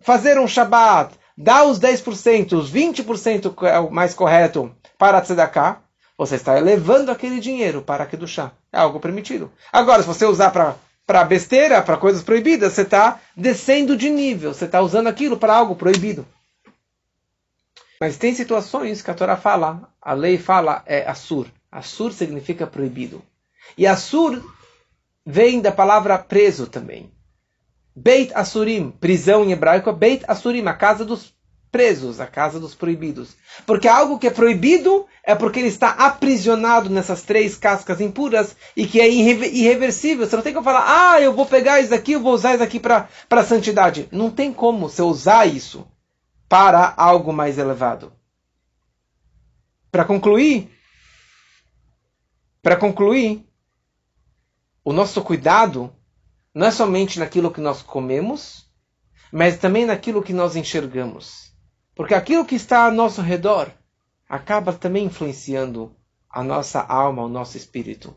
fazer 0.00 0.38
um 0.38 0.48
shabat, 0.48 1.14
dar 1.36 1.64
os 1.64 1.78
10%, 1.80 2.52
os 2.52 2.72
20% 2.72 3.66
é 3.66 3.78
o 3.78 3.90
mais 3.90 4.14
correto 4.14 4.74
para 4.98 5.20
tzedakah, 5.20 5.80
você 6.16 6.36
está 6.36 6.56
elevando 6.56 7.10
aquele 7.10 7.40
dinheiro 7.40 7.82
para 7.82 8.08
chá. 8.26 8.52
É 8.72 8.78
algo 8.78 9.00
permitido. 9.00 9.50
Agora, 9.72 10.02
se 10.02 10.08
você 10.08 10.24
usar 10.24 10.50
para 10.50 11.24
besteira, 11.24 11.82
para 11.82 11.96
coisas 11.96 12.22
proibidas, 12.22 12.72
você 12.72 12.82
está 12.82 13.20
descendo 13.36 13.96
de 13.96 14.08
nível, 14.08 14.54
você 14.54 14.66
está 14.66 14.80
usando 14.80 15.08
aquilo 15.08 15.36
para 15.36 15.54
algo 15.54 15.74
proibido. 15.74 16.26
Mas 18.00 18.16
tem 18.16 18.34
situações 18.34 19.00
que 19.00 19.10
a 19.10 19.14
Torá 19.14 19.36
fala, 19.36 19.88
a 20.00 20.12
lei 20.12 20.36
fala 20.36 20.82
é 20.86 21.08
assur. 21.08 21.46
Assur 21.70 22.12
significa 22.12 22.66
proibido. 22.66 23.22
E 23.78 23.86
assur 23.86 24.42
vem 25.24 25.60
da 25.60 25.70
palavra 25.70 26.18
preso 26.18 26.66
também. 26.66 27.10
Beit 27.94 28.32
Asurim, 28.34 28.90
prisão 28.90 29.44
em 29.44 29.52
hebraico, 29.52 29.90
é 29.90 29.92
Beit 29.92 30.24
Asurim, 30.26 30.66
a 30.66 30.74
casa 30.74 31.04
dos 31.04 31.34
presos, 31.72 32.20
a 32.20 32.26
casa 32.26 32.60
dos 32.60 32.74
proibidos. 32.74 33.34
Porque 33.66 33.88
algo 33.88 34.18
que 34.18 34.26
é 34.26 34.30
proibido 34.30 35.06
é 35.24 35.34
porque 35.34 35.58
ele 35.58 35.68
está 35.68 35.90
aprisionado 35.90 36.90
nessas 36.90 37.22
três 37.22 37.56
cascas 37.56 38.00
impuras 38.00 38.54
e 38.76 38.86
que 38.86 39.00
é 39.00 39.08
irreversível. 39.08 40.26
Você 40.26 40.36
não 40.36 40.42
tem 40.42 40.52
como 40.52 40.64
falar, 40.64 40.84
ah, 41.14 41.20
eu 41.20 41.32
vou 41.32 41.46
pegar 41.46 41.80
isso 41.80 41.94
aqui, 41.94 42.12
eu 42.12 42.20
vou 42.20 42.34
usar 42.34 42.54
isso 42.54 42.62
aqui 42.62 42.78
para 42.78 43.08
a 43.30 43.44
santidade. 43.44 44.06
Não 44.12 44.30
tem 44.30 44.52
como 44.52 44.88
você 44.88 45.00
usar 45.00 45.46
isso 45.46 45.86
para 46.48 46.92
algo 46.96 47.32
mais 47.32 47.56
elevado. 47.56 48.12
Para 49.90 50.04
concluir, 50.04 50.70
para 52.62 52.76
concluir, 52.76 53.46
o 54.84 54.92
nosso 54.92 55.22
cuidado 55.22 55.94
não 56.54 56.66
é 56.66 56.70
somente 56.70 57.18
naquilo 57.18 57.50
que 57.50 57.60
nós 57.60 57.82
comemos, 57.82 58.66
mas 59.32 59.56
também 59.56 59.86
naquilo 59.86 60.22
que 60.22 60.32
nós 60.32 60.54
enxergamos. 60.56 61.52
Porque 61.94 62.14
aquilo 62.14 62.44
que 62.44 62.54
está 62.54 62.84
ao 62.84 62.92
nosso 62.92 63.22
redor 63.22 63.70
acaba 64.28 64.72
também 64.72 65.04
influenciando 65.06 65.94
a 66.28 66.42
nossa 66.42 66.80
alma, 66.80 67.22
o 67.22 67.28
nosso 67.28 67.56
espírito. 67.56 68.14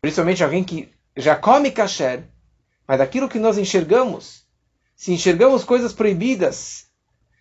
Principalmente 0.00 0.42
alguém 0.42 0.64
que 0.64 0.92
já 1.16 1.36
come 1.36 1.70
kasher, 1.70 2.28
mas 2.86 2.98
daquilo 2.98 3.28
que 3.28 3.38
nós 3.38 3.58
enxergamos, 3.58 4.44
se 4.96 5.12
enxergamos 5.12 5.64
coisas 5.64 5.92
proibidas, 5.92 6.86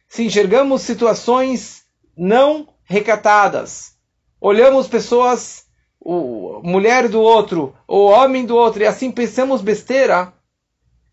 se 0.08 0.24
enxergamos 0.24 0.82
situações 0.82 1.84
não 2.16 2.68
recatadas, 2.84 3.98
olhamos 4.40 4.88
pessoas, 4.88 5.66
o 6.04 6.62
mulher 6.64 7.08
do 7.08 7.22
outro, 7.22 7.78
o 7.88 8.06
homem 8.08 8.44
do 8.44 8.56
outro, 8.56 8.82
e 8.82 8.88
assim 8.88 9.12
pensamos 9.12 9.62
besteira, 9.62 10.34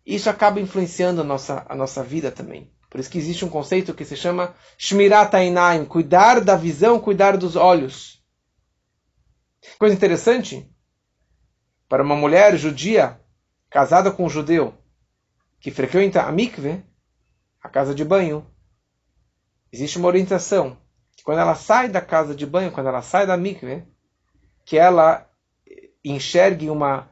isso 0.03 0.29
acaba 0.29 0.59
influenciando 0.59 1.21
a 1.21 1.23
nossa, 1.23 1.63
a 1.69 1.75
nossa 1.75 2.03
vida 2.03 2.31
também. 2.31 2.71
Por 2.89 2.99
isso 2.99 3.09
que 3.09 3.19
existe 3.19 3.45
um 3.45 3.49
conceito 3.49 3.93
que 3.93 4.03
se 4.03 4.15
chama 4.15 4.55
Shmirat 4.79 5.35
Ainaim, 5.35 5.85
cuidar 5.85 6.41
da 6.41 6.55
visão, 6.55 6.99
cuidar 6.99 7.37
dos 7.37 7.55
olhos. 7.55 8.19
Coisa 9.77 9.93
interessante, 9.95 10.67
para 11.87 12.01
uma 12.01 12.15
mulher 12.15 12.57
judia 12.57 13.21
casada 13.69 14.11
com 14.11 14.25
um 14.25 14.29
judeu 14.29 14.73
que 15.59 15.69
frequenta 15.69 16.23
a 16.23 16.31
mikve, 16.31 16.83
a 17.61 17.69
casa 17.69 17.93
de 17.93 18.03
banho, 18.03 18.47
existe 19.71 19.99
uma 19.99 20.07
orientação 20.07 20.77
que 21.15 21.23
quando 21.23 21.39
ela 21.41 21.53
sai 21.53 21.89
da 21.89 22.01
casa 22.01 22.33
de 22.33 22.45
banho, 22.47 22.71
quando 22.71 22.87
ela 22.87 23.03
sai 23.03 23.27
da 23.27 23.37
mikve, 23.37 23.85
que 24.69 24.77
ela 24.77 25.27
enxergue 26.05 26.69
uma, 26.69 27.09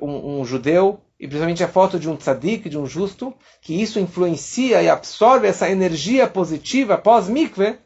um, 0.00 0.40
um 0.40 0.44
judeu 0.46 0.98
e 1.18 1.26
principalmente 1.26 1.62
a 1.62 1.68
foto 1.68 2.00
de 2.00 2.08
um 2.08 2.16
tzadik, 2.16 2.70
de 2.70 2.78
um 2.78 2.86
justo, 2.86 3.34
que 3.60 3.74
isso 3.74 4.00
influencia 4.00 4.82
e 4.82 4.88
absorve 4.88 5.46
essa 5.46 5.68
energia 5.68 6.26
positiva 6.26 6.96
pós-mikve 6.96 7.78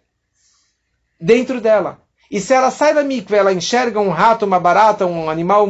dentro 1.20 1.60
dela. 1.60 2.00
E 2.30 2.40
se 2.40 2.54
ela 2.54 2.70
sai 2.70 2.94
da 2.94 3.02
mikve, 3.02 3.34
ela 3.34 3.52
enxerga 3.52 3.98
um 3.98 4.10
rato, 4.10 4.44
uma 4.44 4.60
barata, 4.60 5.04
um 5.04 5.28
animal 5.28 5.66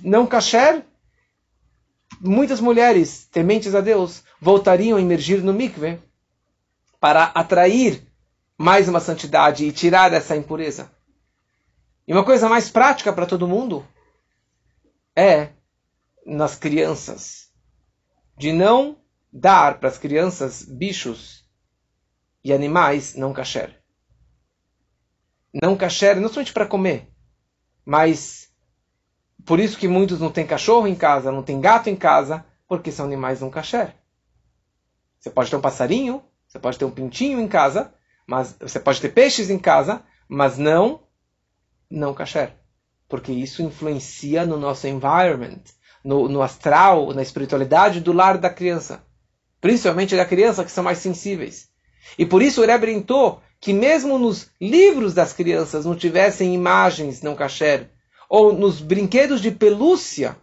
não 0.00 0.24
kasher, 0.24 0.84
muitas 2.20 2.60
mulheres 2.60 3.26
tementes 3.32 3.74
a 3.74 3.80
Deus 3.80 4.22
voltariam 4.40 4.96
a 4.96 5.00
emergir 5.00 5.42
no 5.42 5.52
mikve 5.52 5.98
para 7.00 7.24
atrair 7.34 8.00
mais 8.56 8.88
uma 8.88 9.00
santidade 9.00 9.64
e 9.64 9.72
tirar 9.72 10.12
essa 10.12 10.36
impureza. 10.36 10.96
E 12.08 12.12
uma 12.14 12.24
coisa 12.24 12.48
mais 12.48 12.70
prática 12.70 13.12
para 13.12 13.26
todo 13.26 13.46
mundo 13.46 13.86
é 15.14 15.50
nas 16.24 16.56
crianças 16.56 17.50
de 18.34 18.50
não 18.50 18.96
dar 19.30 19.78
para 19.78 19.90
as 19.90 19.98
crianças 19.98 20.62
bichos 20.62 21.46
e 22.42 22.50
animais 22.50 23.14
não 23.14 23.34
kasher. 23.34 23.78
Não 25.52 25.76
kasher 25.76 26.18
não 26.18 26.30
somente 26.30 26.50
para 26.50 26.64
comer, 26.64 27.12
mas 27.84 28.48
por 29.44 29.60
isso 29.60 29.76
que 29.76 29.86
muitos 29.86 30.18
não 30.18 30.32
têm 30.32 30.46
cachorro 30.46 30.86
em 30.86 30.94
casa, 30.94 31.30
não 31.30 31.42
têm 31.42 31.60
gato 31.60 31.90
em 31.90 31.96
casa, 31.96 32.42
porque 32.66 32.90
são 32.90 33.04
animais 33.04 33.42
não 33.42 33.50
kasher. 33.50 33.94
Você 35.20 35.28
pode 35.28 35.50
ter 35.50 35.56
um 35.56 35.60
passarinho, 35.60 36.24
você 36.46 36.58
pode 36.58 36.78
ter 36.78 36.86
um 36.86 36.90
pintinho 36.90 37.38
em 37.38 37.48
casa, 37.48 37.92
mas 38.26 38.56
você 38.58 38.80
pode 38.80 38.98
ter 38.98 39.10
peixes 39.10 39.50
em 39.50 39.58
casa, 39.58 40.02
mas 40.26 40.56
não 40.56 41.06
não 41.90 42.14
kasher, 42.14 42.52
porque 43.08 43.32
isso 43.32 43.62
influencia 43.62 44.44
no 44.44 44.58
nosso 44.58 44.86
environment, 44.86 45.62
no, 46.04 46.28
no 46.28 46.42
astral, 46.42 47.12
na 47.12 47.22
espiritualidade 47.22 48.00
do 48.00 48.12
lar 48.12 48.38
da 48.38 48.50
criança, 48.50 49.02
principalmente 49.60 50.16
da 50.16 50.24
criança 50.24 50.64
que 50.64 50.70
são 50.70 50.84
mais 50.84 50.98
sensíveis. 50.98 51.68
E 52.18 52.24
por 52.24 52.42
isso 52.42 52.62
o 52.62 52.66
Rebbe 52.66 53.04
que 53.60 53.72
mesmo 53.72 54.18
nos 54.18 54.50
livros 54.60 55.14
das 55.14 55.32
crianças 55.32 55.84
não 55.84 55.96
tivessem 55.96 56.54
imagens 56.54 57.22
não 57.22 57.34
kasher, 57.34 57.90
ou 58.28 58.52
nos 58.52 58.80
brinquedos 58.80 59.40
de 59.40 59.50
pelúcia 59.50 60.36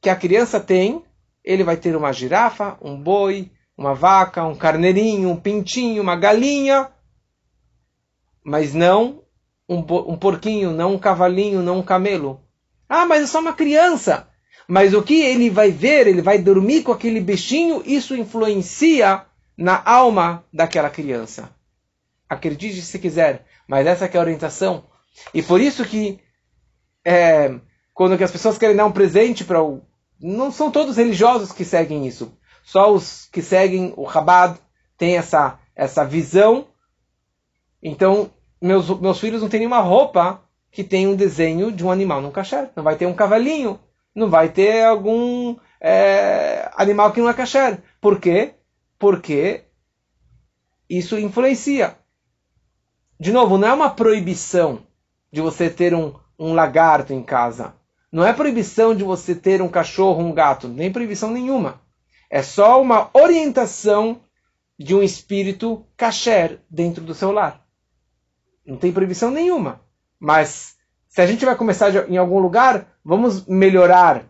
que 0.00 0.08
a 0.08 0.16
criança 0.16 0.60
tem, 0.60 1.02
ele 1.42 1.64
vai 1.64 1.76
ter 1.76 1.96
uma 1.96 2.12
girafa, 2.12 2.78
um 2.80 3.00
boi, 3.00 3.50
uma 3.76 3.94
vaca, 3.94 4.44
um 4.44 4.54
carneirinho, 4.54 5.30
um 5.30 5.36
pintinho, 5.36 6.02
uma 6.02 6.14
galinha, 6.14 6.90
mas 8.44 8.72
não 8.72 9.23
um, 9.68 9.78
um 9.78 10.16
porquinho, 10.16 10.72
não 10.72 10.94
um 10.94 10.98
cavalinho, 10.98 11.62
não 11.62 11.78
um 11.78 11.82
camelo. 11.82 12.40
Ah, 12.88 13.06
mas 13.06 13.22
é 13.22 13.26
só 13.26 13.40
uma 13.40 13.52
criança. 13.52 14.28
Mas 14.66 14.94
o 14.94 15.02
que 15.02 15.20
ele 15.20 15.50
vai 15.50 15.70
ver, 15.70 16.06
ele 16.06 16.22
vai 16.22 16.38
dormir 16.38 16.82
com 16.82 16.92
aquele 16.92 17.20
bichinho, 17.20 17.82
isso 17.84 18.16
influencia 18.16 19.24
na 19.56 19.82
alma 19.84 20.44
daquela 20.52 20.90
criança. 20.90 21.50
Acredite 22.28 22.80
se 22.82 22.98
quiser, 22.98 23.46
mas 23.68 23.86
essa 23.86 24.06
é 24.06 24.16
a 24.16 24.20
orientação. 24.20 24.84
E 25.32 25.42
por 25.42 25.60
isso 25.60 25.84
que 25.84 26.18
é, 27.04 27.54
quando 27.92 28.16
que 28.16 28.24
as 28.24 28.32
pessoas 28.32 28.58
querem 28.58 28.76
dar 28.76 28.86
um 28.86 28.92
presente 28.92 29.44
para 29.44 29.62
o... 29.62 29.82
Não 30.20 30.50
são 30.50 30.70
todos 30.70 30.96
religiosos 30.96 31.52
que 31.52 31.64
seguem 31.64 32.06
isso. 32.06 32.36
Só 32.62 32.92
os 32.92 33.26
que 33.30 33.42
seguem 33.42 33.92
o 33.96 34.10
Chabad 34.10 34.58
têm 34.96 35.16
essa, 35.16 35.58
essa 35.76 36.04
visão. 36.04 36.68
Então, 37.82 38.30
meus, 38.64 38.88
meus 38.98 39.20
filhos 39.20 39.42
não 39.42 39.48
têm 39.48 39.60
nenhuma 39.60 39.80
roupa 39.80 40.42
que 40.70 40.82
tem 40.82 41.06
um 41.06 41.14
desenho 41.14 41.70
de 41.70 41.84
um 41.84 41.90
animal 41.90 42.20
no 42.22 42.32
kasher. 42.32 42.70
Não 42.74 42.82
vai 42.82 42.96
ter 42.96 43.06
um 43.06 43.14
cavalinho, 43.14 43.78
não 44.14 44.30
vai 44.30 44.48
ter 44.48 44.84
algum 44.84 45.56
é, 45.80 46.70
animal 46.74 47.12
que 47.12 47.20
não 47.20 47.28
é 47.28 47.34
kasher. 47.34 47.82
Por 48.00 48.18
quê? 48.18 48.54
Porque 48.98 49.64
isso 50.88 51.18
influencia. 51.18 51.96
De 53.20 53.32
novo, 53.32 53.58
não 53.58 53.68
é 53.68 53.72
uma 53.72 53.90
proibição 53.90 54.86
de 55.30 55.40
você 55.40 55.68
ter 55.68 55.94
um, 55.94 56.14
um 56.38 56.54
lagarto 56.54 57.12
em 57.12 57.22
casa. 57.22 57.74
Não 58.10 58.24
é 58.24 58.32
proibição 58.32 58.94
de 58.94 59.04
você 59.04 59.34
ter 59.34 59.60
um 59.60 59.68
cachorro, 59.68 60.22
um 60.22 60.32
gato. 60.32 60.68
Nem 60.68 60.90
proibição 60.90 61.30
nenhuma. 61.30 61.80
É 62.30 62.42
só 62.42 62.80
uma 62.80 63.10
orientação 63.12 64.22
de 64.78 64.94
um 64.94 65.02
espírito 65.02 65.86
kasher 65.96 66.60
dentro 66.70 67.04
do 67.04 67.14
seu 67.14 67.30
lar. 67.30 67.63
Não 68.66 68.76
tem 68.76 68.92
proibição 68.92 69.30
nenhuma. 69.30 69.80
Mas 70.18 70.76
se 71.08 71.20
a 71.20 71.26
gente 71.26 71.44
vai 71.44 71.54
começar 71.54 71.94
em 72.08 72.16
algum 72.16 72.38
lugar, 72.38 72.86
vamos 73.04 73.46
melhorar 73.46 74.24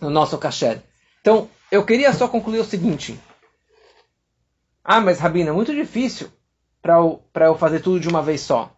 o 0.00 0.10
nosso 0.10 0.38
kasher. 0.38 0.82
Então, 1.20 1.48
eu 1.70 1.84
queria 1.84 2.12
só 2.12 2.28
concluir 2.28 2.60
o 2.60 2.64
seguinte. 2.64 3.18
Ah, 4.84 5.00
mas 5.00 5.18
Rabina, 5.18 5.50
é 5.50 5.52
muito 5.52 5.74
difícil 5.74 6.30
para 6.80 6.94
eu, 6.94 7.22
eu 7.34 7.58
fazer 7.58 7.80
tudo 7.80 8.00
de 8.00 8.08
uma 8.08 8.22
vez 8.22 8.40
só. 8.40 8.74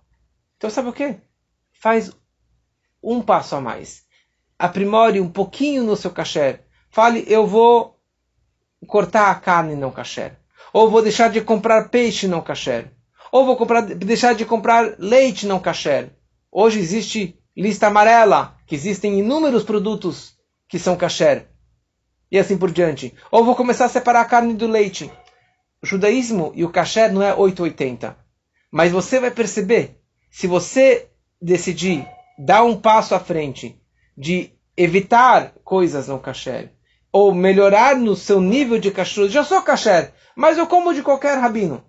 Então, 0.57 0.71
sabe 0.71 0.89
o 0.89 0.93
que? 0.93 1.17
Faz 1.73 2.11
um 3.03 3.23
passo 3.23 3.57
a 3.57 3.61
mais. 3.61 4.05
Aprimore 4.59 5.21
um 5.21 5.31
pouquinho 5.31 5.85
no 5.85 5.97
seu 5.97 6.11
kasher. 6.11 6.65
Fale, 6.91 7.25
eu 7.29 7.47
vou 7.47 7.99
cortar 8.87 9.31
a 9.31 9.35
carne 9.35 9.75
não 9.75 9.91
kasher. 9.91 10.39
Ou 10.73 10.91
vou 10.91 11.03
deixar 11.03 11.29
de 11.29 11.41
comprar 11.41 11.89
peixe 11.89 12.27
não 12.27 12.43
kasher. 12.43 12.91
Ou 13.33 13.47
vou 13.47 13.57
comprar, 13.57 13.83
deixar 13.83 14.35
de 14.35 14.45
comprar 14.45 14.97
leite 14.99 15.47
não 15.47 15.61
kasher. 15.61 16.11
Hoje 16.51 16.81
existe 16.81 17.39
lista 17.57 17.87
amarela, 17.87 18.57
que 18.67 18.75
existem 18.75 19.19
inúmeros 19.19 19.63
produtos 19.63 20.37
que 20.69 20.79
são 20.79 20.97
kasher. 20.97 21.47
E 22.31 22.39
assim 22.39 22.59
por 22.59 22.71
diante. 22.71 23.15
Ou 23.31 23.45
vou 23.45 23.55
começar 23.55 23.85
a 23.85 23.89
separar 23.89 24.23
a 24.23 24.25
carne 24.25 24.55
do 24.55 24.67
leite. 24.67 25.11
O 25.83 25.87
judaísmo 25.87 26.53
e 26.55 26.65
o 26.65 26.71
kasher 26.71 27.13
não 27.13 27.23
é 27.23 27.35
880. 27.35 28.17
Mas 28.71 28.93
você 28.93 29.21
vai 29.21 29.31
perceber, 29.31 30.01
se 30.31 30.47
você 30.47 31.09
decidir 31.41 32.07
dar 32.39 32.65
um 32.65 32.81
passo 32.81 33.15
à 33.15 33.21
frente 33.21 33.81
de 34.17 34.53
evitar 34.77 35.53
coisas 35.65 36.09
não 36.09 36.19
kasher, 36.19 36.73
ou 37.13 37.35
melhorar 37.35 37.97
no 37.97 38.15
seu 38.15 38.41
nível 38.41 38.79
de 38.79 38.91
kasher, 38.91 39.29
já 39.29 39.43
sou 39.43 39.61
kasher, 39.63 40.13
mas 40.37 40.59
eu 40.59 40.67
como 40.67 40.95
de 40.95 41.03
qualquer 41.03 41.39
rabino. 41.39 41.85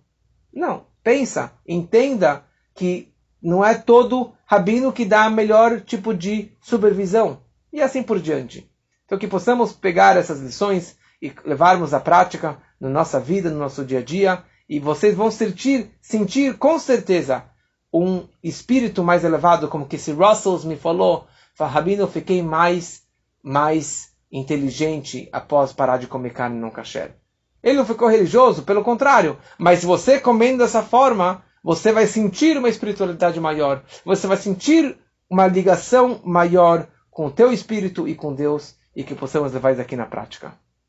Não 0.52 0.91
pensa, 1.04 1.52
entenda 1.68 2.44
que 2.74 3.12
não 3.42 3.64
é 3.66 3.74
todo 3.74 4.34
rabino 4.46 4.94
que 4.94 5.06
dá 5.06 5.30
melhor 5.30 5.82
tipo 5.82 6.14
de 6.14 6.52
supervisão. 6.62 7.42
E 7.74 7.82
assim 7.82 8.04
por 8.04 8.20
diante. 8.20 8.70
Então 9.06 9.18
que 9.18 9.28
possamos 9.28 9.74
pegar 9.74 10.18
essas 10.18 10.40
lições 10.40 10.96
e 11.22 11.34
levarmos 11.46 11.94
à 11.94 12.00
prática 12.00 12.58
na 12.80 12.90
nossa 12.90 13.20
vida, 13.20 13.50
no 13.50 13.60
nosso 13.60 13.86
dia 13.86 14.00
a 14.00 14.04
dia, 14.04 14.44
e 14.68 14.80
vocês 14.80 15.16
vão 15.16 15.30
sentir, 15.30 15.92
sentir 16.02 16.58
com 16.58 16.80
certeza 16.80 17.46
um 17.94 18.28
espírito 18.42 19.04
mais 19.04 19.24
elevado, 19.24 19.68
como 19.68 19.86
que 19.86 19.98
se 19.98 20.12
Russell 20.12 20.60
me 20.64 20.78
falou, 20.78 21.28
Rabino, 21.60 22.08
fiquei 22.08 22.42
mais, 22.42 23.04
mais 23.44 24.12
inteligente 24.32 25.30
após 25.32 25.74
parar 25.74 25.98
de 25.98 26.08
comer 26.08 26.32
carne 26.34 26.60
não 26.60 26.72
kasher. 26.72 27.21
Ele 27.64 27.78
não 27.78 27.86
ficou 27.86 28.08
religioso, 28.08 28.64
pelo 28.64 28.84
contrário. 28.84 29.38
Mas 29.58 29.80
se 29.80 29.86
você 29.86 30.20
comendo 30.20 30.60
dessa 30.60 30.82
forma, 30.82 31.44
você 31.64 31.92
vai 31.92 32.08
sentir 32.08 32.58
uma 32.58 32.70
espiritualidade 32.70 33.40
maior. 33.40 33.84
Você 34.04 34.28
vai 34.28 34.38
sentir 34.38 34.98
uma 35.30 35.48
ligação 35.48 36.20
maior 36.24 36.88
com 37.10 37.28
o 37.28 37.32
teu 37.32 37.52
espírito 37.52 38.08
e 38.08 38.16
com 38.16 38.34
Deus 38.34 38.76
e 38.96 39.04
que 39.04 39.16
possamos 39.16 39.54
levar 39.54 39.72
isso 39.72 39.82
aqui 39.82 39.96
na 39.96 40.06
prática. 40.06 40.54